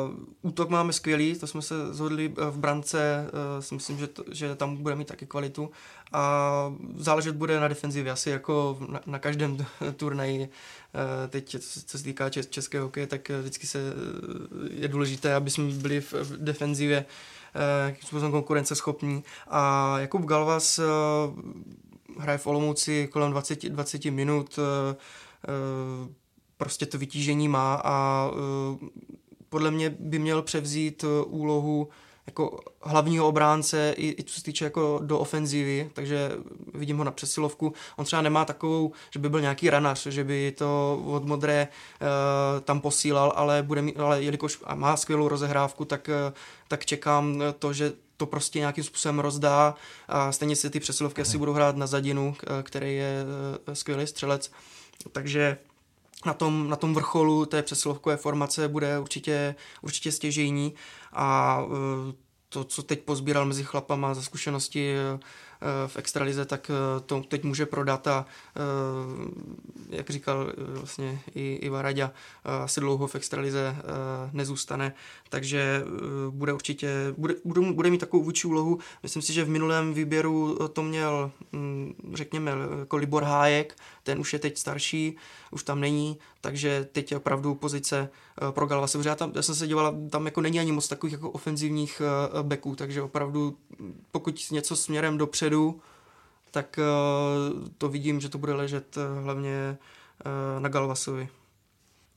útok 0.41 0.69
máme 0.69 0.93
skvělý, 0.93 1.39
to 1.39 1.47
jsme 1.47 1.61
se 1.61 1.93
zhodli 1.93 2.33
v 2.37 2.57
brance, 2.57 3.27
eh, 3.27 3.61
si 3.61 3.75
myslím, 3.75 3.97
že, 3.97 4.07
to, 4.07 4.23
že 4.31 4.55
tam 4.55 4.77
bude 4.77 4.95
mít 4.95 5.07
taky 5.07 5.25
kvalitu. 5.25 5.71
A 6.11 6.73
záležet 6.95 7.35
bude 7.35 7.59
na 7.59 7.67
defenzivě, 7.67 8.11
asi 8.11 8.29
jako 8.29 8.77
na, 8.89 9.01
na 9.05 9.19
každém 9.19 9.57
turnaji. 9.95 10.43
Eh, 10.43 11.27
teď, 11.27 11.55
co 11.85 11.97
se 11.97 12.03
týká 12.03 12.29
českého 12.29 12.85
hokeje, 12.85 13.07
tak 13.07 13.29
vždycky 13.29 13.67
se, 13.67 13.79
je 14.69 14.87
důležité, 14.87 15.35
aby 15.35 15.49
jsme 15.49 15.71
byli 15.71 16.01
v, 16.01 16.13
v 16.13 16.37
defenzivě 16.37 17.05
Eh, 17.05 17.05
jakým 17.85 18.07
způsobem 18.07 18.31
konkurenceschopní. 18.31 19.23
A 19.47 19.95
Jakub 19.99 20.25
Galvas 20.25 20.79
eh, 20.79 20.83
hraje 22.19 22.37
v 22.37 22.47
Olomouci 22.47 23.07
kolem 23.11 23.31
20, 23.31 23.63
20 23.63 24.05
minut, 24.05 24.59
eh, 24.59 24.95
prostě 26.57 26.85
to 26.85 26.97
vytížení 26.97 27.47
má 27.47 27.81
a 27.83 28.29
podle 29.49 29.71
mě 29.71 29.89
by 29.99 30.19
měl 30.19 30.41
převzít 30.41 31.05
úlohu 31.25 31.89
jako 32.27 32.59
hlavního 32.81 33.27
obránce 33.27 33.93
i, 33.97 34.15
i 34.19 34.23
co 34.23 34.35
se 34.35 34.43
týče 34.43 34.65
jako 34.65 34.99
do 35.03 35.19
ofenzívy, 35.19 35.89
takže 35.93 36.31
vidím 36.73 36.97
ho 36.97 37.03
na 37.03 37.11
přesilovku. 37.11 37.73
On 37.95 38.05
třeba 38.05 38.21
nemá 38.21 38.45
takovou, 38.45 38.91
že 39.11 39.19
by 39.19 39.29
byl 39.29 39.41
nějaký 39.41 39.69
ranař, 39.69 40.07
že 40.07 40.23
by 40.23 40.51
to 40.57 41.01
od 41.05 41.25
modré 41.25 41.67
uh, 42.01 42.07
tam 42.61 42.81
posílal, 42.81 43.33
ale, 43.35 43.63
bude 43.63 43.81
mít, 43.81 43.99
ale 43.99 44.23
jelikož 44.23 44.59
má 44.75 44.97
skvělou 44.97 45.27
rozehrávku, 45.27 45.85
tak, 45.85 46.09
uh, 46.27 46.33
tak 46.67 46.85
čekám 46.85 47.43
to, 47.59 47.73
že 47.73 47.93
to 48.17 48.25
prostě 48.25 48.59
nějakým 48.59 48.83
způsobem 48.83 49.19
rozdá 49.19 49.75
a 50.07 50.31
stejně 50.31 50.55
si 50.55 50.69
ty 50.69 50.79
přesilovky 50.79 51.21
asi 51.21 51.37
budou 51.37 51.53
hrát 51.53 51.75
na 51.75 51.87
zadinu, 51.87 52.35
který 52.63 52.95
je 52.95 53.25
skvělý 53.73 54.07
střelec. 54.07 54.51
Takže 55.11 55.57
na 56.25 56.33
tom, 56.33 56.69
na 56.69 56.75
tom 56.75 56.93
vrcholu 56.93 57.45
té 57.45 57.63
přesilovkové 57.63 58.17
formace 58.17 58.67
bude 58.67 58.99
určitě, 58.99 59.55
určitě 59.81 60.11
stěžejní. 60.11 60.73
A 61.13 61.59
to, 62.49 62.63
co 62.63 62.83
teď 62.83 62.99
pozbíral 62.99 63.45
mezi 63.45 63.63
chlapama 63.63 64.13
za 64.13 64.21
zkušenosti 64.21 64.95
Eh, 64.97 65.19
v 65.87 65.97
extralize, 65.97 66.45
tak 66.45 66.71
eh, 66.71 66.99
to 67.05 67.21
teď 67.27 67.43
může 67.43 67.65
prodat 67.65 68.07
a 68.07 68.25
eh, 68.55 68.59
jak 69.89 70.09
říkal 70.09 70.53
vlastně 70.57 71.19
i, 71.35 71.59
i 71.61 71.69
Varaďa, 71.69 72.11
asi 72.63 72.79
dlouho 72.79 73.07
v 73.07 73.15
extralize 73.15 73.75
nezůstane, 74.31 74.93
takže 75.29 75.83
bude 76.29 76.53
určitě, 76.53 77.13
bude, 77.17 77.35
bude, 77.73 77.89
mít 77.89 77.97
takovou 77.97 78.23
vůči 78.23 78.47
úlohu. 78.47 78.79
Myslím 79.03 79.21
si, 79.21 79.33
že 79.33 79.43
v 79.43 79.49
minulém 79.49 79.93
výběru 79.93 80.57
to 80.73 80.83
měl, 80.83 81.31
hm, 81.53 81.93
řekněme, 82.13 82.51
jako 82.79 82.97
Libor 82.97 83.23
Hájek, 83.23 83.77
ten 84.03 84.19
už 84.19 84.33
je 84.33 84.39
teď 84.39 84.57
starší, 84.57 85.17
už 85.51 85.63
tam 85.63 85.79
není, 85.79 86.17
takže 86.41 86.87
teď 86.91 87.11
je 87.11 87.17
opravdu 87.17 87.55
pozice 87.55 88.09
pro 88.51 88.65
Galvase. 88.65 88.99
Já, 89.05 89.15
tam, 89.15 89.31
já 89.35 89.41
jsem 89.41 89.55
se 89.55 89.67
díval, 89.67 89.95
tam 90.09 90.25
jako 90.25 90.41
není 90.41 90.59
ani 90.59 90.71
moc 90.71 90.87
takových 90.87 91.13
jako 91.13 91.29
ofenzivních 91.29 92.01
beků, 92.41 92.75
takže 92.75 93.01
opravdu 93.01 93.57
pokud 94.11 94.51
něco 94.51 94.75
směrem 94.75 95.17
dopředu 95.17 95.44
dopředu, 95.49 95.81
tak 96.51 96.79
eh, 96.79 97.71
to 97.77 97.89
vidím, 97.89 98.21
že 98.21 98.29
to 98.29 98.37
bude 98.37 98.53
ležet 98.53 98.97
eh, 98.97 99.21
hlavně 99.21 99.77
eh, 100.25 100.59
na 100.59 100.69
Galvasovi. 100.69 101.29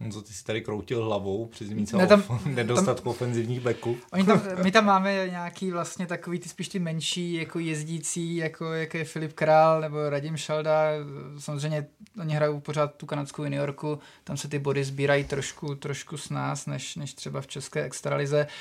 No, 0.00 0.10
co 0.10 0.22
ty 0.22 0.32
si 0.32 0.44
tady 0.44 0.60
kroutil 0.60 1.04
hlavou 1.04 1.46
při 1.46 1.66
zmínce 1.66 1.96
ne, 1.96 2.06
tam, 2.06 2.22
nedostatku 2.44 3.04
tam, 3.04 3.10
ofenzivních 3.10 3.60
backů. 3.60 3.96
Oni 4.12 4.24
tam, 4.24 4.42
my 4.62 4.72
tam 4.72 4.84
máme 4.84 5.28
nějaký 5.28 5.70
vlastně 5.70 6.06
takový 6.06 6.38
ty 6.38 6.48
spíš 6.48 6.68
ty 6.68 6.78
menší 6.78 7.32
jako 7.34 7.58
jezdící, 7.58 8.36
jako, 8.36 8.72
jako 8.72 8.96
je 8.96 9.04
Filip 9.04 9.32
Král 9.32 9.80
nebo 9.80 10.10
Radim 10.10 10.36
Šalda. 10.36 10.90
Samozřejmě 11.38 11.86
oni 12.20 12.34
hrajou 12.34 12.60
pořád 12.60 12.94
tu 12.94 13.06
kanadskou 13.06 13.44
juniorku, 13.44 13.98
tam 14.24 14.36
se 14.36 14.48
ty 14.48 14.58
body 14.58 14.84
sbírají 14.84 15.24
trošku, 15.24 15.74
trošku 15.74 16.16
s 16.16 16.30
nás, 16.30 16.66
než, 16.66 16.96
než 16.96 17.14
třeba 17.14 17.40
v 17.40 17.46
české 17.46 17.82
extralize. 17.82 18.46
Uh, 18.46 18.52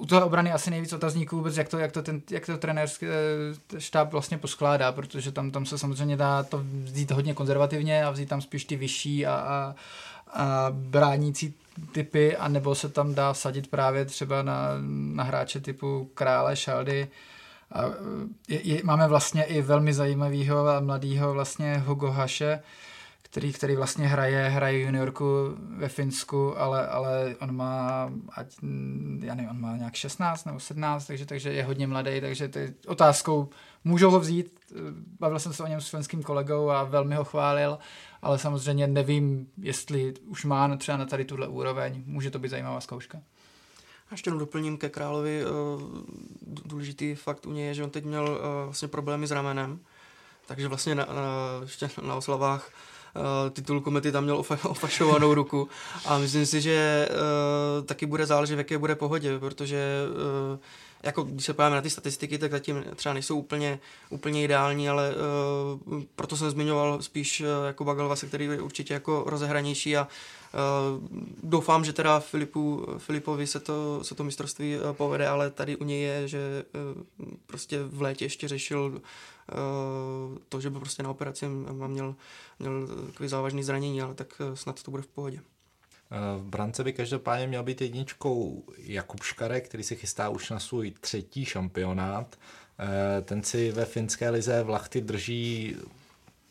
u 0.00 0.06
toho 0.06 0.26
obrany 0.26 0.52
asi 0.52 0.70
nejvíc 0.70 0.92
otazníků 0.92 1.36
vůbec, 1.36 1.56
jak 1.56 1.68
to, 1.68 1.78
jak 1.78 1.92
to, 1.92 2.02
ten, 2.02 2.22
jak 2.30 2.46
to 2.46 2.58
trenérský 2.58 3.06
eh, 3.06 3.80
štáb 3.80 4.12
vlastně 4.12 4.38
poskládá, 4.38 4.92
protože 4.92 5.32
tam, 5.32 5.50
tam 5.50 5.66
se 5.66 5.78
samozřejmě 5.78 6.16
dá 6.16 6.42
to 6.42 6.64
vzít 6.84 7.10
hodně 7.10 7.34
konzervativně 7.34 8.04
a 8.04 8.10
vzít 8.10 8.28
tam 8.28 8.40
spíš 8.40 8.64
ty 8.64 8.76
vyšší 8.76 9.26
a, 9.26 9.34
a, 9.34 9.74
a 10.42 10.66
bránící 10.70 11.54
typy, 11.92 12.36
anebo 12.36 12.74
se 12.74 12.88
tam 12.88 13.14
dá 13.14 13.34
sadit 13.34 13.70
právě 13.70 14.04
třeba 14.04 14.42
na, 14.42 14.68
na 15.14 15.24
hráče 15.24 15.60
typu 15.60 16.10
Krále, 16.14 16.56
Šaldy. 16.56 17.08
A 17.72 17.84
je, 18.48 18.60
je, 18.66 18.80
máme 18.84 19.08
vlastně 19.08 19.44
i 19.44 19.62
velmi 19.62 19.92
zajímavého 19.92 20.68
a 20.68 20.80
mladého 20.80 21.32
vlastně 21.32 21.78
Hugo 21.86 22.10
Haše, 22.10 22.62
který, 23.30 23.52
který 23.52 23.76
vlastně 23.76 24.06
hraje, 24.06 24.48
hraje 24.48 24.80
juniorku 24.80 25.24
ve 25.76 25.88
Finsku, 25.88 26.58
ale, 26.58 26.88
ale 26.88 27.36
on 27.40 27.56
má, 27.56 28.10
ať, 28.32 28.56
já 29.20 29.34
nevím, 29.34 29.50
on 29.50 29.60
má 29.60 29.76
nějak 29.76 29.94
16 29.94 30.44
nebo 30.44 30.60
17, 30.60 31.06
takže, 31.06 31.26
takže 31.26 31.52
je 31.52 31.64
hodně 31.64 31.86
mladý, 31.86 32.20
takže 32.20 32.48
ty 32.48 32.74
otázkou 32.86 33.48
můžou 33.84 34.10
ho 34.10 34.20
vzít, 34.20 34.60
bavil 35.20 35.38
jsem 35.38 35.52
se 35.52 35.62
o 35.62 35.66
něm 35.66 35.80
s 35.80 35.88
finským 35.88 36.22
kolegou 36.22 36.70
a 36.70 36.84
velmi 36.84 37.14
ho 37.14 37.24
chválil, 37.24 37.78
ale 38.22 38.38
samozřejmě 38.38 38.86
nevím, 38.86 39.46
jestli 39.58 40.14
už 40.26 40.44
má 40.44 40.76
třeba 40.76 40.98
na 40.98 41.06
tady 41.06 41.24
tuhle 41.24 41.48
úroveň, 41.48 42.02
může 42.06 42.30
to 42.30 42.38
být 42.38 42.48
zajímavá 42.48 42.80
zkouška. 42.80 43.18
A 44.08 44.14
ještě 44.14 44.28
jenom 44.28 44.38
doplním 44.38 44.78
ke 44.78 44.88
Královi, 44.88 45.44
důležitý 46.46 47.14
fakt 47.14 47.46
u 47.46 47.52
něj 47.52 47.66
je, 47.66 47.74
že 47.74 47.84
on 47.84 47.90
teď 47.90 48.04
měl 48.04 48.40
vlastně 48.64 48.88
problémy 48.88 49.26
s 49.26 49.30
ramenem, 49.30 49.80
takže 50.46 50.68
vlastně 50.68 50.94
na, 50.94 51.04
na, 51.04 51.22
ještě 51.62 51.90
na 52.02 52.14
oslavách 52.14 52.70
titul 53.52 53.80
komety 53.80 54.12
tam 54.12 54.24
měl 54.24 54.40
ofa- 54.40 54.68
ofašovanou 54.70 55.34
ruku. 55.34 55.68
A 56.06 56.18
myslím 56.18 56.46
si, 56.46 56.60
že 56.60 57.08
uh, 57.10 57.86
taky 57.86 58.06
bude 58.06 58.26
záležet, 58.26 58.54
v 58.54 58.58
jaké 58.58 58.78
bude 58.78 58.94
pohodě, 58.94 59.38
protože 59.38 60.02
uh, 60.52 60.58
jako 61.02 61.22
když 61.22 61.46
se 61.46 61.54
podíváme 61.54 61.76
na 61.76 61.82
ty 61.82 61.90
statistiky, 61.90 62.38
tak 62.38 62.50
zatím 62.50 62.84
třeba 62.96 63.12
nejsou 63.12 63.38
úplně, 63.38 63.80
úplně 64.10 64.44
ideální, 64.44 64.88
ale 64.88 65.14
uh, 65.88 66.02
proto 66.16 66.36
jsem 66.36 66.50
zmiňoval 66.50 67.02
spíš 67.02 67.40
uh, 67.40 67.46
jako 67.66 67.84
Bagalvase, 67.84 68.26
který 68.26 68.44
je 68.44 68.60
určitě 68.60 68.94
jako 68.94 69.24
rozehranější 69.26 69.96
a 69.96 70.08
uh, 70.08 71.08
doufám, 71.42 71.84
že 71.84 71.92
teda 71.92 72.20
Filipu, 72.20 72.86
Filipovi 72.98 73.46
se 73.46 73.60
to, 73.60 74.04
se 74.04 74.14
to 74.14 74.24
mistrovství 74.24 74.76
uh, 74.76 74.92
povede, 74.92 75.28
ale 75.28 75.50
tady 75.50 75.76
u 75.76 75.84
něj 75.84 76.02
je, 76.02 76.28
že 76.28 76.64
uh, 77.18 77.26
prostě 77.46 77.82
v 77.82 78.02
létě 78.02 78.24
ještě 78.24 78.48
řešil 78.48 79.00
uh, 79.00 80.38
to, 80.48 80.60
že 80.60 80.70
by 80.70 80.78
prostě 80.78 81.02
na 81.02 81.10
operaci 81.10 81.46
měl, 81.48 82.14
měl 82.58 82.86
takový 83.06 83.28
závažný 83.28 83.62
zranění, 83.62 84.02
ale 84.02 84.14
tak 84.14 84.42
snad 84.54 84.82
to 84.82 84.90
bude 84.90 85.02
v 85.02 85.06
pohodě. 85.06 85.40
V 86.38 86.42
brance 86.42 86.84
by 86.84 86.92
každopádně 86.92 87.46
měl 87.46 87.62
být 87.62 87.80
jedničkou 87.80 88.64
Jakub 88.78 89.22
Škarek, 89.22 89.68
který 89.68 89.82
se 89.82 89.94
chystá 89.94 90.28
už 90.28 90.50
na 90.50 90.58
svůj 90.58 90.90
třetí 90.90 91.44
šampionát. 91.44 92.36
Eh, 92.78 93.22
ten 93.22 93.42
si 93.42 93.72
ve 93.72 93.84
finské 93.84 94.30
lize 94.30 94.62
v 94.62 94.68
Lachty 94.68 95.00
drží 95.00 95.76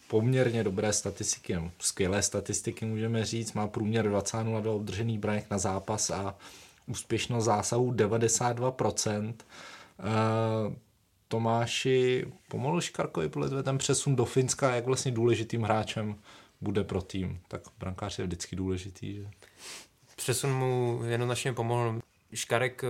poměrně 0.08 0.64
dobré 0.64 0.94
statistiky, 0.94 1.72
skvělé 1.80 2.22
statistiky 2.22 2.86
můžeme 2.86 3.26
říct, 3.26 3.54
má 3.54 3.68
průměr 3.68 4.10
20 4.10 4.38
obdržených 4.66 5.20
branek 5.20 5.50
na 5.50 5.58
zápas 5.58 6.10
a 6.10 6.36
úspěšnost 6.88 7.46
zásahu 7.46 7.92
92%. 7.92 9.34
Eh, 10.00 10.76
Tomáši, 11.28 12.26
pomohl 12.48 12.82
Škarkovi 12.82 13.30
podle 13.30 13.64
ten 13.64 13.78
přesun 13.78 14.16
do 14.16 14.26
Finska, 14.26 14.76
jak 14.76 14.86
vlastně 14.86 15.12
důležitým 15.12 15.62
hráčem 15.62 16.16
bude 16.62 16.84
pro 16.84 17.02
tým, 17.02 17.40
tak 17.48 17.62
brankář 17.80 18.20
je 18.20 18.26
vždycky 18.26 18.56
důležitý. 18.56 19.16
Že? 19.16 19.28
Přesun 20.20 20.54
mu 20.54 21.02
jednoznačně 21.06 21.54
pomohl. 21.54 22.00
Škarek, 22.34 22.84
eh, 22.84 22.88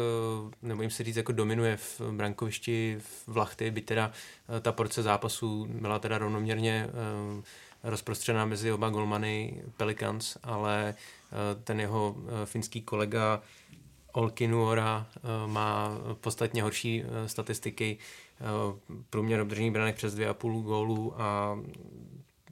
nebo 0.61 0.81
jim 0.81 0.91
se 0.91 1.03
říct, 1.03 1.15
jako 1.15 1.31
dominuje 1.31 1.77
v 1.77 2.01
brankovišti 2.11 2.97
v 3.27 3.37
Lachty, 3.37 3.71
by 3.71 3.81
teda 3.81 4.11
eh, 4.57 4.59
ta 4.59 4.71
porce 4.71 5.03
zápasů 5.03 5.67
byla 5.71 5.99
teda 5.99 6.17
rovnoměrně 6.17 6.87
eh, 6.89 7.43
rozprostřená 7.83 8.45
mezi 8.45 8.71
oba 8.71 8.89
golmany 8.89 9.63
Pelicans, 9.77 10.37
ale 10.43 10.95
ten 11.63 11.79
jeho 11.79 12.15
finský 12.45 12.81
kolega 12.81 13.41
Olkinuora 14.11 15.07
má 15.45 15.97
podstatně 16.21 16.63
horší 16.63 17.03
statistiky, 17.25 17.97
průměr 19.09 19.41
obdržených 19.41 19.71
branek 19.71 19.95
přes 19.95 20.15
2,5 20.15 20.61
gólů 20.63 21.21
a 21.21 21.59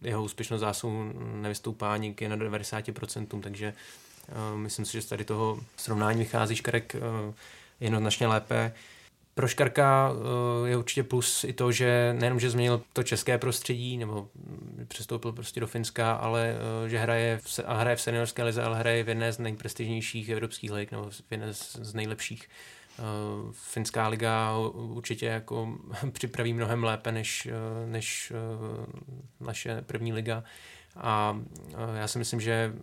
jeho 0.01 0.23
úspěšnost 0.23 0.61
zásahu 0.61 1.11
nevystoupání 1.36 2.15
je 2.21 2.30
na 2.30 2.38
90%, 2.38 3.41
takže 3.41 3.73
myslím 4.55 4.86
si, 4.86 4.91
že 4.91 5.01
z 5.01 5.05
tady 5.05 5.25
toho 5.25 5.59
srovnání 5.78 6.19
vychází 6.19 6.55
Škarek 6.55 6.95
uh, 6.95 7.34
jednoznačně 7.80 8.28
lépe. 8.28 8.73
Pro 9.34 9.47
Škarka 9.47 10.11
uh, 10.11 10.67
je 10.67 10.78
určitě 10.78 11.03
plus 11.03 11.43
i 11.43 11.53
to, 11.53 11.71
že 11.71 12.15
nejenom, 12.19 12.39
že 12.39 12.49
změnil 12.49 12.82
to 12.93 13.03
české 13.03 13.38
prostředí, 13.38 13.97
nebo 13.97 14.28
přestoupil 14.88 15.32
prostě 15.32 15.59
do 15.59 15.67
Finska, 15.67 16.13
ale 16.13 16.55
uh, 16.84 16.89
že 16.89 16.97
hraje 16.97 17.39
v, 17.43 17.59
a 17.65 17.78
hraje 17.78 17.95
v 17.95 18.01
seniorské 18.01 18.43
lize, 18.43 18.63
ale 18.63 18.80
hraje 18.80 19.03
v 19.03 19.09
jedné 19.09 19.34
z 19.34 19.39
nejprestižnějších 19.39 20.30
evropských 20.30 20.71
lig, 20.71 20.91
nebo 20.91 21.09
v 21.09 21.32
jedné 21.32 21.53
z 21.53 21.93
nejlepších. 21.93 22.49
Finská 23.51 24.07
liga 24.07 24.57
určitě 24.73 25.25
jako 25.25 25.78
připraví 26.11 26.53
mnohem 26.53 26.84
lépe 26.84 27.11
než, 27.11 27.47
než 27.86 28.34
naše 29.39 29.82
první 29.82 30.13
liga. 30.13 30.43
A 30.97 31.39
já 31.95 32.07
si 32.07 32.17
myslím, 32.17 32.41
že 32.41 32.73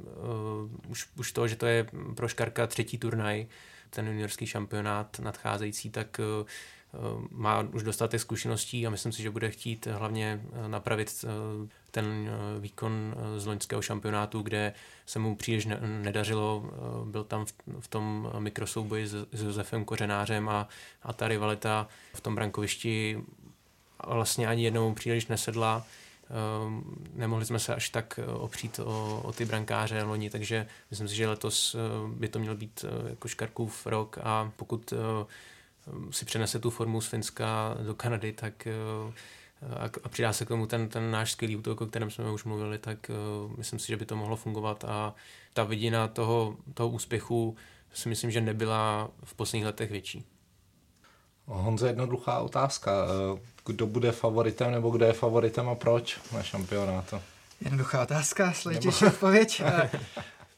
už, 0.89 1.09
už 1.19 1.33
to, 1.33 1.49
že 1.49 1.57
to 1.57 1.67
je 1.67 1.87
pro 2.17 2.29
Škarka 2.29 2.67
třetí 2.67 2.99
turnaj, 2.99 3.47
ten 3.91 4.07
juniorský 4.07 4.47
šampionát 4.47 5.19
nadcházející, 5.19 5.91
tak 5.91 6.21
Eh, 6.95 7.29
má 7.31 7.61
už 7.61 7.83
dostatek 7.83 8.21
zkušeností 8.21 8.87
a 8.87 8.91
myslím 8.91 9.13
si, 9.13 9.23
že 9.23 9.31
bude 9.31 9.51
chtít 9.51 9.87
hlavně 9.87 10.41
napravit 10.67 11.25
ten 11.91 12.31
výkon 12.61 13.15
z 13.37 13.47
loňského 13.47 13.83
šampionátu, 13.83 14.43
kde 14.43 14.73
se 15.07 15.19
mu 15.19 15.37
příliš 15.37 15.69
nedařilo. 15.81 16.71
Byl 17.05 17.25
tam 17.25 17.47
v 17.81 17.89
tom 17.89 18.31
mikrosouboji 18.39 19.07
s 19.07 19.43
Josefem 19.43 19.85
Kořenářem 19.85 20.49
a, 20.49 20.69
a 21.03 21.13
ta 21.13 21.29
rivalita 21.29 21.89
v 22.15 22.21
tom 22.21 22.35
brankovišti 22.35 23.19
vlastně 24.07 24.47
ani 24.47 24.65
jednou 24.65 24.95
příliš 24.95 25.27
nesedla. 25.27 25.87
Nemohli 27.13 27.47
jsme 27.47 27.59
se 27.59 27.75
až 27.75 27.89
tak 27.89 28.21
opřít 28.39 28.79
o, 28.79 29.21
o 29.25 29.33
ty 29.33 29.45
brankáře 29.45 30.03
loni, 30.03 30.31
takže 30.31 30.67
myslím 30.91 31.09
si, 31.09 31.15
že 31.15 31.29
letos 31.29 31.77
by 32.15 32.29
to 32.29 32.39
měl 32.39 32.57
být 32.57 32.85
jako 33.09 33.29
Škarkův 33.29 33.87
rok 33.87 34.19
a 34.23 34.53
pokud 34.57 34.93
si 36.11 36.25
přenese 36.25 36.59
tu 36.59 36.71
formu 36.71 37.01
z 37.01 37.07
Finska 37.07 37.77
do 37.87 37.95
Kanady, 37.95 38.33
tak 38.33 38.67
eh, 38.67 38.73
a, 40.05 40.09
přidá 40.09 40.33
se 40.33 40.45
k 40.45 40.49
tomu 40.49 40.67
ten, 40.67 40.89
ten 40.89 41.11
náš 41.11 41.33
skvělý 41.33 41.57
útok, 41.57 41.81
o 41.81 41.87
kterém 41.87 42.11
jsme 42.11 42.31
už 42.31 42.45
mluvili, 42.45 42.79
tak 42.79 43.11
myslím 43.57 43.79
si, 43.79 43.87
že 43.87 43.97
by 43.97 44.07
to 44.07 44.17
mohlo 44.17 44.37
fungovat 44.37 44.85
a 44.85 45.15
ta 45.53 45.65
vidina 45.65 46.09
toho, 46.09 46.57
toho 46.75 46.89
úspěchu 46.89 47.57
si 47.93 48.09
myslím, 48.09 48.31
že 48.31 48.41
nebyla 48.41 49.11
v 49.25 49.35
posledních 49.35 49.67
letech 49.67 49.91
větší. 49.91 50.25
Honzo, 51.47 51.87
jednoduchá 51.87 52.39
otázka. 52.39 52.93
Eh, 53.37 53.41
kdo 53.67 53.87
bude 53.87 54.13
favoritem 54.13 54.73
nebo 54.73 54.91
kdo 54.91 55.05
je 55.05 55.13
favoritem 55.13 55.69
a 55.69 55.75
proč 55.75 56.21
na 56.33 56.43
šampionátu? 56.43 57.21
Jednoduchá 57.61 58.03
otázka, 58.03 58.53
složitější 58.53 59.07
odpověď. 59.07 59.63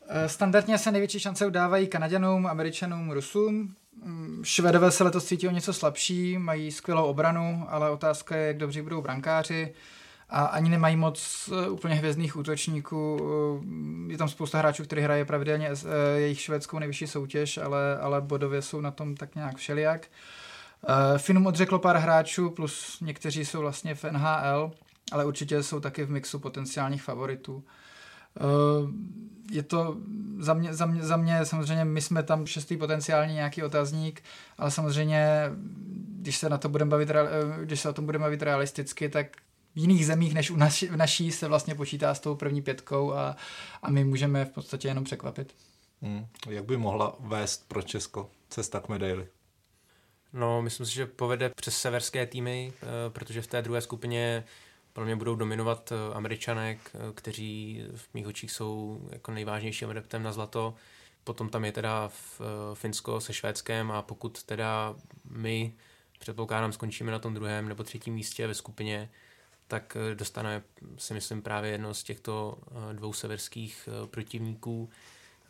Eh, 0.09 0.24
eh, 0.24 0.28
standardně 0.28 0.78
se 0.78 0.93
největší 0.93 1.20
šance 1.20 1.47
udávají 1.47 1.87
Kanaděnům, 1.87 2.47
Američanům, 2.47 3.11
Rusům. 3.11 3.74
Mm, 4.05 4.41
Švedové 4.45 4.91
se 4.91 5.05
letos 5.05 5.24
cítí 5.24 5.49
o 5.49 5.51
něco 5.51 5.72
slabší, 5.72 6.39
mají 6.39 6.72
skvělou 6.72 7.05
obranu, 7.05 7.66
ale 7.68 7.91
otázka 7.91 8.37
je, 8.37 8.47
jak 8.47 8.59
dobří 8.59 8.82
budou 8.82 9.03
brankáři 9.03 9.74
a 10.30 10.45
ani 10.45 10.70
nemají 10.70 10.97
moc 10.97 11.51
úplně 11.70 11.95
hvězdných 11.95 12.37
útočníků. 12.37 13.20
Je 14.09 14.18
tam 14.18 14.28
spousta 14.28 14.59
hráčů, 14.59 14.84
kteří 14.84 15.03
hraje 15.03 15.24
pravidelně 15.24 15.70
jejich 16.16 16.41
švédskou 16.41 16.78
nejvyšší 16.78 17.07
soutěž, 17.07 17.59
ale, 17.59 17.99
ale 17.99 18.20
bodově 18.20 18.62
jsou 18.62 18.80
na 18.80 18.91
tom 18.91 19.14
tak 19.16 19.34
nějak 19.34 19.57
všelijak. 19.57 20.01
Uh, 20.01 20.45
Finum 21.16 21.47
odřeklo 21.47 21.79
pár 21.79 21.97
hráčů, 21.97 22.51
plus 22.51 23.01
někteří 23.01 23.45
jsou 23.45 23.61
vlastně 23.61 23.95
v 23.95 24.05
NHL, 24.05 24.72
ale 25.12 25.24
určitě 25.24 25.62
jsou 25.62 25.81
taky 25.81 26.05
v 26.05 26.11
mixu 26.11 26.39
potenciálních 26.39 27.03
favoritů. 27.03 27.64
Uh, 28.41 28.91
je 29.51 29.62
to 29.62 29.97
za 30.39 30.55
mě, 30.55 30.74
za, 30.74 30.87
mě, 30.87 31.03
za 31.03 31.16
mě 31.16 31.45
samozřejmě, 31.45 31.85
my 31.85 32.01
jsme 32.01 32.22
tam 32.22 32.47
šestý 32.47 32.77
potenciální 32.77 33.35
nějaký 33.35 33.62
otazník, 33.62 34.22
ale 34.59 34.70
samozřejmě, 34.70 35.51
když 36.20 36.37
se 36.37 36.49
na 36.49 36.59
to 36.59 36.68
budeme 36.68 36.91
bavit, 36.91 37.11
když 37.62 37.81
se 37.81 37.89
o 37.89 37.93
tom 37.93 38.05
budeme 38.07 38.22
bavit 38.22 38.43
realisticky, 38.43 39.09
tak 39.09 39.37
v 39.74 39.79
jiných 39.79 40.07
zemích 40.07 40.35
než 40.35 40.51
u 40.51 40.57
naši, 40.57 40.89
v 40.89 40.97
naší 40.97 41.33
se 41.33 41.49
vlastně 41.49 41.74
počítá 41.74 42.14
s 42.14 42.20
tou 42.20 42.35
první 42.35 42.62
pětkou 42.62 43.12
a, 43.12 43.37
a 43.83 43.91
my 43.91 44.05
můžeme 44.05 44.45
v 44.45 44.51
podstatě 44.51 44.89
jenom 44.89 45.05
překvapit. 45.05 45.55
Hmm. 46.03 46.27
Jak 46.49 46.64
by 46.64 46.77
mohla 46.77 47.16
vést 47.20 47.68
pro 47.68 47.83
Česko 47.83 48.31
cesta 48.49 48.81
k 48.81 48.89
medaili? 48.89 49.29
No, 50.33 50.62
myslím 50.62 50.87
si, 50.87 50.95
že 50.95 51.07
povede 51.07 51.49
přes 51.49 51.79
severské 51.79 52.27
týmy, 52.27 52.72
eh, 52.74 52.87
protože 53.11 53.43
v 53.43 53.47
té 53.47 53.62
druhé 53.62 53.81
skupině 53.81 54.45
pro 54.93 55.05
mě 55.05 55.16
budou 55.16 55.35
dominovat 55.35 55.93
eh, 55.93 56.14
američanek, 56.14 56.79
eh, 56.95 56.99
kteří 57.14 57.85
v 57.97 58.14
mých 58.14 58.27
očích 58.27 58.53
jsou 58.53 59.01
jako 59.12 59.33
nejvážnějším 59.33 59.91
adeptem 59.91 60.22
na 60.22 60.33
zlato. 60.33 60.74
Potom 61.24 61.49
tam 61.49 61.64
je 61.64 61.72
teda 61.72 62.09
v 62.09 62.41
Finsko 62.74 63.20
se 63.20 63.35
Švédskem 63.35 63.91
a 63.91 64.03
pokud 64.03 64.43
teda 64.43 64.95
my 65.31 65.74
předpokládám 66.18 66.72
skončíme 66.72 67.12
na 67.12 67.18
tom 67.18 67.35
druhém 67.35 67.68
nebo 67.68 67.85
třetím 67.85 68.14
místě 68.14 68.47
ve 68.47 68.55
skupině, 68.55 69.11
tak 69.68 69.97
dostane 70.14 70.62
si 70.99 71.14
myslím 71.14 71.43
právě 71.43 71.70
jedno 71.70 71.95
z 71.95 72.03
těchto 72.03 72.59
dvou 72.93 73.12
severských 73.12 73.89
protivníků. 74.11 74.91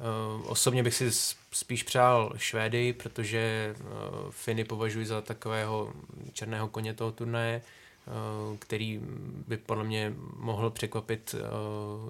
Eh, 0.00 0.42
osobně 0.46 0.82
bych 0.82 0.94
si 0.94 1.10
spíš 1.52 1.82
přál 1.82 2.32
Švédy, 2.36 2.92
protože 2.92 3.74
eh, 3.78 3.84
Finy 4.30 4.64
považuji 4.64 5.06
za 5.06 5.20
takového 5.20 5.92
černého 6.32 6.68
koně 6.68 6.94
toho 6.94 7.12
turnaje, 7.12 7.62
eh, 7.62 8.10
který 8.58 9.00
by 9.48 9.56
podle 9.56 9.84
mě 9.84 10.12
mohl 10.36 10.70
překvapit 10.70 11.34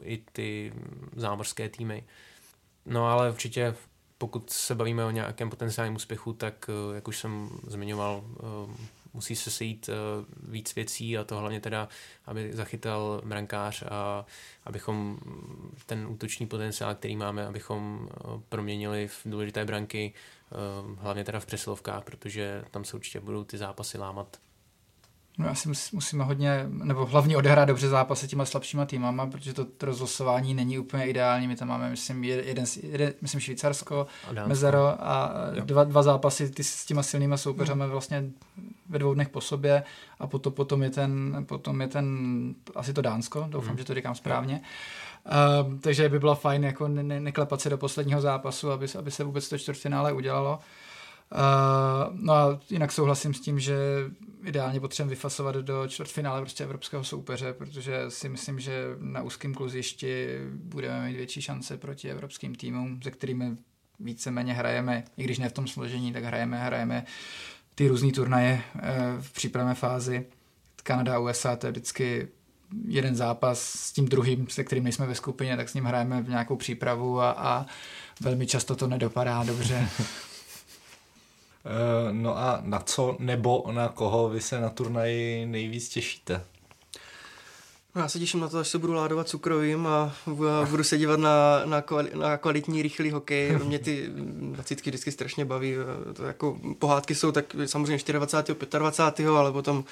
i 0.03 0.23
ty 0.33 0.73
zámořské 1.17 1.69
týmy. 1.69 2.05
No 2.87 3.07
ale 3.07 3.31
určitě 3.31 3.75
pokud 4.19 4.51
se 4.51 4.75
bavíme 4.75 5.05
o 5.05 5.11
nějakém 5.11 5.51
potenciálním 5.51 5.97
úspěchu, 5.97 6.33
tak 6.33 6.71
jak 6.95 7.09
už 7.09 7.19
jsem 7.19 7.51
zmiňoval, 7.67 8.25
musí 9.17 9.37
se 9.37 9.51
sejít 9.51 9.89
uh, 9.89 10.51
víc 10.53 10.75
věcí 10.75 11.19
a 11.19 11.25
to 11.25 11.39
hlavně 11.39 11.61
teda, 11.61 11.89
aby 12.27 12.53
zachytal 12.53 13.23
brankář 13.25 13.83
a 13.83 14.27
abychom 14.65 15.19
ten 15.87 16.07
útoční 16.07 16.47
potenciál, 16.47 16.95
který 16.95 17.17
máme, 17.17 17.47
abychom 17.47 18.09
uh, 18.25 18.41
proměnili 18.49 19.09
v 19.09 19.21
důležité 19.25 19.65
branky, 19.65 20.13
uh, 20.83 20.99
hlavně 20.99 21.25
teda 21.25 21.41
v 21.41 21.47
přesilovkách, 21.47 22.05
protože 22.05 22.65
tam 22.71 22.85
se 22.85 22.97
určitě 22.97 23.21
budou 23.21 23.45
ty 23.45 23.59
zápasy 23.59 23.99
lámat. 23.99 24.46
No 25.39 25.51
asi 25.51 25.69
musíme 25.93 26.25
hodně, 26.25 26.67
nebo 26.69 27.07
hlavně 27.07 27.37
odehrát 27.37 27.69
dobře 27.69 27.89
zápasy 27.89 28.29
těma 28.29 28.45
slabšíma 28.45 28.85
týmama, 28.87 29.27
protože 29.27 29.53
to 29.53 29.67
rozlosování 29.83 30.55
není 30.55 30.79
úplně 30.79 31.07
ideální. 31.07 31.49
My 31.49 31.57
tam 31.57 31.69
máme, 31.69 31.91
myslím, 31.91 32.25
jeden, 32.25 32.65
jeden 32.83 33.13
myslím 33.21 33.41
Švýcarsko, 33.41 34.07
a 34.41 34.47
Mezero 34.47 34.87
a 34.99 35.33
dva, 35.65 35.85
dva 35.85 36.03
zápasy 36.03 36.51
ty 36.51 36.65
s 36.65 36.85
těma 36.87 37.03
silnýma 37.03 37.37
soupeřami 37.37 37.83
hmm. 37.83 37.91
vlastně 37.91 38.25
ve 38.89 38.99
dvou 38.99 39.15
dnech 39.15 39.29
po 39.29 39.41
sobě 39.41 39.83
a 40.21 40.27
potom, 40.27 40.53
potom, 40.53 40.83
je 40.83 40.91
ten, 40.91 41.45
potom 41.49 41.81
je 41.81 41.89
ten, 41.89 42.07
asi 42.75 42.93
to 42.93 43.03
Dánsko, 43.03 43.47
doufám, 43.51 43.69
hmm. 43.69 43.79
že 43.79 43.85
to 43.85 43.95
říkám 43.95 44.15
správně. 44.15 44.61
Uh, 45.27 45.79
takže 45.81 46.09
by 46.09 46.19
bylo 46.19 46.35
fajn 46.35 46.65
jako 46.65 46.89
ne, 46.89 47.03
ne, 47.03 47.21
neklepat 47.21 47.61
se 47.61 47.71
do 47.71 47.79
posledního 47.79 48.21
zápasu, 48.21 48.71
aby, 48.71 48.87
aby 48.99 49.11
se 49.11 49.25
vůbec 49.25 49.49
to 49.49 49.59
čtvrtfinále 49.59 50.13
udělalo. 50.13 50.59
Uh, 51.33 52.17
no 52.21 52.33
a 52.33 52.61
jinak 52.71 52.93
souhlasím 52.93 53.35
s 53.35 53.41
tím, 53.41 53.61
že 53.61 53.77
ideálně 54.45 54.81
potřebujeme 54.81 55.11
vyfasovat 55.11 55.55
do 55.57 55.89
čtvrtfinále 55.89 56.41
prostě 56.41 56.65
evropského 56.65 57.05
soupeře, 57.05 57.53
protože 57.53 58.05
si 58.09 58.29
myslím, 58.29 58.61
že 58.61 58.85
na 58.99 59.23
úzkém 59.23 59.55
kluzišti 59.55 60.39
budeme 60.55 61.07
mít 61.07 61.17
větší 61.17 61.43
šance 61.43 61.77
proti 61.77 62.11
evropským 62.11 62.55
týmům, 62.55 63.01
se 63.03 63.11
kterými 63.11 63.57
víceméně 64.01 64.55
hrajeme, 64.55 65.05
i 65.17 65.25
když 65.25 65.39
ne 65.39 65.49
v 65.49 65.53
tom 65.53 65.67
složení, 65.67 66.13
tak 66.13 66.25
hrajeme, 66.25 66.65
hrajeme 66.65 67.05
ty 67.75 67.89
různé 67.89 68.13
turnaje 68.13 68.63
uh, 68.75 68.81
v 69.21 69.33
přípravné 69.33 69.75
fázi. 69.75 70.27
Kanada 70.83 71.15
a 71.15 71.19
USA, 71.19 71.57
to 71.57 71.67
je 71.67 71.71
vždycky 71.71 72.29
jeden 72.89 73.17
zápas 73.17 73.61
s 73.61 73.93
tím 73.93 74.09
druhým, 74.09 74.49
se 74.49 74.65
kterým 74.65 74.85
nejsme 74.85 75.07
ve 75.07 75.15
skupině, 75.15 75.57
tak 75.57 75.69
s 75.69 75.75
ním 75.75 75.85
hrajeme 75.85 76.23
v 76.23 76.29
nějakou 76.29 76.57
přípravu 76.57 77.21
a, 77.21 77.31
a 77.31 77.67
velmi 78.21 78.47
často 78.47 78.77
to 78.77 78.87
nedopadá 78.87 79.45
dobře. 79.45 79.89
Eh, 81.67 82.13
no 82.13 82.39
a 82.39 82.61
na 82.63 82.79
co 82.79 83.17
nebo 83.19 83.65
na 83.71 83.89
koho 83.89 84.29
vy 84.29 84.41
se 84.41 84.61
na 84.61 84.69
turnaji 84.69 85.47
nejvíc 85.47 85.89
těšíte? 85.89 86.45
No 87.95 88.03
já 88.03 88.09
se 88.09 88.19
těším 88.19 88.41
na 88.41 88.49
to, 88.49 88.59
až 88.59 88.69
se 88.69 88.79
budu 88.79 88.93
ládovat 88.93 89.29
cukrovým 89.29 89.87
a 89.87 90.15
budu 90.71 90.85
se 90.85 90.99
dívat 90.99 91.21
na, 91.21 91.63
na, 91.65 91.83
kvali, 91.83 92.11
na 92.15 92.37
kvalitní 92.37 92.83
rychlý 92.83 93.11
hokej. 93.11 93.59
Mě 93.65 93.79
ty 93.79 94.11
dvacítky 94.53 94.91
vždycky 94.91 95.13
strašně 95.13 95.45
baví. 95.45 95.75
To 96.15 96.25
jako 96.25 96.59
pohádky 96.79 97.15
jsou 97.15 97.33
tak 97.33 97.45
samozřejmě 97.67 98.13
24. 98.13 98.79
25. 98.79 99.29
ale 99.29 99.53
potom 99.53 99.85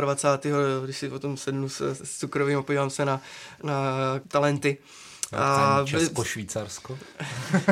26. 0.00 0.46
Eh, 0.46 0.84
když 0.84 0.98
si 0.98 1.08
potom 1.08 1.36
sednu 1.36 1.68
s, 1.68 1.80
s 1.80 2.18
cukrovým 2.18 2.58
a 2.58 2.62
podívám 2.62 2.90
se 2.90 3.04
na, 3.04 3.20
na 3.62 3.74
talenty. 4.28 4.78
A 5.32 5.82
Česko-Švýcarsko. 5.86 6.98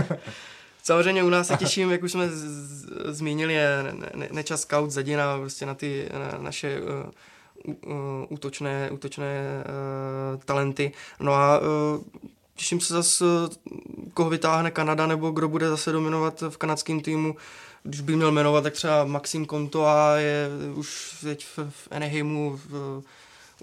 Samozřejmě 0.83 1.24
u 1.24 1.28
nás 1.28 1.47
se 1.47 1.57
těším, 1.57 1.91
jak 1.91 2.03
už 2.03 2.12
jsme 2.12 2.28
z, 2.28 2.35
z, 2.35 2.87
zmínili, 3.07 3.55
je 3.55 3.95
ne, 4.14 4.28
nečas 4.33 4.61
scout 4.61 4.91
zadina 4.91 5.39
prostě 5.39 5.66
na 5.66 5.74
ty 5.74 6.09
na 6.12 6.39
naše 6.39 6.80
uh, 6.80 6.89
uh, 7.87 7.95
útočné, 8.28 8.91
útočné 8.91 9.64
uh, 10.35 10.41
talenty. 10.45 10.93
No 11.20 11.33
a 11.33 11.59
uh, 11.59 11.66
těším 12.55 12.80
se 12.80 12.95
zase, 12.95 13.24
koho 14.14 14.30
vytáhne 14.30 14.70
Kanada 14.70 15.07
nebo 15.07 15.30
kdo 15.30 15.49
bude 15.49 15.68
zase 15.68 15.93
dominovat 15.93 16.43
v 16.49 16.57
kanadském 16.57 17.01
týmu. 17.01 17.37
Když 17.83 18.01
bych 18.01 18.16
měl 18.16 18.33
jmenovat, 18.33 18.64
tak 18.64 18.72
třeba 18.72 19.05
Maxim 19.05 19.47
a 19.85 20.16
je 20.16 20.49
už 20.74 21.16
teď 21.22 21.47
v, 21.47 21.59
v 21.70 21.89
Anaheimu 21.91 22.61
v, 22.68 23.03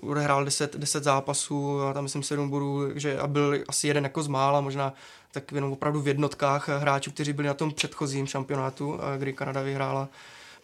odehrál 0.02 0.46
10, 0.46 0.76
10 0.76 1.04
zápasů 1.04 1.82
a 1.82 1.94
tam 1.94 2.04
myslím 2.04 2.24
7 2.24 2.50
bodů, 2.50 3.00
že 3.00 3.20
a 3.20 3.28
byl 3.28 3.64
asi 3.68 3.88
jeden 3.88 4.04
jako 4.04 4.24
z 4.24 4.28
mála, 4.28 4.62
možná 4.62 4.94
tak 5.32 5.52
jenom 5.52 5.72
opravdu 5.72 6.02
v 6.02 6.08
jednotkách 6.08 6.70
hráčů, 6.70 7.12
kteří 7.12 7.34
byli 7.34 7.48
na 7.48 7.54
tom 7.54 7.72
předchozím 7.72 8.28
šampionátu, 8.28 9.00
kdy 9.18 9.34
Kanada 9.34 9.62
vyhrála 9.62 10.10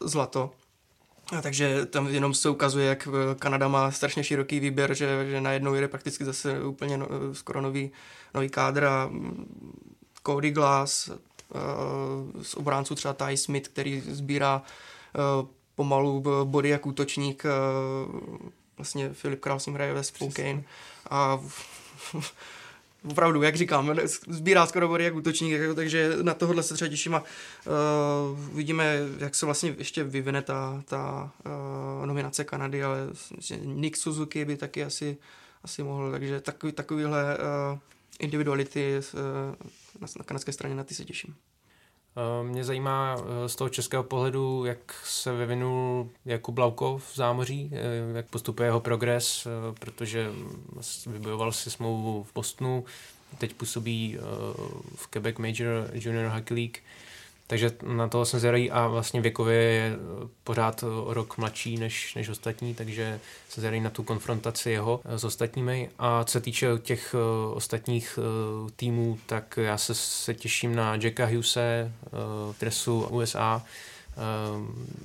zlato. 0.01 0.51
A 1.37 1.41
takže 1.41 1.85
tam 1.85 2.07
jenom 2.07 2.33
se 2.33 2.49
ukazuje, 2.49 2.87
jak 2.87 3.07
eh, 3.07 3.35
Kanada 3.35 3.67
má 3.67 3.91
strašně 3.91 4.23
široký 4.23 4.59
výběr, 4.59 4.93
že, 4.93 5.25
že 5.29 5.41
najednou 5.41 5.75
jde 5.75 5.87
prakticky 5.87 6.25
zase 6.25 6.63
úplně 6.63 6.97
no, 6.97 7.07
skoro 7.33 7.61
nový, 7.61 7.91
nový 8.33 8.49
kádr 8.49 8.83
a 8.85 9.07
mm, 9.07 9.91
Cody 10.25 10.51
Glass, 10.51 11.09
uh, 11.09 12.41
z 12.41 12.55
obránců 12.55 12.95
třeba 12.95 13.13
Ty 13.13 13.37
Smith, 13.37 13.67
který 13.67 14.01
sbírá 14.01 14.61
pomalu 15.75 16.23
body 16.43 16.69
jak 16.69 16.85
útočník, 16.85 17.43
vlastně 18.77 19.13
Filip 19.13 19.39
Král 19.39 19.59
s 19.59 19.65
ním 19.65 19.75
hraje 19.75 19.93
ve 19.93 20.03
Spokane 20.03 20.63
a 21.09 21.39
opravdu, 23.09 23.41
jak 23.41 23.55
říkám, 23.55 23.95
sbírá 24.27 24.65
skoro 24.65 24.87
body 24.87 25.03
jak 25.03 25.15
útočník, 25.15 25.51
jako, 25.51 25.75
takže 25.75 26.11
na 26.21 26.33
tohle 26.33 26.63
se 26.63 26.73
třeba 26.73 26.89
těším 26.89 27.15
a 27.15 27.19
uh, 27.21 28.55
vidíme, 28.55 28.97
jak 29.17 29.35
se 29.35 29.45
vlastně 29.45 29.75
ještě 29.77 30.03
vyvine 30.03 30.41
ta, 30.41 30.83
ta 30.85 31.31
uh, 31.45 32.05
nominace 32.05 32.43
Kanady, 32.43 32.83
ale 32.83 32.97
Nick 33.63 33.97
Suzuki 33.97 34.45
by 34.45 34.57
taky 34.57 34.83
asi, 34.83 35.17
asi 35.63 35.83
mohl, 35.83 36.11
takže 36.11 36.41
takový, 36.41 36.71
takovýhle 36.71 37.37
uh, 37.37 37.79
individuality 38.19 38.99
uh, 39.13 39.19
na, 40.01 40.07
na 40.17 40.23
kanadské 40.25 40.51
straně 40.51 40.75
na 40.75 40.83
ty 40.83 40.95
se 40.95 41.05
těším. 41.05 41.35
Mě 42.43 42.63
zajímá 42.63 43.17
z 43.47 43.55
toho 43.55 43.69
českého 43.69 44.03
pohledu, 44.03 44.65
jak 44.65 44.93
se 45.03 45.33
vyvinul 45.33 46.09
Jakub 46.25 46.57
Laukov 46.57 47.11
v 47.11 47.15
zámoří, 47.15 47.71
jak 48.13 48.25
postupuje 48.25 48.67
jeho 48.67 48.79
progres, 48.79 49.47
protože 49.79 50.31
vybojoval 51.07 51.51
si 51.51 51.71
smlouvu 51.71 52.23
v 52.23 52.33
Bostonu, 52.33 52.85
teď 53.37 53.53
působí 53.53 54.17
v 54.95 55.07
Quebec 55.07 55.37
Major 55.37 55.89
Junior 55.93 56.31
Hockey 56.31 56.55
League. 56.55 56.77
Takže 57.47 57.71
na 57.83 58.07
to 58.07 58.25
jsem 58.25 58.39
zvědavý 58.39 58.71
a 58.71 58.87
vlastně 58.87 59.21
věkově 59.21 59.55
je 59.55 59.95
pořád 60.43 60.83
rok 61.07 61.37
mladší 61.37 61.77
než, 61.77 62.15
než 62.15 62.29
ostatní, 62.29 62.75
takže 62.75 63.19
jsem 63.49 63.61
zvědavý 63.61 63.79
na 63.79 63.89
tu 63.89 64.03
konfrontaci 64.03 64.71
jeho 64.71 65.01
s 65.05 65.23
ostatními. 65.23 65.89
A 65.99 66.23
co 66.23 66.31
se 66.31 66.41
týče 66.41 66.67
těch 66.81 67.15
ostatních 67.53 68.19
týmů, 68.75 69.19
tak 69.25 69.59
já 69.61 69.77
se, 69.77 69.95
se 69.95 70.33
těším 70.33 70.75
na 70.75 70.95
Jacka 70.95 71.25
Hughese 71.25 71.91
v 72.51 72.55
dresu 72.59 73.07
USA, 73.07 73.63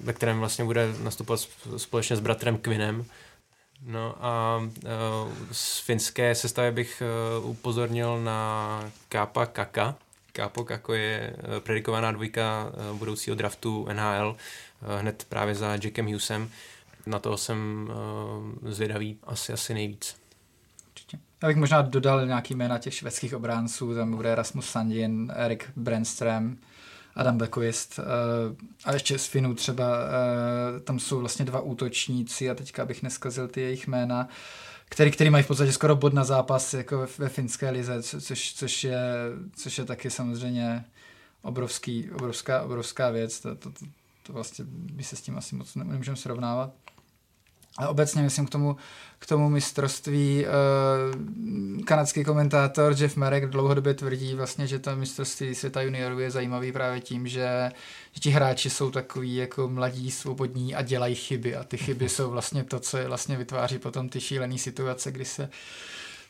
ve 0.02 0.12
kterém 0.12 0.38
vlastně 0.38 0.64
bude 0.64 0.94
nastupovat 1.02 1.40
společně 1.76 2.16
s 2.16 2.20
bratrem 2.20 2.58
Quinem. 2.58 3.04
No 3.82 4.14
a 4.20 4.62
z 5.52 5.80
finské 5.80 6.34
sestavy 6.34 6.72
bych 6.72 7.02
upozornil 7.42 8.24
na 8.24 8.90
Kápa 9.08 9.46
Kaka. 9.46 9.94
Kápo 10.32 10.64
Kako 10.64 10.94
je 10.94 11.36
uh, 11.36 11.60
predikovaná 11.60 12.12
dvojka 12.12 12.72
uh, 12.90 12.98
budoucího 12.98 13.36
draftu 13.36 13.86
NHL 13.92 14.36
uh, 14.82 15.00
hned 15.00 15.26
právě 15.28 15.54
za 15.54 15.72
Jackem 15.72 16.06
Hughesem. 16.06 16.50
Na 17.06 17.18
toho 17.18 17.36
jsem 17.36 17.90
zvědavý 18.62 19.18
asi, 19.24 19.52
asi 19.52 19.74
nejvíc. 19.74 20.16
Určitě. 20.88 21.18
Já 21.42 21.48
bych 21.48 21.56
možná 21.56 21.82
dodal 21.82 22.26
nějaký 22.26 22.54
jména 22.54 22.78
těch 22.78 22.94
švédských 22.94 23.34
obránců, 23.34 23.94
tam 23.94 24.16
bude 24.16 24.34
Rasmus 24.34 24.70
Sandin, 24.70 25.32
Erik 25.36 25.70
Brandström, 25.76 26.56
Adam 27.14 27.38
Bekoist 27.38 28.00
a 28.84 28.92
ještě 28.92 29.18
z 29.18 29.26
Finů 29.26 29.54
třeba, 29.54 29.86
tam 30.84 30.98
jsou 30.98 31.20
vlastně 31.20 31.44
dva 31.44 31.60
útočníci 31.60 32.50
a 32.50 32.54
teďka 32.54 32.84
bych 32.84 33.02
neskazil 33.02 33.48
ty 33.48 33.60
jejich 33.60 33.86
jména, 33.86 34.28
který, 34.90 35.10
který 35.10 35.30
mají 35.30 35.44
v 35.44 35.46
podstatě 35.46 35.72
skoro 35.72 35.96
bod 35.96 36.14
na 36.14 36.24
zápas 36.24 36.74
jako 36.74 37.08
ve, 37.18 37.28
finské 37.28 37.70
lize, 37.70 38.02
což, 38.02 38.54
což, 38.54 38.84
je, 38.84 39.00
což 39.56 39.78
je 39.78 39.84
taky 39.84 40.10
samozřejmě 40.10 40.84
obrovský, 41.42 42.10
obrovská, 42.10 42.62
obrovská 42.62 43.10
věc, 43.10 43.40
to, 43.40 43.54
to, 43.54 43.70
to, 43.70 43.84
to 44.26 44.32
vlastně 44.32 44.64
by 44.68 45.04
se 45.04 45.16
s 45.16 45.20
tím 45.20 45.38
asi 45.38 45.54
moc 45.54 45.74
nemůžeme 45.74 46.16
srovnávat. 46.16 46.70
A 47.80 47.88
obecně 47.88 48.22
myslím 48.22 48.46
k 48.46 48.50
tomu, 48.50 48.76
k 49.18 49.26
tomu 49.26 49.48
mistrovství 49.48 50.46
uh, 50.46 51.84
kanadský 51.84 52.24
komentátor 52.24 52.94
Jeff 52.98 53.16
Marek 53.16 53.46
dlouhodobě 53.46 53.94
tvrdí 53.94 54.34
vlastně, 54.34 54.66
že 54.66 54.78
to 54.78 54.96
mistrovství 54.96 55.54
světa 55.54 55.82
juniorů 55.82 56.18
je 56.18 56.30
zajímavý 56.30 56.72
právě 56.72 57.00
tím, 57.00 57.28
že, 57.28 57.72
že 58.12 58.20
ti 58.20 58.30
hráči 58.30 58.70
jsou 58.70 58.90
takový 58.90 59.36
jako 59.36 59.68
mladí, 59.68 60.10
svobodní 60.10 60.74
a 60.74 60.82
dělají 60.82 61.14
chyby. 61.14 61.56
A 61.56 61.64
ty 61.64 61.76
chyby 61.76 62.08
jsou 62.08 62.30
vlastně 62.30 62.64
to, 62.64 62.80
co 62.80 62.98
je 62.98 63.08
vlastně 63.08 63.36
vytváří 63.36 63.78
potom 63.78 64.08
ty 64.08 64.20
šílené 64.20 64.58
situace, 64.58 65.12
kdy 65.12 65.24
se 65.24 65.50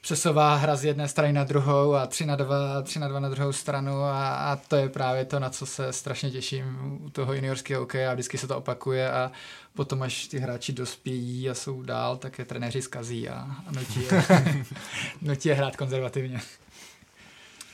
přesouvá 0.01 0.55
hra 0.55 0.77
z 0.77 0.85
jedné 0.85 1.09
strany 1.09 1.33
na 1.33 1.45
druhou 1.45 1.95
a 1.95 2.07
tři 2.07 2.27
na 2.27 2.37
dva, 2.37 2.83
tři 2.83 2.99
na 2.99 3.09
dva 3.09 3.21
na 3.21 3.29
druhou 3.29 3.53
stranu 3.53 4.03
a, 4.03 4.35
a 4.35 4.57
to 4.57 4.77
je 4.77 4.89
právě 4.89 5.25
to, 5.25 5.41
na 5.41 5.51
co 5.51 5.67
se 5.67 5.93
strašně 5.93 6.31
těším 6.31 6.79
u 7.05 7.11
toho 7.11 7.35
juniorského 7.35 7.81
hokeje 7.81 8.09
a 8.09 8.15
vždycky 8.15 8.39
se 8.39 8.47
to 8.47 8.57
opakuje 8.57 9.11
a 9.11 9.33
potom, 9.75 10.03
až 10.03 10.27
ty 10.27 10.39
hráči 10.39 10.73
dospějí 10.73 11.51
a 11.51 11.55
jsou 11.55 11.83
dál, 11.83 12.17
tak 12.17 12.39
je 12.39 12.45
trenéři 12.45 12.83
zkazí 12.83 13.29
a, 13.29 13.35
a 13.67 13.73
nutí, 13.73 14.03
je, 14.03 14.25
nutí 15.23 15.49
je 15.49 15.55
hrát 15.55 15.77
konzervativně. 15.77 16.41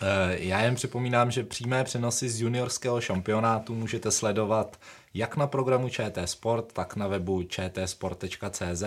Eh, 0.02 0.36
já 0.38 0.60
jen 0.60 0.74
připomínám, 0.74 1.30
že 1.30 1.44
přímé 1.44 1.84
přenosy 1.84 2.28
z 2.28 2.40
juniorského 2.40 3.00
šampionátu 3.00 3.74
můžete 3.74 4.10
sledovat 4.10 4.76
jak 5.14 5.36
na 5.36 5.46
programu 5.46 5.88
ČT 5.88 6.28
Sport, 6.28 6.72
tak 6.72 6.96
na 6.96 7.06
webu 7.06 7.42
čtsport.cz 7.42 8.84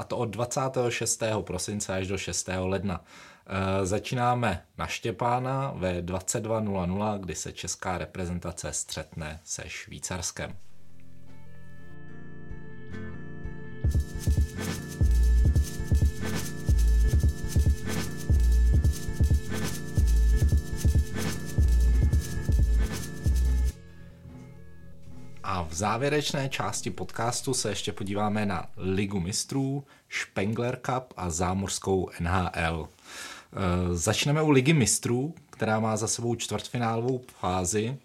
a 0.00 0.04
to 0.04 0.16
od 0.16 0.28
26. 0.28 1.22
prosince 1.40 1.94
až 1.94 2.06
do 2.06 2.18
6. 2.18 2.48
ledna. 2.58 3.04
E, 3.46 3.86
začínáme 3.86 4.64
na 4.78 4.86
Štěpána 4.86 5.72
ve 5.76 6.02
22.00, 6.02 7.20
kdy 7.20 7.34
se 7.34 7.52
česká 7.52 7.98
reprezentace 7.98 8.72
střetne 8.72 9.40
se 9.44 9.62
Švýcarskem. 9.66 10.56
A 25.52 25.62
v 25.62 25.74
závěrečné 25.74 26.48
části 26.48 26.90
podcastu 26.90 27.54
se 27.54 27.68
ještě 27.68 27.92
podíváme 27.92 28.46
na 28.46 28.66
Ligu 28.76 29.20
mistrů, 29.20 29.84
Spengler 30.10 30.78
Cup 30.82 31.12
a 31.16 31.30
zámořskou 31.30 32.10
NHL. 32.20 32.88
E, 32.88 33.94
začneme 33.94 34.42
u 34.42 34.50
Ligy 34.50 34.72
mistrů, 34.72 35.34
která 35.50 35.80
má 35.80 35.96
za 35.96 36.08
sebou 36.08 36.34
čtvrtfinálovou 36.34 37.20
fázi. 37.40 37.96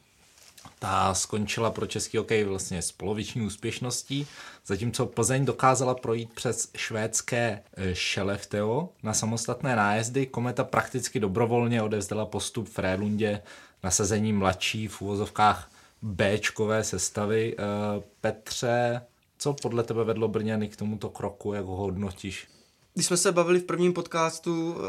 Ta 0.79 1.13
skončila 1.13 1.71
pro 1.71 1.85
český 1.85 2.17
hokej 2.17 2.43
vlastně 2.43 2.81
s 2.81 2.91
poloviční 2.91 3.41
úspěšností, 3.41 4.27
zatímco 4.65 5.05
Plzeň 5.05 5.45
dokázala 5.45 5.95
projít 5.95 6.33
přes 6.33 6.69
švédské 6.75 7.61
Šelefteo 7.93 8.89
na 9.03 9.13
samostatné 9.13 9.75
nájezdy. 9.75 10.25
Kometa 10.25 10.63
prakticky 10.63 11.19
dobrovolně 11.19 11.81
odevzdala 11.81 12.25
postup 12.25 12.69
Frélundě 12.69 13.41
nasazení 13.83 14.33
mladší 14.33 14.87
v 14.87 15.01
úvozovkách 15.01 15.74
Bčkové 16.05 16.83
sestavy. 16.83 17.55
Eh, 17.57 18.03
Petře, 18.21 19.01
co 19.37 19.53
podle 19.53 19.83
tebe 19.83 20.03
vedlo 20.03 20.27
Brňany 20.27 20.69
k 20.69 20.75
tomuto 20.75 21.09
kroku, 21.09 21.53
jak 21.53 21.65
ho 21.65 21.75
hodnotíš? 21.75 22.47
Když 22.93 23.05
jsme 23.05 23.17
se 23.17 23.31
bavili 23.31 23.59
v 23.59 23.63
prvním 23.63 23.93
podcastu 23.93 24.73
uh, 24.73 24.81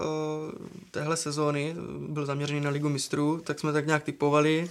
téhle 0.90 1.16
sezóny, 1.16 1.74
byl 2.08 2.26
zaměřený 2.26 2.60
na 2.60 2.70
Ligu 2.70 2.88
mistrů, 2.88 3.40
tak 3.44 3.60
jsme 3.60 3.72
tak 3.72 3.86
nějak 3.86 4.02
typovali, 4.02 4.70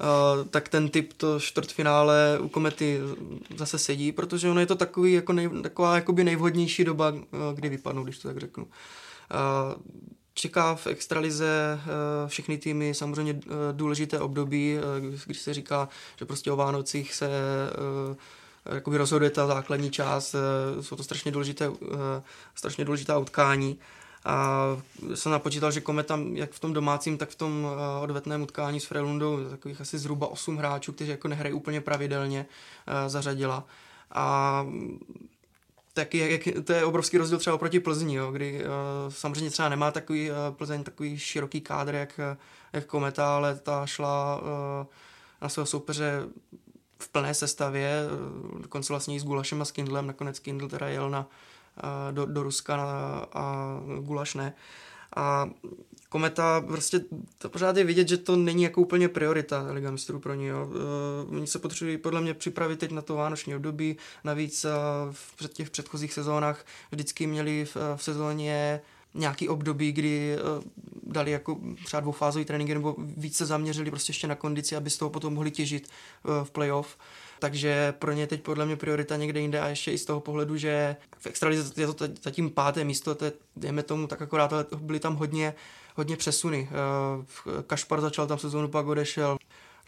uh, 0.00 0.46
tak 0.46 0.68
ten 0.68 0.88
typ 0.88 1.12
to 1.12 1.40
čtvrtfinále 1.40 2.38
u 2.40 2.48
Komety 2.48 3.00
zase 3.56 3.78
sedí, 3.78 4.12
protože 4.12 4.50
ono 4.50 4.60
je 4.60 4.66
to 4.66 4.76
takový, 4.76 5.12
jako 5.12 5.32
nej, 5.32 5.48
taková 5.62 5.94
jakoby 5.94 6.24
nejvhodnější 6.24 6.84
doba, 6.84 7.10
uh, 7.10 7.20
kdy 7.54 7.68
vypadnou, 7.68 8.04
když 8.04 8.18
to 8.18 8.28
tak 8.28 8.38
řeknu. 8.38 8.64
Uh, 8.64 8.70
čeká 10.38 10.74
v 10.74 10.86
extralize 10.86 11.80
eh, 11.80 12.28
všechny 12.28 12.58
týmy 12.58 12.94
samozřejmě 12.94 13.40
eh, 13.42 13.50
důležité 13.72 14.20
období, 14.20 14.78
eh, 14.78 15.00
když 15.26 15.38
se 15.38 15.54
říká, 15.54 15.88
že 16.18 16.24
prostě 16.24 16.52
o 16.52 16.56
Vánocích 16.56 17.14
se 17.14 17.28
jakoby 18.74 18.96
rozhoduje 18.98 19.30
ta 19.30 19.46
základní 19.46 19.90
část, 19.90 20.34
jsou 20.80 20.96
to 20.96 21.02
strašně 21.02 21.32
důležité, 21.32 21.70
strašně 22.54 22.84
důležitá 22.84 23.18
utkání. 23.18 23.78
A 24.24 24.62
jsem 25.14 25.32
napočítal, 25.32 25.70
že 25.70 25.80
Kometa 25.80 26.18
jak 26.32 26.52
v 26.52 26.60
tom 26.60 26.72
domácím, 26.72 27.18
tak 27.18 27.28
v 27.28 27.34
tom 27.34 27.66
odvetném 28.00 28.42
utkání 28.42 28.80
s 28.80 28.84
Frelundou 28.84 29.44
takových 29.50 29.80
asi 29.80 29.98
zhruba 29.98 30.26
8 30.26 30.56
hráčů, 30.56 30.92
kteří 30.92 31.10
jako 31.10 31.28
nehrají 31.28 31.54
úplně 31.54 31.80
pravidelně, 31.80 32.46
zařadila. 33.06 33.64
A 34.10 34.66
taky 35.98 36.18
jak, 36.18 36.64
to 36.64 36.72
je 36.72 36.84
obrovský 36.84 37.18
rozdíl 37.18 37.38
třeba 37.38 37.56
oproti 37.56 37.80
Plzni, 37.80 38.14
jo, 38.14 38.30
kdy 38.30 38.64
uh, 38.64 39.12
samozřejmě 39.12 39.50
třeba 39.50 39.68
nemá 39.68 39.90
takový 39.90 40.30
uh, 40.30 40.36
Plzeň 40.56 40.84
takový 40.84 41.18
široký 41.18 41.60
kádr 41.60 41.94
jak, 41.94 42.20
jak 42.72 42.86
Kometa, 42.86 43.36
ale 43.36 43.56
ta 43.56 43.86
šla 43.86 44.40
uh, 44.40 44.86
na 45.42 45.48
svého 45.48 45.66
soupeře 45.66 46.22
v 46.98 47.08
plné 47.08 47.34
sestavě, 47.34 48.02
uh, 48.52 48.60
dokonce 48.60 48.92
vlastně 48.92 49.16
i 49.16 49.20
s 49.20 49.24
Gulašem 49.24 49.62
a 49.62 49.64
s 49.64 49.72
Kindlem, 49.72 50.06
nakonec 50.06 50.38
Kindl 50.38 50.68
teda 50.68 50.88
jel 50.88 51.10
na, 51.10 51.26
uh, 51.26 52.14
do, 52.14 52.26
do 52.26 52.42
Ruska 52.42 52.76
na, 52.76 53.26
a 53.32 53.76
Gulaš 54.00 54.34
ne. 54.34 54.54
A 55.16 55.50
Kometa, 56.08 56.60
prostě 56.60 57.00
to 57.38 57.48
pořád 57.48 57.76
je 57.76 57.84
vidět, 57.84 58.08
že 58.08 58.16
to 58.16 58.36
není 58.36 58.62
jako 58.62 58.80
úplně 58.80 59.08
priorita 59.08 59.66
Liga 59.70 59.90
mistrů 59.90 60.20
pro 60.20 60.34
ně. 60.34 60.46
Jo. 60.46 60.66
Uh, 61.28 61.36
oni 61.36 61.46
se 61.46 61.58
potřebují 61.58 61.98
podle 61.98 62.20
mě 62.20 62.34
připravit 62.34 62.78
teď 62.78 62.90
na 62.90 63.02
to 63.02 63.14
vánoční 63.14 63.56
období, 63.56 63.96
navíc 64.24 64.64
uh, 64.64 64.70
v 65.12 65.48
těch 65.48 65.70
předchozích 65.70 66.12
sezónách 66.12 66.66
vždycky 66.92 67.26
měli 67.26 67.64
v, 67.64 67.76
v 67.96 68.02
sezóně 68.02 68.80
nějaký 69.14 69.48
období, 69.48 69.92
kdy 69.92 70.36
uh, 70.56 70.64
dali 71.02 71.30
jako 71.30 71.58
třeba 71.84 72.00
dvoufázový 72.00 72.44
tréninky 72.44 72.74
nebo 72.74 72.96
více 72.98 73.46
zaměřili 73.46 73.90
prostě 73.90 74.10
ještě 74.10 74.26
na 74.26 74.34
kondici, 74.34 74.76
aby 74.76 74.90
z 74.90 74.98
toho 74.98 75.10
potom 75.10 75.34
mohli 75.34 75.50
těžit 75.50 75.88
uh, 75.88 76.44
v 76.44 76.50
playoff. 76.50 76.96
Takže 77.38 77.94
pro 77.98 78.12
ně 78.12 78.26
teď 78.26 78.42
podle 78.42 78.66
mě 78.66 78.76
priorita 78.76 79.16
někde 79.16 79.40
jinde 79.40 79.60
a 79.60 79.68
ještě 79.68 79.92
i 79.92 79.98
z 79.98 80.04
toho 80.04 80.20
pohledu, 80.20 80.56
že 80.56 80.96
v 81.18 81.26
extralize 81.26 81.72
je 81.76 81.86
to 81.86 82.08
zatím 82.22 82.50
páté 82.50 82.84
místo, 82.84 83.14
to 83.14 83.24
je, 83.24 83.32
dejme 83.56 83.82
tomu 83.82 84.06
tak 84.06 84.22
akorát, 84.22 84.52
byly 84.76 85.00
tam 85.00 85.16
hodně 85.16 85.54
hodně 85.98 86.16
přesuny. 86.16 86.68
Eh, 86.70 87.62
Kašpar 87.62 88.00
začal 88.00 88.26
tam 88.26 88.38
sezónu, 88.38 88.68
pak 88.68 88.86
odešel. 88.86 89.36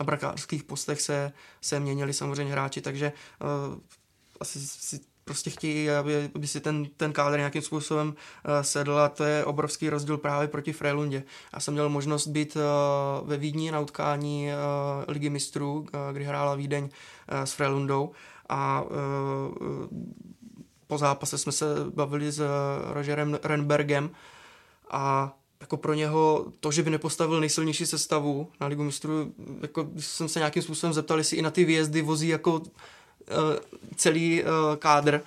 Na 0.00 0.04
brakářských 0.04 0.64
postech 0.64 1.00
se, 1.00 1.32
se 1.60 1.80
měnili 1.80 2.12
samozřejmě 2.12 2.52
hráči, 2.52 2.80
takže 2.80 3.12
uh, 3.40 3.78
asi 4.40 4.60
si 4.60 5.00
prostě 5.24 5.50
chtějí, 5.50 5.90
aby, 5.90 6.30
aby 6.34 6.46
si 6.46 6.60
ten, 6.60 6.86
ten 6.96 7.12
kádr 7.12 7.36
nějakým 7.36 7.62
způsobem 7.62 8.08
uh, 8.08 8.14
sedl 8.60 8.98
a 8.98 9.08
to 9.08 9.24
je 9.24 9.44
obrovský 9.44 9.90
rozdíl 9.90 10.18
právě 10.18 10.48
proti 10.48 10.72
Frejlundě. 10.72 11.22
Já 11.52 11.60
jsem 11.60 11.74
měl 11.74 11.88
možnost 11.88 12.26
být 12.26 12.56
uh, 12.56 13.28
ve 13.28 13.36
Vídni 13.36 13.70
na 13.70 13.80
utkání 13.80 14.48
uh, 14.48 15.04
Ligy 15.08 15.30
mistrů, 15.30 15.78
uh, 15.78 15.86
kdy 16.12 16.24
hrála 16.24 16.54
Vídeň 16.54 16.84
uh, 16.84 16.90
s 17.44 17.52
Frejlundou 17.52 18.10
a 18.48 18.82
uh, 18.82 18.88
po 20.86 20.98
zápase 20.98 21.38
jsme 21.38 21.52
se 21.52 21.66
bavili 21.94 22.32
s 22.32 22.42
Rogerem 22.92 23.38
Renbergem 23.42 24.10
a 24.90 25.36
jako 25.60 25.76
pro 25.76 25.94
něho 25.94 26.46
to, 26.60 26.72
že 26.72 26.82
by 26.82 26.90
nepostavil 26.90 27.40
nejsilnější 27.40 27.86
sestavu 27.86 28.48
na 28.60 28.66
Ligu 28.66 28.84
mistrů, 28.84 29.32
jako 29.62 29.88
jsem 29.98 30.28
se 30.28 30.38
nějakým 30.38 30.62
způsobem 30.62 30.92
zeptal, 30.92 31.18
jestli 31.18 31.36
i 31.36 31.42
na 31.42 31.50
ty 31.50 31.64
výjezdy 31.64 32.02
vozí 32.02 32.28
jako 32.28 32.54
uh, 32.54 32.64
celý 33.96 34.42
uh, 34.42 34.48
kádr, 34.76 35.20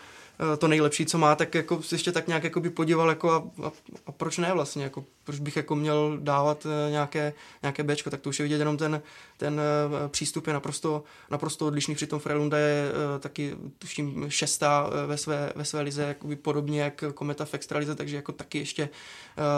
to 0.58 0.68
nejlepší, 0.68 1.06
co 1.06 1.18
má, 1.18 1.36
tak 1.36 1.56
jako 1.56 1.82
ještě 1.92 2.12
tak 2.12 2.28
nějak 2.28 2.44
jako 2.44 2.60
by 2.60 2.70
podíval 2.70 3.10
jako 3.10 3.32
a, 3.32 3.44
a, 3.64 3.72
a, 4.06 4.12
proč 4.12 4.38
ne 4.38 4.54
vlastně, 4.54 4.84
jako 4.84 5.06
proč 5.24 5.40
bych 5.40 5.56
jako 5.56 5.76
měl 5.76 6.18
dávat 6.22 6.66
eh, 6.66 6.92
nějaké, 6.92 7.34
nějaké 7.62 7.84
Bčko, 7.84 8.10
tak 8.10 8.22
to 8.22 8.30
už 8.30 8.40
je 8.40 8.44
vidět 8.44 8.58
jenom 8.58 8.78
ten, 8.78 9.02
ten 9.38 9.62
eh, 9.62 10.10
přístup 10.10 10.48
je 10.48 10.54
naprosto, 10.54 11.04
naprosto 11.32 11.68
odlišný, 11.68 11.96
přitom 11.96 12.20
Frelunda 12.20 12.58
je 12.58 12.92
taky 13.20 13.56
tuším 13.78 14.26
šestá 14.28 14.90
ve 15.08 15.18
své, 15.18 15.54
ve 15.56 15.66
své 15.66 15.82
lize, 15.82 16.04
jakoby 16.04 16.36
podobně 16.36 16.82
jak 16.82 17.04
Kometa 17.14 17.46
v 17.46 17.54
extralize, 17.54 17.96
takže 17.96 18.16
jako 18.16 18.32
taky 18.32 18.58
ještě 18.58 18.90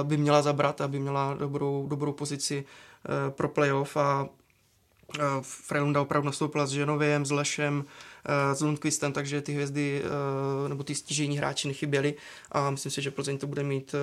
by 0.03 0.17
měla 0.17 0.41
zabrat, 0.41 0.81
aby 0.81 0.99
měla 0.99 1.33
dobrou, 1.33 1.87
dobrou 1.89 2.11
pozici 2.11 2.65
pro 3.29 3.49
playoff. 3.49 3.97
A 3.97 4.29
Frelunda 5.41 6.01
opravdu 6.01 6.25
nastoupila 6.25 6.65
s 6.67 6.71
Ženoviem, 6.71 7.25
s 7.25 7.31
Lešem, 7.31 7.85
s 8.53 8.61
Lundqvistem, 8.61 9.13
takže 9.13 9.41
ty 9.41 9.53
hvězdy 9.53 10.01
eh, 10.03 10.69
nebo 10.69 10.83
ty 10.83 10.95
stížení 10.95 11.37
hráči 11.37 11.67
nechyběli 11.67 12.15
a 12.51 12.69
myslím 12.69 12.91
si, 12.91 13.01
že 13.01 13.11
Plzeň 13.11 13.37
to 13.37 13.47
bude 13.47 13.63
mít 13.63 13.95
eh, 13.95 13.97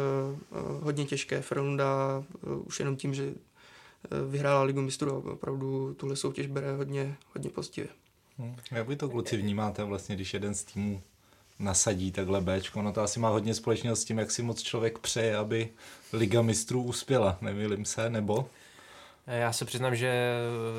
eh, 0.52 0.56
hodně 0.84 1.04
těžké. 1.04 1.42
Frelunda 1.42 2.24
už 2.64 2.78
jenom 2.78 2.96
tím, 2.96 3.14
že 3.14 3.34
vyhrála 4.30 4.62
ligu 4.62 4.80
mistrů 4.80 5.12
a 5.12 5.32
opravdu 5.32 5.94
tuhle 5.94 6.16
soutěž 6.16 6.46
bere 6.46 6.76
hodně, 6.76 7.16
hodně 7.34 7.50
pozitivě. 7.50 7.90
Hmm. 8.38 8.56
Jak 8.70 8.88
vy 8.88 8.96
to 8.96 9.08
kluci 9.08 9.36
vnímáte 9.36 9.84
vlastně, 9.84 10.14
když 10.14 10.34
jeden 10.34 10.54
z 10.54 10.64
týmů 10.64 11.02
nasadí 11.58 12.12
takhle 12.12 12.40
Bčko, 12.40 12.82
no 12.82 12.92
to 12.92 13.00
asi 13.00 13.20
má 13.20 13.28
hodně 13.28 13.54
společného 13.54 13.96
s 13.96 14.04
tím, 14.04 14.18
jak 14.18 14.30
si 14.30 14.42
moc 14.42 14.62
člověk 14.62 14.98
přeje, 14.98 15.36
aby 15.36 15.68
Liga 16.12 16.42
mistrů 16.42 16.82
uspěla, 16.82 17.38
nemýlim 17.40 17.84
se, 17.84 18.10
nebo? 18.10 18.48
Já 19.26 19.52
se 19.52 19.64
přiznám, 19.64 19.96
že 19.96 20.32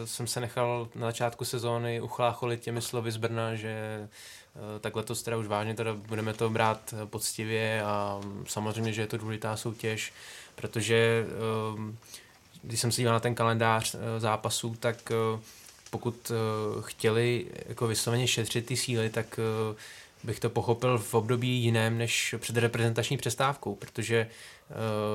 jsem 0.05 0.27
se 0.27 0.39
nechal 0.39 0.87
na 0.95 1.07
začátku 1.07 1.45
sezóny 1.45 2.01
uchlácholit 2.01 2.59
těmi 2.59 2.81
slovy 2.81 3.11
z 3.11 3.17
Brna, 3.17 3.55
že 3.55 3.69
eh, 3.69 4.79
takhle 4.79 5.03
to 5.03 5.15
teda 5.15 5.37
už 5.37 5.47
vážně 5.47 5.73
teda 5.73 5.93
budeme 5.93 6.33
to 6.33 6.49
brát 6.49 6.93
poctivě 7.05 7.83
a 7.83 8.21
samozřejmě, 8.47 8.93
že 8.93 9.01
je 9.01 9.07
to 9.07 9.17
důležitá 9.17 9.57
soutěž, 9.57 10.13
protože 10.55 11.25
eh, 11.27 11.93
když 12.63 12.79
jsem 12.79 12.91
se 12.91 13.01
díval 13.01 13.13
na 13.13 13.19
ten 13.19 13.35
kalendář 13.35 13.95
eh, 13.95 14.19
zápasů, 14.19 14.75
tak 14.79 15.11
pokud 15.89 16.31
chtěli 16.81 17.45
jako 17.65 17.87
vysloveně 17.87 18.27
šetřit 18.27 18.65
ty 18.65 18.77
síly, 18.77 19.09
tak 19.09 19.39
bych 20.23 20.39
to 20.39 20.49
pochopil 20.49 20.97
v 20.97 21.13
období 21.13 21.63
jiném 21.63 21.97
než 21.97 22.35
před 22.37 22.57
reprezentační 22.57 23.17
přestávkou, 23.17 23.75
protože 23.75 24.29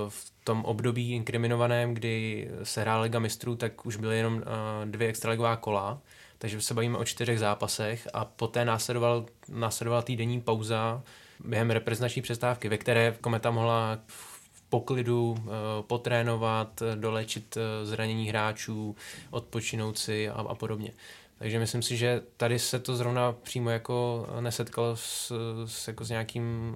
v 0.09 0.31
tom 0.49 0.65
období 0.65 1.13
inkriminovaném, 1.13 1.95
kdy 1.95 2.49
se 2.63 2.81
hrála 2.81 3.03
Liga 3.03 3.19
mistrů, 3.19 3.57
tak 3.57 3.87
už 3.87 3.97
byly 3.97 4.17
jenom 4.17 4.43
dvě 4.85 5.09
extraligová 5.09 5.57
kola, 5.57 6.01
takže 6.39 6.61
se 6.61 6.75
bavíme 6.75 6.99
o 6.99 7.05
čtyřech 7.05 7.39
zápasech 7.39 8.09
a 8.13 8.25
poté 8.25 8.65
následoval, 8.65 9.27
následovala 9.49 10.03
týdenní 10.03 10.41
pauza 10.41 11.03
během 11.45 11.71
reprezentační 11.71 12.23
přestávky, 12.23 12.69
ve 12.69 12.79
které 12.79 13.17
Kometa 13.21 13.51
mohla 13.51 13.99
v 14.07 14.63
poklidu 14.69 15.37
potrénovat, 15.81 16.83
dolečit 16.95 17.59
zranění 17.85 18.29
hráčů, 18.29 18.97
odpočinout 19.31 19.99
si 19.99 20.29
a, 20.29 20.33
a 20.33 20.55
podobně. 20.55 20.93
Takže 21.39 21.59
myslím 21.59 21.83
si, 21.83 21.97
že 21.97 22.23
tady 22.37 22.59
se 22.59 22.79
to 22.79 22.97
zrovna 22.97 23.33
přímo 23.33 23.71
jako 23.71 24.27
nesetkalo 24.41 24.97
s, 24.97 25.33
s, 25.67 25.89
jako 25.89 26.05
s 26.05 26.11
nějakým 26.11 26.75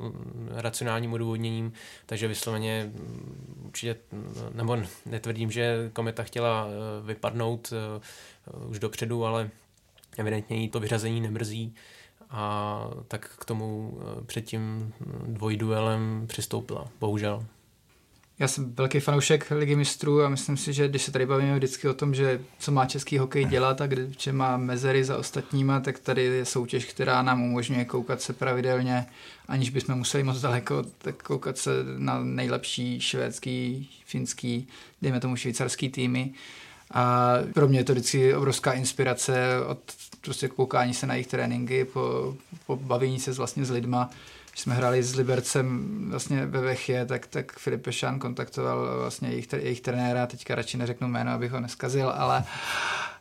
racionálním 0.50 1.12
odůvodněním, 1.12 1.72
takže 2.06 2.28
vysloveně 2.28 2.92
určitě, 3.64 3.96
nebo 4.52 4.78
netvrdím, 5.06 5.50
že 5.50 5.90
kometa 5.92 6.22
chtěla 6.22 6.66
eh, 6.68 7.06
vypadnout 7.06 7.72
eh, 7.72 8.66
už 8.66 8.78
dopředu, 8.78 9.26
ale 9.26 9.50
evidentně 10.18 10.56
jí 10.56 10.68
to 10.68 10.80
vyřazení 10.80 11.20
nemrzí 11.20 11.74
a 12.30 12.84
tak 13.08 13.30
k 13.38 13.44
tomu 13.44 13.98
eh, 14.00 14.24
před 14.24 14.40
tím 14.40 14.92
dvojduelem 15.26 16.24
přistoupila, 16.26 16.88
bohužel. 17.00 17.46
Já 18.42 18.48
jsem 18.48 18.74
velký 18.74 19.00
fanoušek 19.00 19.50
Ligy 19.50 19.76
mistrů 19.76 20.22
a 20.22 20.28
myslím 20.28 20.56
si, 20.56 20.72
že 20.72 20.88
když 20.88 21.02
se 21.02 21.12
tady 21.12 21.26
bavíme 21.26 21.56
vždycky 21.56 21.88
o 21.88 21.94
tom, 21.94 22.14
že 22.14 22.40
co 22.58 22.72
má 22.72 22.86
český 22.86 23.18
hokej 23.18 23.44
dělat 23.44 23.80
a 23.80 23.86
kde, 23.86 24.08
že 24.18 24.32
má 24.32 24.56
mezery 24.56 25.04
za 25.04 25.18
ostatníma, 25.18 25.80
tak 25.80 25.98
tady 25.98 26.22
je 26.22 26.44
soutěž, 26.44 26.84
která 26.84 27.22
nám 27.22 27.42
umožňuje 27.42 27.84
koukat 27.84 28.20
se 28.20 28.32
pravidelně, 28.32 29.06
aniž 29.48 29.70
bychom 29.70 29.94
museli 29.94 30.22
moc 30.22 30.40
daleko, 30.40 30.84
tak 30.98 31.22
koukat 31.22 31.58
se 31.58 31.70
na 31.98 32.20
nejlepší 32.24 33.00
švédský, 33.00 33.90
finský, 34.06 34.68
dejme 35.02 35.20
tomu 35.20 35.36
švýcarský 35.36 35.88
týmy. 35.88 36.32
A 36.90 37.34
pro 37.54 37.68
mě 37.68 37.78
je 37.78 37.84
to 37.84 37.92
vždycky 37.92 38.34
obrovská 38.34 38.72
inspirace 38.72 39.64
od 39.66 39.78
prostě 40.24 40.48
koukání 40.48 40.94
se 40.94 41.06
na 41.06 41.14
jejich 41.14 41.26
tréninky, 41.26 41.84
po, 41.84 42.34
po 42.66 42.76
bavění 42.76 43.20
se 43.20 43.32
vlastně 43.32 43.64
s 43.64 43.70
lidma, 43.70 44.10
když 44.50 44.60
jsme 44.60 44.74
hráli 44.74 45.02
s 45.02 45.14
Libercem 45.14 45.88
vlastně 46.10 46.46
ve 46.46 46.60
Vechě, 46.60 47.06
tak, 47.06 47.26
tak 47.26 47.58
Filip 47.58 47.82
Pešán 47.82 48.18
kontaktoval 48.18 48.98
vlastně 48.98 49.28
jejich, 49.28 49.52
jejich 49.52 49.80
trenéra, 49.80 50.26
teďka 50.26 50.54
radši 50.54 50.76
neřeknu 50.76 51.08
jméno, 51.08 51.32
abych 51.32 51.52
ho 51.52 51.60
neskazil, 51.60 52.12
ale, 52.16 52.44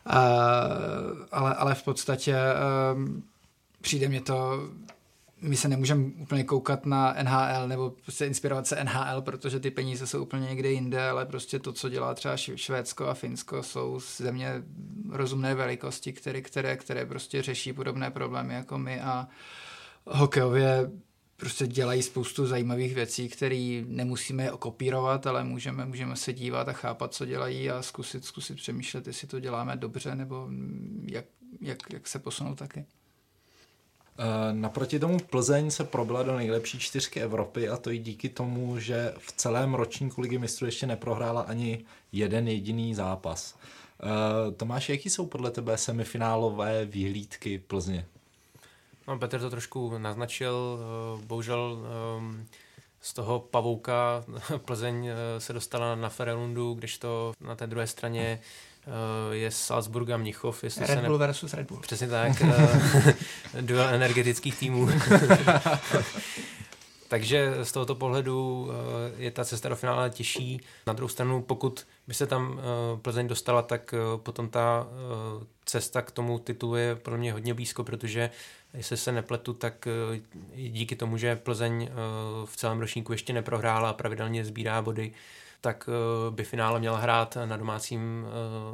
uh, 0.06 0.14
ale, 1.32 1.54
ale 1.54 1.74
v 1.74 1.82
podstatě 1.82 2.36
uh, 2.94 3.08
přijde 3.80 4.08
mě 4.08 4.20
to 4.20 4.68
my 5.42 5.56
se 5.56 5.68
nemůžeme 5.68 6.04
úplně 6.04 6.44
koukat 6.44 6.86
na 6.86 7.14
NHL 7.22 7.68
nebo 7.68 7.90
prostě 7.90 8.26
inspirovat 8.26 8.66
se 8.66 8.84
NHL, 8.84 9.22
protože 9.22 9.60
ty 9.60 9.70
peníze 9.70 10.06
jsou 10.06 10.22
úplně 10.22 10.48
někde 10.48 10.72
jinde, 10.72 11.08
ale 11.08 11.26
prostě 11.26 11.58
to, 11.58 11.72
co 11.72 11.88
dělá 11.88 12.14
třeba 12.14 12.36
Švédsko 12.36 13.06
a 13.06 13.14
Finsko, 13.14 13.62
jsou 13.62 14.00
země 14.16 14.62
rozumné 15.10 15.54
velikosti, 15.54 16.12
které, 16.12 16.40
které, 16.40 16.76
které 16.76 17.06
prostě 17.06 17.42
řeší 17.42 17.72
podobné 17.72 18.10
problémy 18.10 18.54
jako 18.54 18.78
my 18.78 19.00
a 19.00 19.28
hokejově 20.06 20.90
prostě 21.36 21.66
dělají 21.66 22.02
spoustu 22.02 22.46
zajímavých 22.46 22.94
věcí, 22.94 23.28
které 23.28 23.82
nemusíme 23.86 24.52
okopírovat, 24.52 25.26
ale 25.26 25.44
můžeme, 25.44 25.86
můžeme 25.86 26.16
se 26.16 26.32
dívat 26.32 26.68
a 26.68 26.72
chápat, 26.72 27.14
co 27.14 27.26
dělají 27.26 27.70
a 27.70 27.82
zkusit, 27.82 28.24
zkusit 28.24 28.56
přemýšlet, 28.56 29.06
jestli 29.06 29.28
to 29.28 29.40
děláme 29.40 29.76
dobře 29.76 30.14
nebo 30.14 30.48
jak, 31.06 31.24
jak, 31.60 31.78
jak 31.92 32.08
se 32.08 32.18
posunout 32.18 32.58
taky. 32.58 32.84
Eh, 34.18 34.52
naproti 34.52 34.98
tomu 34.98 35.18
Plzeň 35.18 35.70
se 35.70 35.84
probila 35.84 36.22
do 36.22 36.36
nejlepší 36.36 36.78
čtyřky 36.78 37.20
Evropy 37.20 37.68
a 37.68 37.76
to 37.76 37.90
i 37.90 37.98
díky 37.98 38.28
tomu, 38.28 38.78
že 38.78 39.14
v 39.18 39.32
celém 39.32 39.74
ročníku 39.74 40.20
Ligy 40.20 40.38
mistrů 40.38 40.66
ještě 40.66 40.86
neprohrála 40.86 41.40
ani 41.40 41.84
jeden 42.12 42.48
jediný 42.48 42.94
zápas. 42.94 43.54
Uh, 44.02 44.54
Tomáš, 44.54 44.88
jaký 44.88 45.10
jsou 45.10 45.26
podle 45.26 45.50
tebe 45.50 45.78
semifinálové 45.78 46.84
výhlídky 46.84 47.58
Plzně? 47.58 48.06
No, 49.08 49.18
Petr 49.18 49.40
to 49.40 49.50
trošku 49.50 49.98
naznačil, 49.98 50.78
eh, 50.80 51.26
bohužel 51.26 51.78
ehm, 52.18 52.46
z 53.00 53.12
toho 53.12 53.40
pavouka 53.40 54.24
Plzeň 54.64 55.06
eh, 55.06 55.40
se 55.40 55.52
dostala 55.52 55.94
na 55.94 56.08
Ferelundu, 56.08 56.74
když 56.74 56.98
to 56.98 57.32
na 57.40 57.56
té 57.56 57.66
druhé 57.66 57.86
straně 57.86 58.40
eh, 58.40 58.71
je 59.30 59.50
Salzburg 59.50 60.10
a 60.10 60.16
Mnichov. 60.16 60.64
Jestli 60.64 60.86
Red 60.86 61.04
Bull 61.04 61.18
ne... 61.18 61.26
versus 61.26 61.54
Red 61.54 61.68
Bull. 61.68 61.80
Přesně 61.80 62.08
tak. 62.08 62.42
duel 63.60 63.88
energetických 63.88 64.56
týmů. 64.56 64.88
Takže 67.08 67.54
z 67.62 67.72
tohoto 67.72 67.94
pohledu 67.94 68.70
je 69.16 69.30
ta 69.30 69.44
cesta 69.44 69.68
do 69.68 69.76
finále 69.76 70.10
těžší. 70.10 70.60
Na 70.86 70.92
druhou 70.92 71.08
stranu, 71.08 71.42
pokud 71.42 71.86
by 72.08 72.14
se 72.14 72.26
tam 72.26 72.60
Plzeň 73.02 73.28
dostala, 73.28 73.62
tak 73.62 73.94
potom 74.16 74.48
ta 74.48 74.86
cesta 75.64 76.02
k 76.02 76.10
tomu 76.10 76.38
titulu 76.38 76.76
je 76.76 76.96
pro 76.96 77.18
mě 77.18 77.32
hodně 77.32 77.54
blízko, 77.54 77.84
protože 77.84 78.30
jestli 78.74 78.96
se 78.96 79.12
nepletu, 79.12 79.52
tak 79.52 79.86
eh, 79.86 80.20
díky 80.54 80.96
tomu, 80.96 81.16
že 81.16 81.36
Plzeň 81.36 81.82
eh, 81.82 81.94
v 82.44 82.56
celém 82.56 82.80
ročníku 82.80 83.12
ještě 83.12 83.32
neprohrála 83.32 83.90
a 83.90 83.92
pravidelně 83.92 84.44
sbírá 84.44 84.82
body, 84.82 85.12
tak 85.62 85.88
eh, 85.88 86.30
by 86.30 86.44
finále 86.44 86.80
měla 86.80 86.98
hrát 86.98 87.38
na 87.44 87.56
domácím 87.56 88.26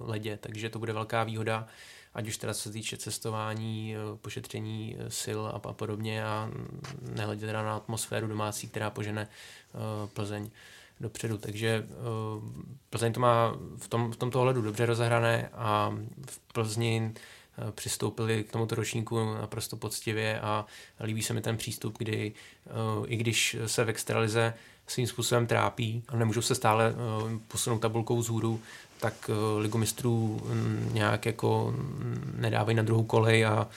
ledě, 0.03 0.37
takže 0.37 0.71
to 0.71 0.79
bude 0.79 0.93
velká 0.93 1.25
výhoda, 1.25 1.67
ať 2.15 2.29
už 2.29 2.37
teda 2.37 2.55
se 2.55 2.73
týče 2.73 2.97
cestování, 2.97 3.95
pošetření 4.21 4.97
sil 5.21 5.41
a, 5.55 5.59
podobně 5.73 6.25
a 6.25 6.51
nehledě 7.15 7.47
teda 7.47 7.63
na 7.63 7.77
atmosféru 7.77 8.27
domácí, 8.27 8.69
která 8.69 8.91
požene 8.91 9.29
Plzeň 10.13 10.51
dopředu. 11.01 11.39
Takže 11.39 11.87
Plzeň 12.91 13.13
to 13.13 13.21
má 13.21 13.57
v, 13.77 13.89
tom, 13.89 14.13
v 14.13 14.17
tomto 14.17 14.41
ohledu 14.41 14.63
dobře 14.63 14.87
rozehrané 14.87 15.49
a 15.53 15.95
v 16.27 16.39
Plzni 16.53 17.15
Eh, 17.59 17.73
přistoupili 17.73 18.45
k 18.45 18.53
tomuto 18.53 18.75
ročníku 18.75 19.35
naprosto 19.35 19.77
poctivě 19.77 20.41
a 20.41 20.67
líbí 21.01 21.23
se 21.23 21.35
mi 21.35 21.41
ten 21.41 21.57
přístup, 21.57 21.99
kdy 21.99 22.33
eh, 22.67 22.71
i 23.07 23.17
když 23.17 23.57
se 23.67 23.85
v 23.85 23.89
extralize 23.89 24.55
svým 24.89 25.07
způsobem 25.07 25.47
trápí 25.47 26.03
a 26.09 26.17
nemůžou 26.17 26.43
se 26.43 26.55
stále 26.55 26.93
eh, 26.93 27.39
posunout 27.49 27.79
tabulkou 27.79 28.19
vzhůru, 28.19 28.61
tak 29.01 29.31
ligu 29.59 29.79
mistrů 29.79 30.41
mm, 30.45 30.91
nějak 30.93 31.27
jako 31.27 31.75
nedávají 32.37 32.77
na 32.77 32.83
druhou 32.83 33.05
kolej 33.05 33.47
a, 33.47 33.69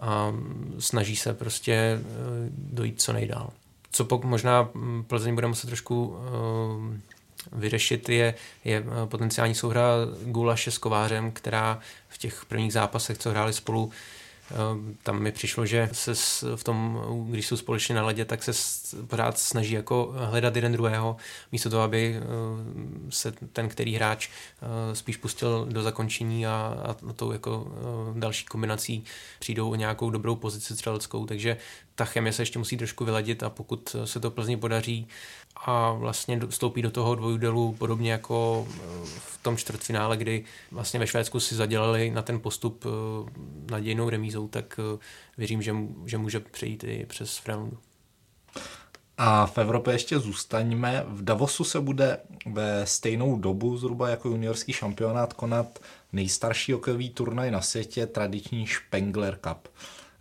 a 0.00 0.32
snaží 0.78 1.16
se 1.16 1.34
prostě 1.34 2.00
dojít 2.48 3.02
co 3.02 3.12
nejdál. 3.12 3.50
Co 3.90 4.04
pokud 4.04 4.26
možná 4.26 4.68
mm, 4.74 5.04
Plzeň 5.04 5.34
bude 5.34 5.46
muset 5.46 5.66
trošku 5.66 6.16
vyřešit, 7.52 8.08
je, 8.08 8.34
je 8.64 8.84
potenciální 9.04 9.54
souhra 9.54 9.92
Gulaše 10.22 10.70
s 10.70 10.78
Kovářem, 10.78 11.30
která 11.30 11.78
v 12.08 12.18
těch 12.18 12.44
prvních 12.44 12.72
zápasech, 12.72 13.18
co 13.18 13.30
hráli 13.30 13.52
spolu, 13.52 13.90
tam 15.02 15.22
mi 15.22 15.32
přišlo, 15.32 15.66
že 15.66 15.88
se 15.92 16.12
v 16.56 16.64
tom, 16.64 17.02
když 17.30 17.46
jsou 17.46 17.56
společně 17.56 17.94
na 17.94 18.06
ledě, 18.06 18.24
tak 18.24 18.42
se 18.42 18.52
pořád 19.06 19.38
snaží 19.38 19.74
jako 19.74 20.14
hledat 20.16 20.56
jeden 20.56 20.72
druhého, 20.72 21.16
místo 21.52 21.70
toho, 21.70 21.82
aby 21.82 22.16
ehm, 22.16 23.06
se 23.10 23.32
ten, 23.52 23.68
který 23.68 23.94
hráč 23.94 24.28
ehm, 24.28 24.96
spíš 24.96 25.16
pustil 25.16 25.66
do 25.70 25.82
zakončení 25.82 26.46
a, 26.46 26.82
a 26.84 27.12
tou 27.12 27.32
jako 27.32 27.72
další 28.14 28.44
kombinací 28.44 29.04
přijdou 29.38 29.70
o 29.70 29.74
nějakou 29.74 30.10
dobrou 30.10 30.36
pozici 30.36 30.74
střeleckou, 30.74 31.26
takže 31.26 31.56
ta 31.98 32.04
chemie 32.04 32.32
se 32.32 32.42
ještě 32.42 32.58
musí 32.58 32.76
trošku 32.76 33.04
vyladit 33.04 33.42
a 33.42 33.50
pokud 33.50 33.96
se 34.04 34.20
to 34.20 34.30
Plzni 34.30 34.56
podaří 34.56 35.08
a 35.56 35.92
vlastně 35.92 36.40
vstoupí 36.48 36.82
do 36.82 36.90
toho 36.90 37.14
dvojdelu 37.14 37.72
podobně 37.72 38.12
jako 38.12 38.66
eh, 38.70 38.78
v 39.18 39.38
tom 39.42 39.56
čtvrtfinále, 39.56 40.16
kdy 40.16 40.44
vlastně 40.70 41.00
ve 41.00 41.06
Švédsku 41.06 41.40
si 41.40 41.54
zadělali 41.54 42.10
na 42.10 42.22
ten 42.22 42.40
postup 42.40 42.84
eh, 42.86 43.30
nadějnou 43.70 44.08
remízou, 44.08 44.48
tak 44.48 44.80
eh, 44.94 44.98
věřím, 45.38 45.62
že, 45.62 45.74
že 46.06 46.18
může 46.18 46.40
přejít 46.40 46.84
i 46.84 47.06
přes 47.08 47.36
Frelundu. 47.36 47.78
A 49.16 49.46
v 49.46 49.58
Evropě 49.58 49.94
ještě 49.94 50.18
zůstaňme. 50.18 51.04
V 51.08 51.24
Davosu 51.24 51.64
se 51.64 51.80
bude 51.80 52.18
ve 52.46 52.86
stejnou 52.86 53.38
dobu 53.38 53.76
zhruba 53.76 54.08
jako 54.08 54.28
juniorský 54.28 54.72
šampionát 54.72 55.32
konat 55.32 55.78
nejstarší 56.12 56.72
hokejový 56.72 57.10
turnaj 57.10 57.50
na 57.50 57.60
světě, 57.60 58.06
tradiční 58.06 58.66
Spengler 58.66 59.38
Cup. 59.48 59.68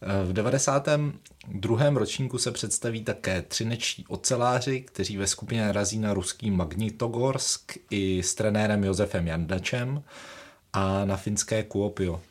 V 0.02 0.34
92. 0.34 1.89
ročníku 1.89 2.38
se 2.38 2.52
představí 2.52 3.04
také 3.04 3.41
třinečtí 3.41 4.06
oceláři, 4.08 4.82
kteří 4.82 5.18
ve 5.18 5.28
skupině 5.28 5.66
narazí 5.66 6.00
na 6.00 6.14
ruský 6.14 6.52
Magnitogorsk 6.52 7.78
i 7.89 8.24
s 8.24 8.36
trenérem 8.36 8.84
Josefem 8.84 9.28
Jandačem 9.28 10.04
a 10.74 11.06
na 11.06 11.18
finské 11.18 11.64
Kuopio. 11.64 12.22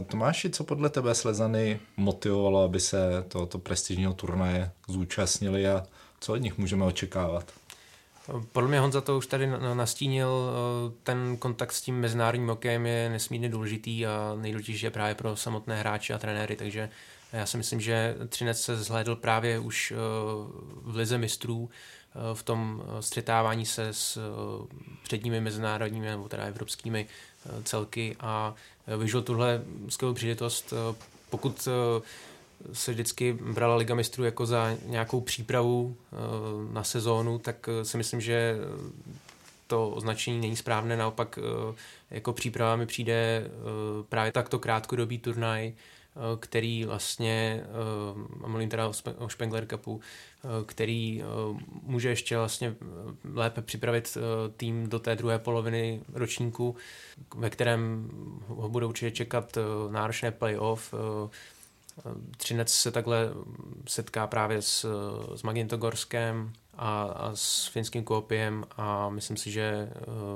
E, 0.00 0.04
Tomáši, 0.04 0.50
co 0.50 0.64
podle 0.64 0.90
tebe 0.90 1.14
Slezany 1.14 1.80
motivovalo, 1.96 2.62
aby 2.62 2.80
se 2.80 3.24
tohoto 3.28 3.58
prestižního 3.58 4.14
turnaje 4.14 4.70
zúčastnili 4.88 5.68
a 5.68 5.86
co 6.20 6.32
od 6.32 6.36
nich 6.36 6.58
můžeme 6.58 6.84
očekávat? 6.84 7.52
Podle 8.52 8.68
mě 8.68 8.80
Honza 8.80 9.00
to 9.00 9.18
už 9.18 9.26
tady 9.26 9.46
nastínil, 9.74 10.30
e, 10.30 10.92
ten 11.02 11.36
kontakt 11.36 11.72
s 11.72 11.82
tím 11.82 12.00
mezinárodním 12.00 12.48
hokejem 12.48 12.86
je 12.86 13.08
nesmírně 13.08 13.48
důležitý 13.48 14.06
a 14.06 14.36
nejdůležitější 14.40 14.86
je 14.86 14.90
právě 14.90 15.14
pro 15.14 15.36
samotné 15.36 15.80
hráče 15.80 16.14
a 16.14 16.18
trenéry, 16.18 16.56
takže 16.56 16.90
já 17.32 17.46
si 17.46 17.56
myslím, 17.56 17.80
že 17.80 18.16
Třinec 18.28 18.60
se 18.60 18.76
zhlédl 18.76 19.16
právě 19.16 19.58
už 19.58 19.92
eh, 19.92 19.96
v 20.82 20.96
lize 20.96 21.18
mistrů 21.18 21.70
eh, 21.70 22.34
v 22.34 22.42
tom 22.42 22.82
eh, 22.82 23.02
střetávání 23.02 23.66
se 23.66 23.88
s 23.92 24.18
předními 25.02 25.40
mezinárodními 25.40 26.06
nebo 26.06 26.28
teda 26.28 26.44
evropskými 26.44 27.06
celky 27.64 28.16
a 28.20 28.54
využil 28.86 29.22
tuhle 29.22 29.62
skvělou 29.88 30.14
příležitost. 30.14 30.74
Pokud 31.30 31.68
se 32.72 32.92
vždycky 32.92 33.32
brala 33.32 33.76
Liga 33.76 33.94
mistrů 33.94 34.24
jako 34.24 34.46
za 34.46 34.76
nějakou 34.86 35.20
přípravu 35.20 35.96
na 36.72 36.84
sezónu, 36.84 37.38
tak 37.38 37.68
si 37.82 37.96
myslím, 37.96 38.20
že 38.20 38.56
to 39.66 39.90
označení 39.90 40.40
není 40.40 40.56
správné, 40.56 40.96
naopak 40.96 41.38
jako 42.10 42.32
příprava 42.32 42.76
mi 42.76 42.86
přijde 42.86 43.46
právě 44.08 44.32
takto 44.32 44.58
krátkodobý 44.58 45.18
turnaj, 45.18 45.72
Eh, 46.16 46.36
který 46.40 46.84
vlastně, 46.84 47.64
eh, 47.64 48.46
mluvím 48.48 48.68
teda 48.68 48.90
o 49.18 49.28
Spengler 49.28 49.66
Cupu, 49.66 50.00
eh, 50.00 50.48
který 50.66 51.22
může 51.82 52.08
ještě 52.08 52.36
vlastně 52.36 52.74
lépe 53.34 53.62
připravit 53.62 54.16
tým 54.56 54.88
do 54.88 54.98
té 54.98 55.16
druhé 55.16 55.38
poloviny 55.38 56.00
ročníku, 56.12 56.76
ve 57.34 57.50
kterém 57.50 58.10
ho 58.48 58.68
budou 58.68 58.88
určitě 58.88 59.10
čekat 59.10 59.58
náročné 59.90 60.30
playoff. 60.30 60.94
Třinec 62.36 62.72
se 62.72 62.90
takhle 62.90 63.30
setká 63.88 64.26
právě 64.26 64.62
s, 64.62 64.86
s 65.34 65.42
Magintogorskem, 65.42 66.52
a, 66.80 67.02
a 67.02 67.30
s 67.34 67.66
finským 67.66 68.04
kópiem 68.04 68.64
a 68.76 69.10
myslím 69.10 69.36
si, 69.36 69.50
že 69.50 69.88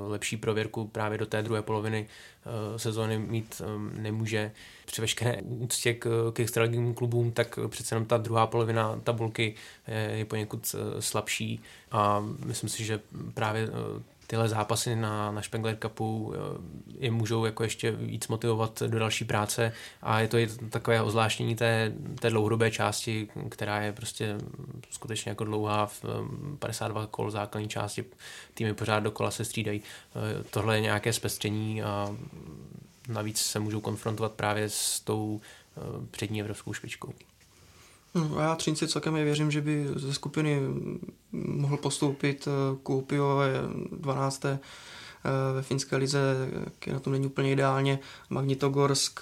lepší 0.07 0.37
prověrku 0.37 0.87
právě 0.87 1.17
do 1.17 1.25
té 1.25 1.43
druhé 1.43 1.61
poloviny 1.61 2.07
sezóny 2.77 3.19
mít 3.19 3.61
nemůže. 3.93 4.51
Při 4.85 5.01
veškeré 5.01 5.41
úctě 5.41 5.93
k, 5.93 6.31
k 6.33 6.39
extraligovým 6.39 6.93
klubům, 6.93 7.31
tak 7.31 7.59
přece 7.67 7.95
jenom 7.95 8.05
ta 8.05 8.17
druhá 8.17 8.47
polovina 8.47 8.99
tabulky 9.03 9.55
je 10.13 10.25
poněkud 10.25 10.75
eh, 10.75 11.01
slabší. 11.01 11.59
A 11.91 12.25
myslím 12.45 12.69
si, 12.69 12.85
že 12.85 12.99
právě 13.33 13.63
eh, 13.63 14.03
tyhle 14.27 14.49
zápasy 14.49 14.95
na, 14.95 15.31
na 15.31 15.41
Spengler 15.41 15.77
Cupu 15.81 16.33
eh, 16.33 16.37
je 16.99 17.11
můžou 17.11 17.45
jako 17.45 17.63
ještě 17.63 17.91
víc 17.91 18.27
motivovat 18.27 18.83
do 18.87 18.99
další 18.99 19.25
práce 19.25 19.73
a 20.01 20.19
je 20.19 20.27
to 20.27 20.37
i 20.37 20.47
takové 20.69 21.01
ozvláštění 21.01 21.55
té, 21.55 21.93
té 22.19 22.29
dlouhodobé 22.29 22.71
části, 22.71 23.27
která 23.49 23.81
je 23.81 23.93
prostě 23.93 24.37
skutečně 24.89 25.29
jako 25.29 25.43
dlouhá 25.43 25.85
v 25.85 26.05
52 26.59 27.07
kol 27.07 27.31
základní 27.31 27.69
části, 27.69 28.05
týmy 28.53 28.73
pořád 28.73 28.99
dokola 28.99 29.31
se 29.31 29.45
střídají. 29.45 29.81
Tohle 30.49 30.77
je 30.77 30.81
nějaké 30.81 31.13
zpestření 31.13 31.83
a 31.83 32.15
navíc 33.07 33.41
se 33.41 33.59
můžou 33.59 33.81
konfrontovat 33.81 34.31
právě 34.31 34.69
s 34.69 34.99
tou 34.99 35.41
eh, 35.77 35.81
přední 36.11 36.41
evropskou 36.41 36.73
špičkou. 36.73 37.13
No, 38.15 38.39
já 38.39 38.55
Třinci 38.55 38.87
celkem 38.87 39.13
věřím, 39.13 39.51
že 39.51 39.61
by 39.61 39.87
ze 39.95 40.13
skupiny 40.13 40.61
mohl 41.31 41.77
postoupit 41.77 42.47
eh, 42.47 42.77
Kuopio 42.83 43.39
12. 43.91 44.45
Eh, 44.45 44.59
ve 45.53 45.61
finské 45.61 45.95
lize, 45.95 46.19
který 46.79 46.93
na 46.93 46.99
tom 46.99 47.13
není 47.13 47.25
úplně 47.25 47.51
ideálně, 47.51 47.99
Magnitogorsk 48.29 49.19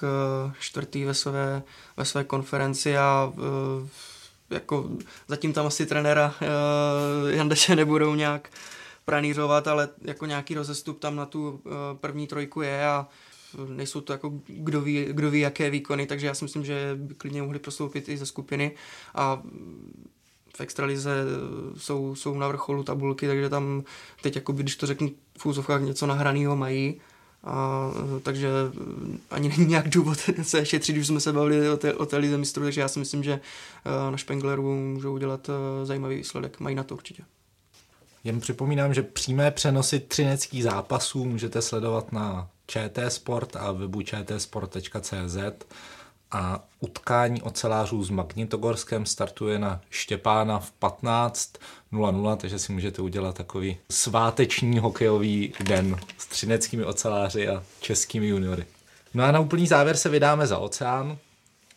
čtvrtý 0.60 1.06
ve 1.06 1.14
své, 1.14 1.64
ve 1.98 2.06
své 2.06 2.24
konferenci 2.24 2.98
a 2.98 3.34
jako 4.50 4.90
zatím 5.28 5.54
tam 5.54 5.66
asi 5.66 5.86
trenéra 5.86 6.36
Jandeše 7.28 7.76
nebudou 7.76 8.16
nějak 8.16 8.50
pranířovat, 9.06 9.68
ale 9.68 9.90
jako 10.02 10.26
nějaký 10.26 10.54
rozestup 10.56 11.00
tam 11.00 11.16
na 11.16 11.26
tu 11.26 11.62
první 12.00 12.28
trojku 12.28 12.62
je 12.62 12.88
a 12.88 13.08
nejsou 13.68 14.02
to 14.02 14.14
jako 14.14 14.34
kdo 14.48 14.82
ví, 14.82 15.06
kdo 15.12 15.32
ví 15.32 15.40
jaké 15.40 15.70
výkony, 15.70 16.06
takže 16.06 16.28
já 16.28 16.34
si 16.34 16.46
myslím, 16.46 16.66
že 16.66 16.92
by 16.96 17.14
klidně 17.14 17.42
mohli 17.42 17.60
prostoupit 17.60 18.10
i 18.10 18.18
ze 18.18 18.26
skupiny. 18.26 18.72
A 19.16 19.44
v 20.58 20.62
extralize 20.62 21.12
jsou, 21.78 22.16
jsou 22.16 22.38
na 22.38 22.48
vrcholu 22.48 22.84
tabulky, 22.84 23.28
takže 23.28 23.50
tam 23.50 23.84
teď, 24.22 24.36
jako 24.36 24.52
když 24.54 24.76
to 24.76 24.88
řeknu 24.88 25.12
v 25.38 25.46
úzovkách, 25.46 25.82
něco 25.82 26.08
nahraného 26.08 26.56
mají, 26.56 27.02
a, 27.44 27.92
takže 28.24 28.50
ani 29.32 29.50
není 29.50 29.66
nějak 29.66 29.90
důvod 29.90 30.18
se 30.42 30.66
šetřit, 30.66 30.96
když 30.96 31.08
jsme 31.08 31.20
se 31.20 31.34
bavili 31.34 31.70
o 31.70 31.78
té, 31.78 31.94
o 31.94 32.06
té 32.06 32.18
lize 32.18 32.38
mistrů, 32.38 32.64
takže 32.64 32.82
já 32.82 32.88
si 32.88 33.00
myslím, 33.00 33.24
že 33.24 33.34
eh, 33.34 34.12
na 34.12 34.18
Špengleru 34.18 34.76
můžou 34.76 35.14
udělat 35.14 35.50
eh, 35.50 35.86
zajímavý 35.86 36.16
výsledek, 36.16 36.60
mají 36.60 36.76
na 36.76 36.84
to 36.84 36.96
určitě. 36.96 37.24
Jen 38.24 38.40
připomínám, 38.40 38.94
že 38.94 39.04
přímé 39.04 39.52
přenosy 39.52 40.00
třineckých 40.00 40.64
zápasů 40.64 41.26
můžete 41.26 41.62
sledovat 41.62 42.12
na 42.12 42.50
ČT 42.68 43.12
Sport 43.12 43.56
a 43.56 43.72
webu 43.72 44.02
čtsport.cz 44.02 45.38
a 46.32 46.64
utkání 46.80 47.42
ocelářů 47.42 48.04
s 48.04 48.10
Magnitogorskem 48.10 49.06
startuje 49.06 49.60
na 49.60 49.82
Štěpána 49.90 50.60
v 50.60 50.72
15.00, 50.82 52.38
takže 52.38 52.60
si 52.60 52.74
můžete 52.74 53.02
udělat 53.02 53.36
takový 53.36 53.78
sváteční 53.92 54.80
hokejový 54.80 55.54
den 55.64 56.00
s 56.18 56.28
třineckými 56.28 56.86
oceláři 56.86 57.50
a 57.50 57.64
českými 57.80 58.28
juniory. 58.28 58.66
No 59.14 59.24
a 59.24 59.32
na 59.32 59.40
úplný 59.40 59.68
závěr 59.68 59.98
se 59.98 60.10
vydáme 60.10 60.48
za 60.48 60.58
oceán. 60.58 61.18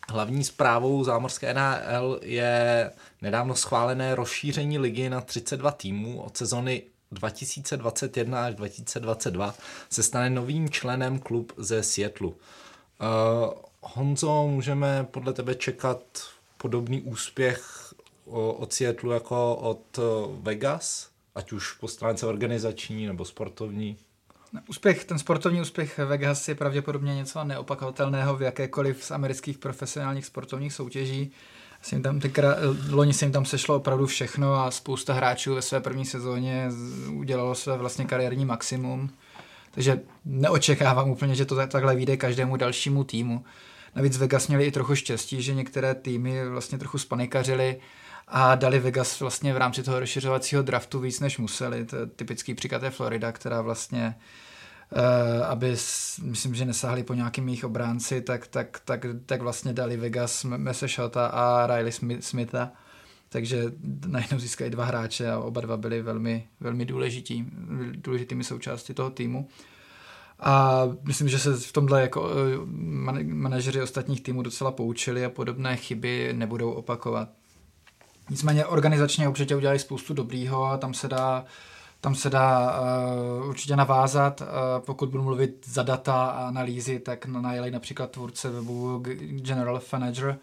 Hlavní 0.09 0.43
zprávou 0.43 1.03
zámorské 1.03 1.53
NHL 1.53 2.19
je 2.21 2.91
nedávno 3.21 3.55
schválené 3.55 4.15
rozšíření 4.15 4.79
ligy 4.79 5.09
na 5.09 5.21
32 5.21 5.71
týmů 5.71 6.21
od 6.21 6.37
sezony 6.37 6.83
2021 7.11 8.45
až 8.45 8.55
2022 8.55 9.55
se 9.89 10.03
stane 10.03 10.29
novým 10.29 10.69
členem 10.69 11.19
klub 11.19 11.53
ze 11.57 11.83
Seattleu. 11.83 12.29
Uh, 12.29 12.35
Honzo, 13.81 14.47
můžeme 14.47 15.07
podle 15.11 15.33
tebe 15.33 15.55
čekat 15.55 15.99
podobný 16.57 17.01
úspěch 17.01 17.93
od 18.57 18.73
Seattleu 18.73 19.11
jako 19.11 19.55
od 19.55 19.99
Vegas, 20.41 21.09
ať 21.35 21.51
už 21.51 21.73
po 21.73 21.87
stránce 21.87 22.25
organizační 22.25 23.05
nebo 23.05 23.25
sportovní? 23.25 23.97
Úspěch, 24.69 25.05
ten 25.05 25.19
sportovní 25.19 25.61
úspěch 25.61 25.97
Vegas 25.97 26.47
je 26.47 26.55
pravděpodobně 26.55 27.15
něco 27.15 27.43
neopakovatelného 27.43 28.35
v 28.35 28.41
jakékoliv 28.41 29.03
z 29.03 29.11
amerických 29.11 29.57
profesionálních 29.57 30.25
sportovních 30.25 30.73
soutěží. 30.73 31.31
Se 31.87 31.95
jim 31.95 32.03
tam 32.03 32.19
tykra, 32.19 32.55
loni 32.89 33.13
se 33.13 33.25
jim 33.25 33.31
tam 33.31 33.45
sešlo 33.45 33.75
opravdu 33.75 34.05
všechno 34.05 34.53
a 34.53 34.71
spousta 34.71 35.13
hráčů 35.13 35.55
ve 35.55 35.61
své 35.61 35.81
první 35.81 36.05
sezóně 36.05 36.69
udělalo 37.13 37.55
své 37.55 37.77
vlastně 37.77 38.05
kariérní 38.05 38.45
maximum. 38.45 39.09
Takže 39.71 40.01
neočekávám 40.25 41.09
úplně, 41.09 41.35
že 41.35 41.45
to 41.45 41.55
takhle 41.55 41.95
vyjde 41.95 42.17
každému 42.17 42.57
dalšímu 42.57 43.03
týmu. 43.03 43.43
Navíc 43.95 44.17
Vegas 44.17 44.47
měli 44.47 44.65
i 44.65 44.71
trochu 44.71 44.95
štěstí, 44.95 45.41
že 45.41 45.53
některé 45.53 45.95
týmy 45.95 46.49
vlastně 46.49 46.77
trochu 46.77 46.97
spanikařily 46.97 47.79
a 48.27 48.55
dali 48.55 48.79
Vegas 48.79 49.19
vlastně 49.19 49.53
v 49.53 49.57
rámci 49.57 49.83
toho 49.83 49.99
rozšiřovacího 49.99 50.61
draftu 50.61 50.99
víc, 50.99 51.19
než 51.19 51.37
museli. 51.37 51.85
To 51.85 51.95
je 51.95 52.05
typický 52.05 52.53
příklad 52.53 52.83
je 52.83 52.89
Florida, 52.89 53.31
která 53.31 53.61
vlastně 53.61 54.15
Uh, 54.17 54.46
aby, 55.47 55.75
myslím, 56.21 56.55
že 56.55 56.65
nesáhli 56.65 57.03
po 57.03 57.13
nějakým 57.13 57.47
jejich 57.47 57.63
obránci, 57.63 58.21
tak, 58.21 58.47
tak, 58.47 58.81
tak, 58.85 59.05
tak 59.25 59.41
vlastně 59.41 59.73
dali 59.73 59.97
Vegas 59.97 60.43
Meseshota 60.43 61.27
a 61.27 61.67
Riley 61.67 61.91
Smitha. 62.19 62.71
Takže 63.29 63.63
najednou 64.07 64.39
získají 64.39 64.71
dva 64.71 64.85
hráče 64.85 65.31
a 65.31 65.39
oba 65.39 65.61
dva 65.61 65.77
byli 65.77 66.01
velmi, 66.01 66.47
velmi 66.59 66.85
důležití, 66.85 67.45
důležitými 67.95 68.43
součástí 68.43 68.93
toho 68.93 69.09
týmu. 69.09 69.47
A 70.39 70.83
myslím, 71.03 71.29
že 71.29 71.39
se 71.39 71.53
v 71.53 71.71
tomhle 71.71 72.01
jako 72.01 72.29
eh, 72.29 73.23
manažeři 73.23 73.81
ostatních 73.81 74.21
týmů 74.23 74.41
docela 74.41 74.71
poučili 74.71 75.25
a 75.25 75.29
podobné 75.29 75.77
chyby 75.77 76.33
nebudou 76.33 76.71
opakovat. 76.71 77.29
Nicméně 78.29 78.65
organizačně 78.65 79.29
určitě 79.29 79.55
udělali 79.55 79.79
spoustu 79.79 80.13
dobrýho 80.13 80.65
a 80.65 80.77
tam 80.77 80.93
se 80.93 81.07
dá 81.07 81.45
tam 82.01 82.15
se 82.15 82.29
dá 82.29 82.79
uh, 83.41 83.49
určitě 83.49 83.75
navázat. 83.75 84.41
Uh, 84.41 84.47
pokud 84.85 85.09
budu 85.09 85.23
mluvit 85.23 85.65
za 85.65 85.83
data 85.83 86.25
a 86.25 86.47
analýzy, 86.47 86.99
tak 86.99 87.25
najeli 87.25 87.71
například 87.71 88.11
tvůrce 88.11 88.49
webu 88.49 89.03
General 89.41 89.81
Manager, 89.93 90.37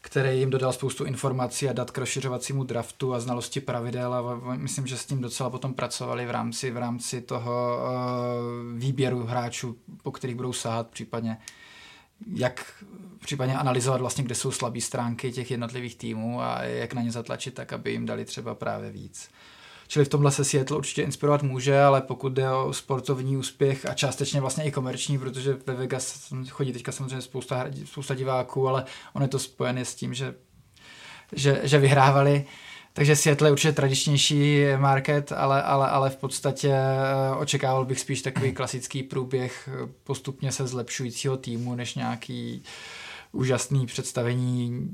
který 0.00 0.38
jim 0.38 0.50
dodal 0.50 0.72
spoustu 0.72 1.04
informací 1.04 1.68
a 1.68 1.72
dat 1.72 1.90
k 1.90 1.98
rozšiřovacímu 1.98 2.64
draftu 2.64 3.14
a 3.14 3.20
znalosti 3.20 3.60
pravidel 3.60 4.14
a 4.14 4.40
myslím, 4.56 4.86
že 4.86 4.96
s 4.96 5.06
tím 5.06 5.20
docela 5.20 5.50
potom 5.50 5.74
pracovali 5.74 6.26
v 6.26 6.30
rámci, 6.30 6.70
v 6.70 6.76
rámci 6.76 7.20
toho 7.20 7.78
uh, 7.78 8.78
výběru 8.78 9.26
hráčů, 9.26 9.76
po 10.02 10.12
kterých 10.12 10.36
budou 10.36 10.52
sahat, 10.52 10.88
případně 10.88 11.38
jak 12.26 12.84
případně 13.18 13.56
analyzovat 13.56 14.00
vlastně, 14.00 14.24
kde 14.24 14.34
jsou 14.34 14.50
slabé 14.50 14.80
stránky 14.80 15.32
těch 15.32 15.50
jednotlivých 15.50 15.96
týmů 15.96 16.42
a 16.42 16.62
jak 16.62 16.94
na 16.94 17.02
ně 17.02 17.10
zatlačit 17.10 17.54
tak, 17.54 17.72
aby 17.72 17.92
jim 17.92 18.06
dali 18.06 18.24
třeba 18.24 18.54
právě 18.54 18.90
víc. 18.90 19.30
Čili 19.94 20.04
v 20.04 20.08
tomhle 20.08 20.32
se 20.32 20.44
Seattle 20.44 20.76
určitě 20.76 21.02
inspirovat 21.02 21.42
může, 21.42 21.80
ale 21.80 22.00
pokud 22.00 22.32
jde 22.32 22.50
o 22.50 22.72
sportovní 22.72 23.36
úspěch 23.36 23.86
a 23.86 23.94
částečně 23.94 24.40
vlastně 24.40 24.64
i 24.64 24.70
komerční, 24.70 25.18
protože 25.18 25.56
ve 25.66 25.74
Vegas 25.74 26.32
chodí 26.50 26.72
teďka 26.72 26.92
samozřejmě 26.92 27.20
spousta, 27.20 27.66
spousta 27.84 28.14
diváků, 28.14 28.68
ale 28.68 28.84
on 29.12 29.22
je 29.22 29.28
to 29.28 29.38
spojené 29.38 29.84
s 29.84 29.94
tím, 29.94 30.14
že, 30.14 30.34
že, 31.32 31.60
že 31.62 31.78
vyhrávali. 31.78 32.44
Takže 32.92 33.16
Seattle 33.16 33.48
je 33.48 33.52
určitě 33.52 33.72
tradičnější 33.72 34.64
market, 34.76 35.32
ale, 35.32 35.62
ale, 35.62 35.88
ale 35.88 36.10
v 36.10 36.16
podstatě 36.16 36.70
eh, 36.70 37.36
očekával 37.36 37.84
bych 37.84 38.00
spíš 38.00 38.22
takový 38.22 38.52
klasický 38.54 39.02
průběh 39.02 39.68
eh, 39.72 39.88
postupně 40.04 40.52
se 40.52 40.66
zlepšujícího 40.66 41.36
týmu, 41.36 41.74
než 41.74 41.94
nějaký 41.94 42.62
úžasný 43.32 43.86
představení 43.86 44.90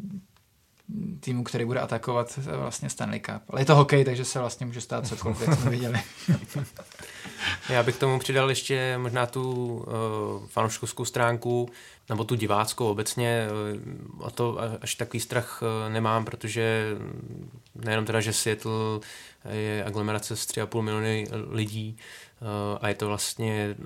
týmu, 1.21 1.45
který 1.45 1.65
bude 1.65 1.81
atakovat 1.81 2.39
eh, 2.39 2.57
vlastně 2.57 2.91
Stanley 2.91 3.21
Cup. 3.21 3.43
Ale 3.49 3.61
je 3.61 3.65
to 3.65 3.75
hokej, 3.75 4.05
takže 4.05 4.25
se 4.25 4.39
vlastně 4.39 4.67
může 4.67 4.81
stát 4.81 5.07
cokoliv, 5.07 5.41
jak 5.41 5.59
jsme 5.59 5.71
viděli. 5.71 6.01
Já 7.69 7.83
bych 7.83 7.97
tomu 7.97 8.19
přidal 8.19 8.49
ještě 8.49 8.99
možná 8.99 9.27
tu 9.27 9.75
uh, 9.75 10.47
fanouškovskou 10.47 11.05
stránku, 11.05 11.69
nebo 12.09 12.25
tu 12.25 12.35
diváckou 12.35 12.87
obecně. 12.87 13.49
Uh, 13.73 14.27
a 14.27 14.31
to 14.31 14.59
až 14.81 14.95
takový 14.95 15.21
strach 15.21 15.63
uh, 15.63 15.93
nemám, 15.93 16.25
protože 16.25 16.97
nejenom 17.75 18.07
teda, 18.07 18.21
že 18.21 18.33
Seattle 18.33 19.01
je 19.51 19.85
aglomerace 19.85 20.37
z 20.37 20.47
3,5 20.47 20.83
miliony 20.83 21.27
lidí 21.51 21.97
uh, 22.41 22.49
a 22.81 22.89
je 22.89 22.95
to 22.95 23.07
vlastně 23.07 23.77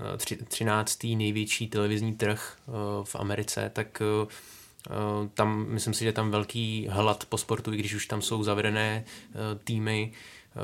13. 0.48 1.04
největší 1.04 1.68
televizní 1.68 2.14
trh 2.14 2.56
uh, 2.66 2.74
v 3.04 3.16
Americe, 3.16 3.70
tak 3.74 4.02
uh, 4.22 4.28
tam, 5.34 5.66
myslím 5.68 5.94
si, 5.94 6.04
že 6.04 6.12
tam 6.12 6.30
velký 6.30 6.88
hlad 6.90 7.24
po 7.24 7.38
sportu, 7.38 7.72
i 7.72 7.76
když 7.76 7.94
už 7.94 8.06
tam 8.06 8.22
jsou 8.22 8.42
zavedené 8.42 9.04
eh, 9.04 9.34
týmy. 9.64 10.12
Eh, 10.12 10.58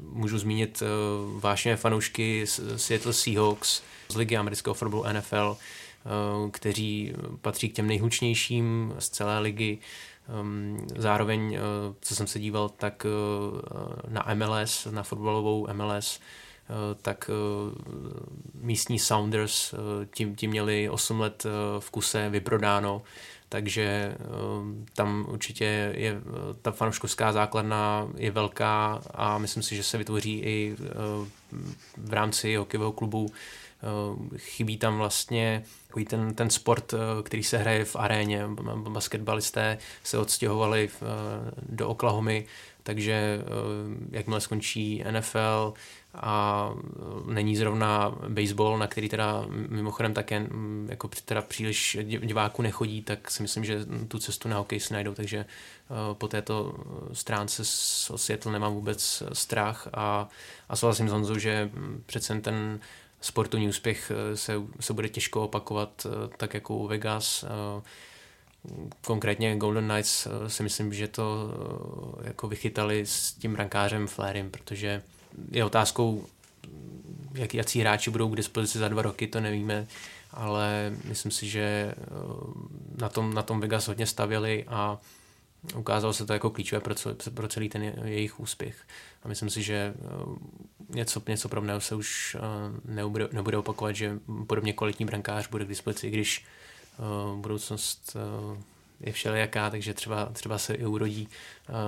můžu 0.00 0.38
zmínit 0.38 0.82
vážně 1.38 1.76
fanoušky 1.76 2.46
Seattle 2.76 3.12
Seahawks 3.12 3.82
z 4.08 4.16
ligy 4.16 4.36
amerického 4.36 4.74
fotbalu 4.74 5.04
NFL, 5.12 5.56
kteří 6.50 7.12
patří 7.40 7.68
k 7.68 7.74
těm 7.74 7.86
nejhučnějším 7.86 8.94
z 8.98 9.08
celé 9.08 9.38
ligy. 9.38 9.78
Zároveň, 10.96 11.58
co 12.00 12.14
jsem 12.14 12.26
se 12.26 12.38
díval, 12.38 12.68
tak 12.68 13.06
na 14.08 14.26
MLS, 14.34 14.86
na 14.90 15.02
fotbalovou 15.02 15.68
MLS, 15.72 16.20
tak 17.02 17.30
místní 18.54 18.98
Sounders 18.98 19.74
tím, 20.14 20.36
tím 20.36 20.50
měli 20.50 20.88
8 20.88 21.20
let 21.20 21.46
v 21.78 21.90
kuse 21.90 22.30
vyprodáno, 22.30 23.02
takže 23.48 24.16
tam 24.94 25.26
určitě 25.28 25.92
je 25.96 26.20
ta 26.62 26.70
fanouškovská 26.70 27.32
základna 27.32 28.08
je 28.16 28.30
velká 28.30 29.00
a 29.14 29.38
myslím 29.38 29.62
si, 29.62 29.76
že 29.76 29.82
se 29.82 29.98
vytvoří 29.98 30.38
i 30.38 30.76
v 31.96 32.12
rámci 32.12 32.54
hokejového 32.54 32.92
klubu. 32.92 33.32
Chybí 34.36 34.76
tam 34.76 34.98
vlastně 34.98 35.64
ten, 36.08 36.34
ten 36.34 36.50
sport, 36.50 36.94
který 37.22 37.42
se 37.42 37.58
hraje 37.58 37.84
v 37.84 37.96
aréně. 37.96 38.48
Basketbalisté 38.88 39.78
se 40.04 40.18
odstěhovali 40.18 40.90
do 41.68 41.88
Oklahomy, 41.88 42.46
takže 42.82 43.40
jakmile 44.10 44.40
skončí 44.40 45.04
NFL, 45.10 45.72
a 46.14 46.70
není 47.26 47.56
zrovna 47.56 48.18
baseball, 48.28 48.78
na 48.78 48.86
který 48.86 49.08
teda 49.08 49.44
mimochodem 49.48 50.14
také 50.14 50.46
jako 50.88 51.08
teda 51.24 51.42
příliš 51.42 51.98
diváků 52.02 52.62
nechodí, 52.62 53.02
tak 53.02 53.30
si 53.30 53.42
myslím, 53.42 53.64
že 53.64 53.86
tu 54.08 54.18
cestu 54.18 54.48
na 54.48 54.56
hokej 54.56 54.80
si 54.80 54.94
najdou, 54.94 55.14
takže 55.14 55.38
eh, 55.38 56.14
po 56.14 56.28
této 56.28 56.74
stránce 57.12 57.64
s 57.64 58.12
Seattle 58.16 58.52
nemám 58.52 58.74
vůbec 58.74 59.22
strach 59.32 59.88
a, 59.94 60.28
a 60.68 60.76
souhlasím 60.76 61.08
s 61.08 61.12
Honzou, 61.12 61.38
že 61.38 61.70
přece 62.06 62.40
ten 62.40 62.80
sportovní 63.20 63.68
úspěch 63.68 64.12
se, 64.34 64.54
se 64.80 64.92
bude 64.92 65.08
těžko 65.08 65.44
opakovat 65.44 66.06
tak 66.36 66.54
jako 66.54 66.76
u 66.76 66.86
Vegas. 66.86 67.44
Konkrétně 69.06 69.56
Golden 69.56 69.88
Knights 69.88 70.26
si 70.46 70.62
myslím, 70.62 70.92
že 70.92 71.08
to 71.08 71.50
jako 72.24 72.48
vychytali 72.48 73.06
s 73.06 73.32
tím 73.32 73.52
brankářem 73.52 74.06
Flairem, 74.06 74.50
protože 74.50 75.02
je 75.50 75.64
otázkou, 75.64 76.26
jak, 77.34 77.54
jaký 77.54 77.80
hráči 77.80 78.10
budou 78.10 78.28
k 78.28 78.36
dispozici 78.36 78.78
za 78.78 78.88
dva 78.88 79.02
roky, 79.02 79.26
to 79.26 79.40
nevíme, 79.40 79.86
ale 80.30 80.92
myslím 81.04 81.32
si, 81.32 81.48
že 81.48 81.60
eh, 81.60 81.94
na 83.00 83.08
tom, 83.08 83.34
na 83.34 83.42
tom 83.42 83.60
Vegas 83.60 83.88
hodně 83.88 84.06
stavěli 84.06 84.64
a 84.68 84.98
ukázalo 85.76 86.12
se 86.12 86.26
to 86.26 86.32
jako 86.32 86.50
klíčové 86.50 86.80
pro, 86.80 86.94
pro 87.34 87.48
celý 87.48 87.68
ten 87.68 87.82
jejich 88.04 88.40
úspěch. 88.40 88.76
A 89.22 89.28
myslím 89.28 89.50
si, 89.50 89.62
že 89.62 89.94
eh, 89.96 90.04
něco, 90.88 91.22
něco 91.28 91.48
podobného 91.48 91.80
se 91.80 91.94
už 91.94 92.36
eh, 92.38 92.40
nebude, 92.84 93.28
nebude 93.32 93.56
opakovat, 93.56 93.92
že 93.92 94.18
podobně 94.46 94.72
kvalitní 94.72 95.06
brankář 95.06 95.48
bude 95.48 95.64
k 95.64 95.68
dispozici, 95.68 96.10
když 96.10 96.44
budoucnost 97.36 98.16
je 99.00 99.12
všelijaká, 99.12 99.70
takže 99.70 99.94
třeba, 99.94 100.26
třeba 100.26 100.58
se 100.58 100.74
i 100.74 100.86
urodí 100.86 101.28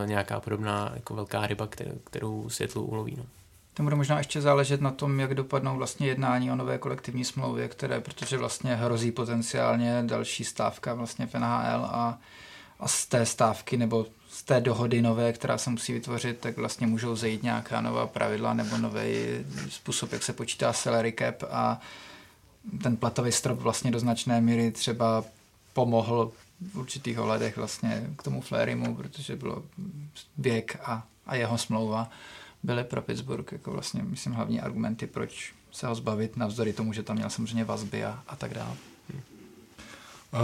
nějaká 0.04 0.40
podobná 0.40 0.92
jako 0.94 1.14
velká 1.14 1.46
ryba, 1.46 1.66
kterou, 1.66 1.98
kterou 2.04 2.48
světlu 2.48 2.84
uloví. 2.84 3.16
No. 3.16 3.26
To 3.74 3.82
bude 3.82 3.96
možná 3.96 4.18
ještě 4.18 4.40
záležet 4.40 4.80
na 4.80 4.90
tom, 4.90 5.20
jak 5.20 5.34
dopadnou 5.34 5.76
vlastně 5.76 6.06
jednání 6.06 6.50
o 6.50 6.56
nové 6.56 6.78
kolektivní 6.78 7.24
smlouvě, 7.24 7.68
které, 7.68 8.00
protože 8.00 8.38
vlastně 8.38 8.74
hrozí 8.74 9.12
potenciálně 9.12 10.02
další 10.06 10.44
stávka 10.44 10.94
vlastně 10.94 11.26
v 11.26 11.34
NHL 11.34 11.84
a, 11.84 12.18
a 12.80 12.88
z 12.88 13.06
té 13.06 13.26
stávky 13.26 13.76
nebo 13.76 14.06
z 14.30 14.42
té 14.42 14.60
dohody 14.60 15.02
nové, 15.02 15.32
která 15.32 15.58
se 15.58 15.70
musí 15.70 15.92
vytvořit, 15.92 16.38
tak 16.38 16.56
vlastně 16.56 16.86
můžou 16.86 17.16
zejít 17.16 17.42
nějaká 17.42 17.80
nová 17.80 18.06
pravidla 18.06 18.54
nebo 18.54 18.76
nový 18.76 19.14
způsob, 19.68 20.12
jak 20.12 20.22
se 20.22 20.32
počítá 20.32 20.72
salary 20.72 21.14
cap 21.18 21.42
a 21.50 21.80
ten 22.82 22.96
platový 22.96 23.32
strop 23.32 23.58
vlastně 23.58 23.90
do 23.90 24.00
značné 24.00 24.40
míry 24.40 24.70
třeba 24.70 25.24
pomohl 25.72 26.32
v 26.72 26.78
určitých 26.78 27.18
ohledech 27.18 27.56
vlastně 27.56 28.06
k 28.16 28.22
tomu 28.22 28.40
Flairimu, 28.40 28.94
protože 28.94 29.36
bylo 29.36 29.62
věk 30.38 30.78
a, 30.84 31.06
a 31.26 31.34
jeho 31.34 31.58
smlouva 31.58 32.10
byly 32.62 32.84
pro 32.84 33.02
Pittsburgh 33.02 33.52
jako 33.52 33.70
vlastně, 33.72 34.02
myslím, 34.02 34.32
hlavní 34.32 34.60
argumenty, 34.60 35.06
proč 35.06 35.54
se 35.72 35.86
ho 35.86 35.94
zbavit, 35.94 36.36
navzdory 36.36 36.72
tomu, 36.72 36.92
že 36.92 37.02
tam 37.02 37.16
měl 37.16 37.30
samozřejmě 37.30 37.64
vazby 37.64 38.04
a, 38.04 38.22
a 38.28 38.36
tak 38.36 38.54
dále. 38.54 38.76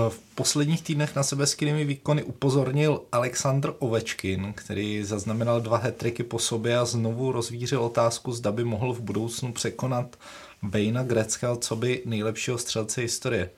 V 0.08 0.18
posledních 0.34 0.82
týdnech 0.82 1.16
na 1.16 1.22
sebe 1.22 1.46
skvělými 1.46 1.84
výkony 1.84 2.22
upozornil 2.22 3.02
Aleksandr 3.12 3.74
Ovečkin, 3.78 4.52
který 4.52 5.04
zaznamenal 5.04 5.60
dva 5.60 5.76
hetriky 5.76 6.22
po 6.22 6.38
sobě 6.38 6.78
a 6.78 6.84
znovu 6.84 7.32
rozvířil 7.32 7.82
otázku, 7.82 8.32
zda 8.32 8.52
by 8.52 8.64
mohl 8.64 8.92
v 8.92 9.00
budoucnu 9.00 9.52
překonat 9.52 10.16
Vejna 10.62 11.02
Greckého, 11.02 11.56
co 11.56 11.76
by 11.76 12.02
nejlepšího 12.04 12.58
střelce 12.58 13.00
historie. 13.00 13.50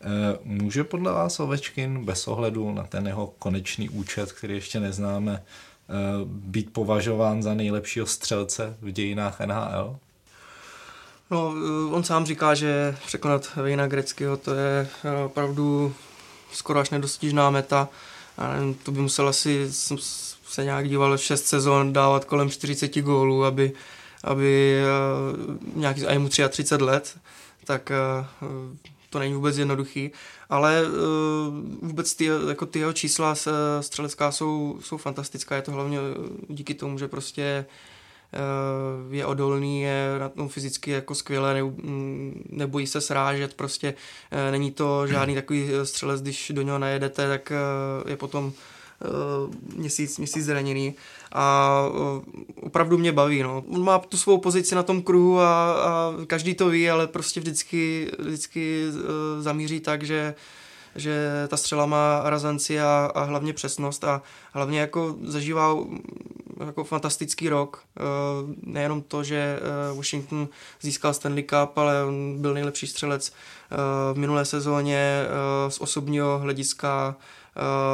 Eh, 0.00 0.38
může 0.44 0.84
podle 0.84 1.12
vás 1.12 1.40
Ovečkin 1.40 2.04
bez 2.04 2.28
ohledu 2.28 2.74
na 2.74 2.84
ten 2.84 3.06
jeho 3.06 3.26
konečný 3.26 3.88
účet, 3.88 4.32
který 4.32 4.54
ještě 4.54 4.80
neznáme, 4.80 5.42
eh, 5.42 5.48
být 6.24 6.72
považován 6.72 7.42
za 7.42 7.54
nejlepšího 7.54 8.06
střelce 8.06 8.76
v 8.82 8.90
dějinách 8.90 9.40
NHL? 9.40 9.96
No, 11.30 11.54
eh, 11.56 11.94
on 11.94 12.04
sám 12.04 12.26
říká, 12.26 12.54
že 12.54 12.96
překonat 13.06 13.56
Vejna 13.56 13.86
Greckého 13.86 14.36
to 14.36 14.54
je 14.54 14.88
eh, 15.04 15.24
opravdu 15.24 15.94
skoro 16.52 16.80
až 16.80 16.90
nedostižná 16.90 17.50
meta. 17.50 17.88
Nevím, 18.52 18.74
to 18.74 18.92
by 18.92 19.00
musel 19.00 19.28
asi, 19.28 19.66
se 20.46 20.64
nějak 20.64 20.88
díval, 20.88 21.18
6 21.18 21.46
sezon 21.46 21.92
dávat 21.92 22.24
kolem 22.24 22.50
40 22.50 22.98
gólů, 23.00 23.44
aby, 23.44 23.72
aby 24.24 24.80
nějaký, 25.74 26.06
a 26.06 26.12
je 26.12 26.18
mu 26.18 26.28
33 26.28 26.84
let, 26.84 27.18
tak 27.64 27.92
to 29.14 29.18
není 29.18 29.34
vůbec 29.34 29.58
jednoduchý, 29.58 30.10
ale 30.50 30.82
vůbec 31.82 32.14
ty, 32.14 32.24
jako 32.48 32.66
ty 32.66 32.78
jeho 32.78 32.92
čísla 32.92 33.34
střelecká 33.80 34.32
jsou, 34.32 34.78
jsou 34.80 34.96
fantastická, 34.96 35.56
je 35.56 35.62
to 35.62 35.72
hlavně 35.72 35.98
díky 36.48 36.74
tomu, 36.74 36.98
že 36.98 37.08
prostě 37.08 37.66
Eh, 38.34 39.16
je 39.16 39.26
odolný, 39.26 39.82
je 39.82 40.18
na 40.18 40.28
tom 40.28 40.48
fyzicky 40.48 40.90
jako 40.90 41.14
skvěle, 41.14 41.54
ne, 41.54 41.62
mm, 41.62 42.42
nebojí 42.50 42.86
se 42.86 43.00
srážet, 43.00 43.54
prostě 43.54 43.94
eh, 44.30 44.50
není 44.50 44.70
to 44.70 45.06
žádný 45.06 45.34
takový 45.40 45.68
střelec, 45.84 46.22
když 46.22 46.52
do 46.54 46.62
něho 46.62 46.78
najedete, 46.78 47.28
tak 47.28 47.52
eh, 47.52 48.10
je 48.10 48.16
potom 48.16 48.52
měsíc, 49.76 50.18
měsíc 50.18 50.44
zraněný 50.44 50.94
a 51.34 51.80
opravdu 52.62 52.98
mě 52.98 53.12
baví. 53.12 53.42
No. 53.42 53.64
On 53.68 53.84
má 53.84 53.98
tu 53.98 54.16
svou 54.16 54.38
pozici 54.38 54.74
na 54.74 54.82
tom 54.82 55.02
kruhu 55.02 55.40
a, 55.40 55.72
a 55.72 56.12
každý 56.26 56.54
to 56.54 56.68
ví, 56.68 56.90
ale 56.90 57.06
prostě 57.06 57.40
vždycky, 57.40 58.10
vždycky 58.18 58.84
zamíří 59.40 59.80
tak, 59.80 60.02
že 60.02 60.34
že 60.96 61.44
ta 61.48 61.56
střela 61.56 61.86
má 61.86 62.22
razanci 62.24 62.80
a, 62.80 63.10
a 63.14 63.22
hlavně 63.22 63.52
přesnost 63.52 64.04
a 64.04 64.22
hlavně 64.52 64.80
jako 64.80 65.16
zažívá 65.22 65.76
jako 66.66 66.84
fantastický 66.84 67.48
rok. 67.48 67.82
Eh, 67.96 68.02
nejenom 68.62 69.02
to, 69.02 69.24
že 69.24 69.58
eh, 69.58 69.94
Washington 69.96 70.48
získal 70.80 71.14
Stanley 71.14 71.42
Cup, 71.42 71.78
ale 71.78 72.04
on 72.04 72.36
byl 72.38 72.54
nejlepší 72.54 72.86
střelec 72.86 73.32
eh, 73.32 73.76
v 74.14 74.18
minulé 74.18 74.44
sezóně 74.44 75.24
z 75.68 75.80
osobního 75.80 76.38
hlediska 76.38 77.16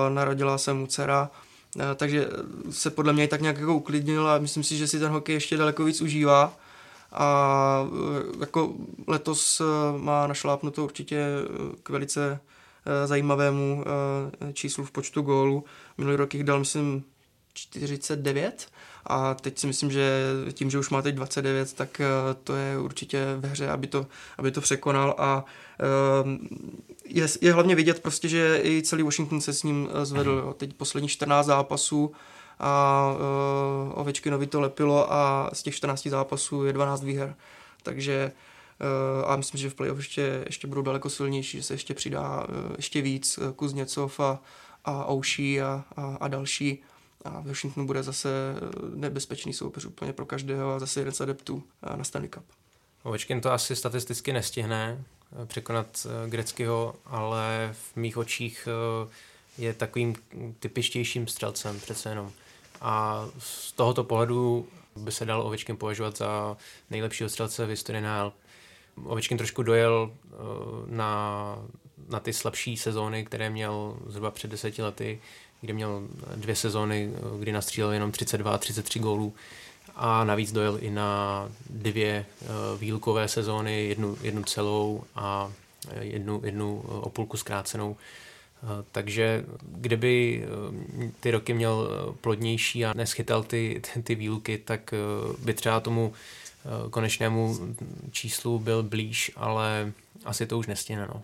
narodila 0.08 0.58
se 0.58 0.72
mu 0.72 0.86
dcera, 0.86 1.30
takže 1.96 2.28
se 2.70 2.90
podle 2.90 3.12
mě 3.12 3.24
i 3.24 3.28
tak 3.28 3.40
nějak 3.40 3.58
jako 3.58 3.74
uklidnil 3.74 4.28
a 4.28 4.38
myslím 4.38 4.62
si, 4.62 4.76
že 4.76 4.86
si 4.86 4.98
ten 4.98 5.12
hokej 5.12 5.34
ještě 5.34 5.56
daleko 5.56 5.84
víc 5.84 6.00
užívá 6.00 6.56
a 7.12 7.86
jako 8.40 8.74
letos 9.06 9.62
má 9.96 10.26
našlápnuto 10.26 10.84
určitě 10.84 11.26
k 11.82 11.88
velice 11.88 12.40
zajímavému 13.04 13.84
číslu 14.52 14.84
v 14.84 14.90
počtu 14.90 15.22
gólů. 15.22 15.64
Minulý 15.98 16.16
rok 16.16 16.34
jich 16.34 16.44
dal, 16.44 16.58
myslím, 16.58 17.04
49 17.54 18.68
a 19.06 19.34
teď 19.34 19.58
si 19.58 19.66
myslím, 19.66 19.90
že 19.90 20.26
tím, 20.52 20.70
že 20.70 20.78
už 20.78 20.90
má 20.90 21.02
teď 21.02 21.14
29, 21.14 21.72
tak 21.72 22.00
eh, 22.00 22.06
to 22.44 22.56
je 22.56 22.78
určitě 22.78 23.24
ve 23.36 23.48
hře, 23.48 23.70
aby 23.70 23.86
to, 23.86 24.06
aby 24.38 24.50
to 24.50 24.60
překonal 24.60 25.14
a 25.18 25.44
eh, 25.80 26.38
je, 27.04 27.26
je 27.40 27.52
hlavně 27.52 27.74
vidět 27.74 28.02
prostě, 28.02 28.28
že 28.28 28.60
i 28.64 28.82
celý 28.82 29.02
Washington 29.02 29.40
se 29.40 29.52
s 29.52 29.62
ním 29.62 29.88
eh, 29.92 30.04
zvedl. 30.04 30.30
Jo. 30.30 30.52
Teď 30.52 30.74
poslední 30.74 31.08
14 31.08 31.46
zápasů 31.46 32.12
a 32.60 33.14
uh, 33.14 34.00
Ovečkinovi 34.00 34.46
to 34.46 34.60
lepilo 34.60 35.12
a 35.12 35.50
z 35.52 35.62
těch 35.62 35.74
14 35.74 36.06
zápasů 36.06 36.64
je 36.64 36.72
12 36.72 37.04
výher. 37.04 37.34
Takže 37.82 38.32
uh, 39.20 39.30
a 39.30 39.36
myslím, 39.36 39.60
že 39.60 39.70
v 39.70 39.74
playoff 39.74 39.98
ještě, 39.98 40.42
ještě 40.46 40.66
budou 40.66 40.82
daleko 40.82 41.10
silnější, 41.10 41.56
že 41.56 41.62
se 41.62 41.74
ještě 41.74 41.94
přidá 41.94 42.46
uh, 42.48 42.54
ještě 42.76 43.02
víc 43.02 43.38
Kuzněcov 43.56 44.20
a, 44.20 44.38
a 44.84 45.12
Ouší 45.12 45.60
a, 45.60 45.84
a, 45.96 46.16
a 46.20 46.28
další 46.28 46.82
a 47.24 47.40
Washington 47.40 47.86
bude 47.86 48.02
zase 48.02 48.30
nebezpečný 48.94 49.52
soupeř 49.52 49.84
úplně 49.84 50.12
pro 50.12 50.26
každého 50.26 50.74
a 50.74 50.78
zase 50.78 51.00
jeden 51.00 51.14
z 51.14 51.20
adeptů 51.20 51.62
na 51.96 52.04
Stanley 52.04 52.28
Cup. 52.28 52.44
Ovečkin 53.02 53.40
to 53.40 53.52
asi 53.52 53.76
statisticky 53.76 54.32
nestihne 54.32 55.04
eh, 55.42 55.46
překonat 55.46 56.06
eh, 56.06 56.30
Greckého, 56.30 56.94
ale 57.06 57.70
v 57.72 57.96
mých 57.96 58.16
očích 58.16 58.68
eh, 58.68 59.08
je 59.58 59.74
takovým 59.74 60.16
typičtějším 60.58 61.26
střelcem 61.26 61.80
přece 61.80 62.08
jenom. 62.08 62.32
A 62.80 63.24
z 63.38 63.72
tohoto 63.72 64.04
pohledu 64.04 64.68
by 64.96 65.12
se 65.12 65.24
dal 65.24 65.42
Ovečkin 65.42 65.76
považovat 65.76 66.16
za 66.16 66.56
nejlepšího 66.90 67.28
střelce 67.28 67.66
v 67.66 67.68
historii 67.68 68.02
NHL. 68.02 68.32
Ovečkin 69.04 69.38
trošku 69.38 69.62
dojel 69.62 70.12
na, 70.86 71.56
na 72.08 72.20
ty 72.20 72.32
slabší 72.32 72.76
sezóny, 72.76 73.24
které 73.24 73.50
měl 73.50 73.96
zhruba 74.06 74.30
před 74.30 74.50
deseti 74.50 74.82
lety, 74.82 75.20
kde 75.60 75.72
měl 75.72 76.02
dvě 76.36 76.56
sezóny, 76.56 77.12
kdy 77.38 77.52
nastřílel 77.52 77.92
jenom 77.92 78.12
32 78.12 78.54
a 78.54 78.58
33 78.58 78.98
gólů 78.98 79.34
a 79.96 80.24
navíc 80.24 80.52
dojel 80.52 80.78
i 80.80 80.90
na 80.90 81.48
dvě 81.70 82.26
eh, 82.42 82.46
výlukové 82.78 83.28
sezóny, 83.28 83.86
jednu, 83.86 84.16
jednu 84.22 84.44
celou 84.44 85.04
a 85.14 85.52
jednu, 86.00 86.40
jednu 86.44 86.84
eh, 86.84 86.88
opulku 86.88 87.36
zkrácenou. 87.36 87.96
Eh, 88.62 88.66
takže 88.92 89.44
kdyby 89.62 90.44
ty 91.20 91.30
roky 91.30 91.54
měl 91.54 91.88
plodnější 92.20 92.84
a 92.84 92.92
neschytal 92.94 93.42
ty, 93.42 93.82
ty 94.04 94.14
výluky, 94.14 94.58
tak 94.58 94.94
by 95.38 95.54
třeba 95.54 95.80
tomu 95.80 96.12
konečnému 96.90 97.58
číslu 98.10 98.58
byl 98.58 98.82
blíž, 98.82 99.32
ale 99.36 99.92
asi 100.24 100.46
to 100.46 100.58
už 100.58 100.66
nestihne. 100.66 101.06
No. 101.14 101.22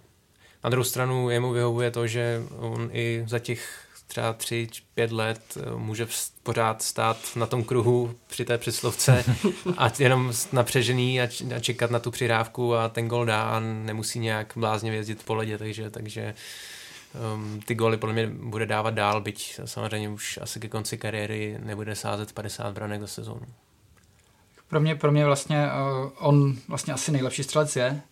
Na 0.65 0.71
druhou 0.71 0.85
stranu 0.85 1.31
jemu 1.31 1.53
vyhovuje 1.53 1.91
to, 1.91 2.07
že 2.07 2.43
on 2.59 2.91
i 2.93 3.25
za 3.27 3.39
těch 3.39 3.86
třeba 4.07 4.33
tři, 4.33 4.69
pět 4.95 5.13
let 5.13 5.41
eh, 5.57 5.77
může 5.77 6.07
pořád 6.43 6.83
stát 6.83 7.17
na 7.37 7.47
tom 7.47 7.65
kruhu 7.65 8.15
při 8.27 8.45
té 8.45 8.59
přeslovce 8.59 9.25
a 9.77 9.93
jenom 9.99 10.33
napřežený 10.53 11.21
a 11.21 11.29
čekat 11.61 11.91
na 11.91 11.99
tu 11.99 12.11
přirávku 12.11 12.75
a 12.75 12.89
ten 12.89 13.09
gol 13.09 13.25
dá 13.25 13.43
a 13.43 13.61
nemusí 13.61 14.19
nějak 14.19 14.53
blázně 14.57 14.93
jezdit 14.93 15.25
po 15.25 15.35
ledě, 15.35 15.59
takže, 15.59 15.91
takže 15.91 16.35
um, 17.35 17.61
ty 17.61 17.75
góly 17.75 17.97
podle 17.97 18.13
mě 18.13 18.27
bude 18.27 18.67
dávat 18.67 18.95
dál, 18.95 19.21
byť 19.21 19.61
samozřejmě 19.65 20.09
už 20.09 20.39
asi 20.43 20.61
ke 20.61 20.69
konci 20.69 20.99
kariéry 20.99 21.59
nebude 21.63 21.95
sázet 21.95 22.33
50 22.33 22.75
branek 22.75 23.01
za 23.01 23.07
sezónu. 23.07 23.47
Pro 24.69 24.81
mě, 24.81 24.95
pro 24.95 25.13
mě 25.13 25.25
vlastně 25.25 25.67
uh, 25.67 26.11
on 26.19 26.57
vlastně 26.69 26.93
asi 26.93 27.13
nejlepší 27.13 27.43
střelec 27.43 27.77
je, 27.77 28.03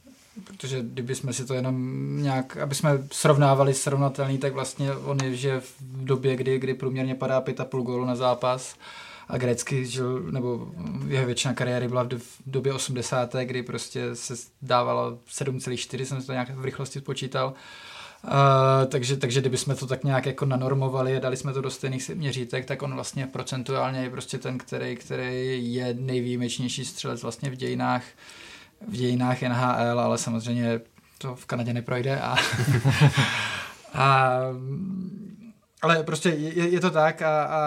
protože 0.45 0.83
kdyby 0.83 1.15
jsme 1.15 1.33
si 1.33 1.47
to 1.47 1.55
jenom 1.55 1.77
nějak, 2.23 2.57
aby 2.57 2.75
jsme 2.75 2.99
srovnávali 3.13 3.75
srovnatelný, 3.75 4.39
tak 4.39 4.53
vlastně 4.53 4.93
on 4.93 5.19
je, 5.25 5.37
že 5.37 5.61
v 5.61 6.05
době, 6.05 6.37
kdy, 6.37 6.59
kdy 6.59 6.75
průměrně 6.75 7.15
padá 7.15 7.41
5,5 7.41 7.83
gólu 7.83 8.05
na 8.05 8.17
zápas 8.17 8.77
a 9.29 9.39
Grecky, 9.39 9.87
že, 9.87 10.03
nebo 10.31 10.69
jeho 11.09 11.27
většina 11.27 11.55
kariéry 11.55 11.89
byla 11.89 12.03
v, 12.03 12.09
době 12.47 12.73
80. 12.73 13.35
kdy 13.35 13.63
prostě 13.63 14.15
se 14.15 14.35
dávalo 14.63 15.19
7,4, 15.31 16.03
jsem 16.03 16.23
to 16.23 16.33
nějak 16.33 16.51
v 16.51 16.65
rychlosti 16.65 17.01
spočítal, 17.01 17.55
Uh, 18.25 18.87
takže, 18.89 19.17
takže 19.17 19.41
kdybychom 19.41 19.77
to 19.77 19.87
tak 19.87 20.05
nějak 20.05 20.27
jako 20.27 20.45
nanormovali 20.45 21.17
a 21.17 21.21
dali 21.21 21.37
jsme 21.37 21.53
to 21.53 21.61
do 21.61 21.71
stejných 21.71 22.11
měřítek, 22.11 22.65
tak 22.65 22.83
on 22.83 22.95
vlastně 22.95 23.27
procentuálně 23.27 24.01
je 24.01 24.11
prostě 24.11 24.39
ten, 24.39 24.59
který, 24.59 24.97
který 24.97 25.75
je 25.75 25.95
nejvýjimečnější 25.99 26.85
střelec 26.85 27.23
vlastně 27.23 27.51
v 27.51 27.57
dějinách 27.57 28.03
v 28.89 28.93
dějinách 28.93 29.43
NHL, 29.43 30.01
ale 30.01 30.19
samozřejmě 30.19 30.81
to 31.19 31.35
v 31.35 31.47
Kanadě 31.47 31.73
neprojde. 31.73 32.21
A, 32.21 32.37
a, 33.95 34.39
ale 35.83 36.03
prostě 36.03 36.29
je, 36.29 36.69
je 36.69 36.81
to 36.81 36.91
tak 36.91 37.23
a, 37.23 37.45
a 37.45 37.61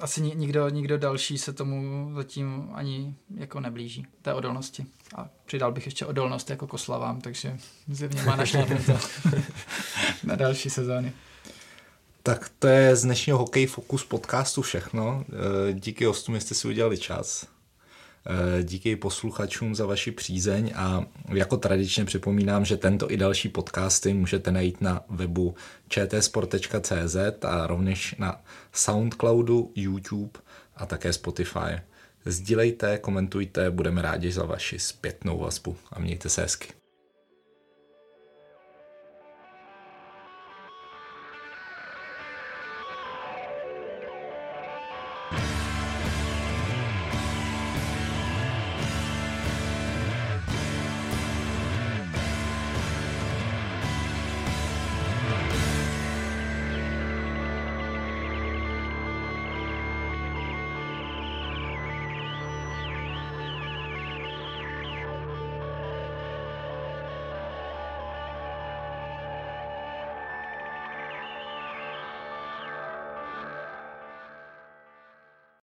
asi 0.00 0.20
nikdo, 0.20 0.68
nikdo 0.68 0.98
další 0.98 1.38
se 1.38 1.52
tomu 1.52 2.10
zatím 2.14 2.68
ani 2.72 3.14
jako 3.36 3.60
neblíží, 3.60 4.06
té 4.22 4.34
odolnosti. 4.34 4.86
A 5.14 5.28
přidal 5.44 5.72
bych 5.72 5.84
ještě 5.84 6.06
odolnost 6.06 6.50
jako 6.50 6.66
Koslavám, 6.66 7.20
takže 7.20 7.56
zjevně 7.88 8.22
má 8.22 8.36
našlápnuto 8.36 8.98
na 10.24 10.36
další 10.36 10.70
sezóny. 10.70 11.12
Tak 12.22 12.50
to 12.58 12.66
je 12.66 12.96
z 12.96 13.02
dnešního 13.02 13.38
Hokej 13.38 13.66
Focus 13.66 14.04
podcastu 14.04 14.62
všechno. 14.62 15.24
E, 15.68 15.72
díky 15.72 16.04
hostům, 16.04 16.40
jste 16.40 16.54
si 16.54 16.68
udělali 16.68 16.98
čas. 16.98 17.46
Eh, 18.26 18.62
díky 18.62 18.96
posluchačům 18.96 19.74
za 19.74 19.86
vaši 19.86 20.10
přízeň 20.10 20.72
a 20.76 21.06
jako 21.28 21.56
tradičně 21.56 22.04
připomínám, 22.04 22.64
že 22.64 22.76
tento 22.76 23.10
i 23.10 23.16
další 23.16 23.48
podcasty 23.48 24.14
můžete 24.14 24.52
najít 24.52 24.80
na 24.80 25.04
webu 25.08 25.54
čtsport.cz 25.88 27.16
a 27.42 27.66
rovněž 27.66 28.14
na 28.18 28.42
Soundcloudu, 28.72 29.72
YouTube 29.74 30.40
a 30.76 30.86
také 30.86 31.12
Spotify. 31.12 31.80
Sdílejte, 32.24 32.98
komentujte, 32.98 33.70
budeme 33.70 34.02
rádi 34.02 34.32
za 34.32 34.44
vaši 34.44 34.78
zpětnou 34.78 35.38
vazbu 35.38 35.76
a 35.92 36.00
mějte 36.00 36.28
se 36.28 36.42
hezky. 36.42 36.83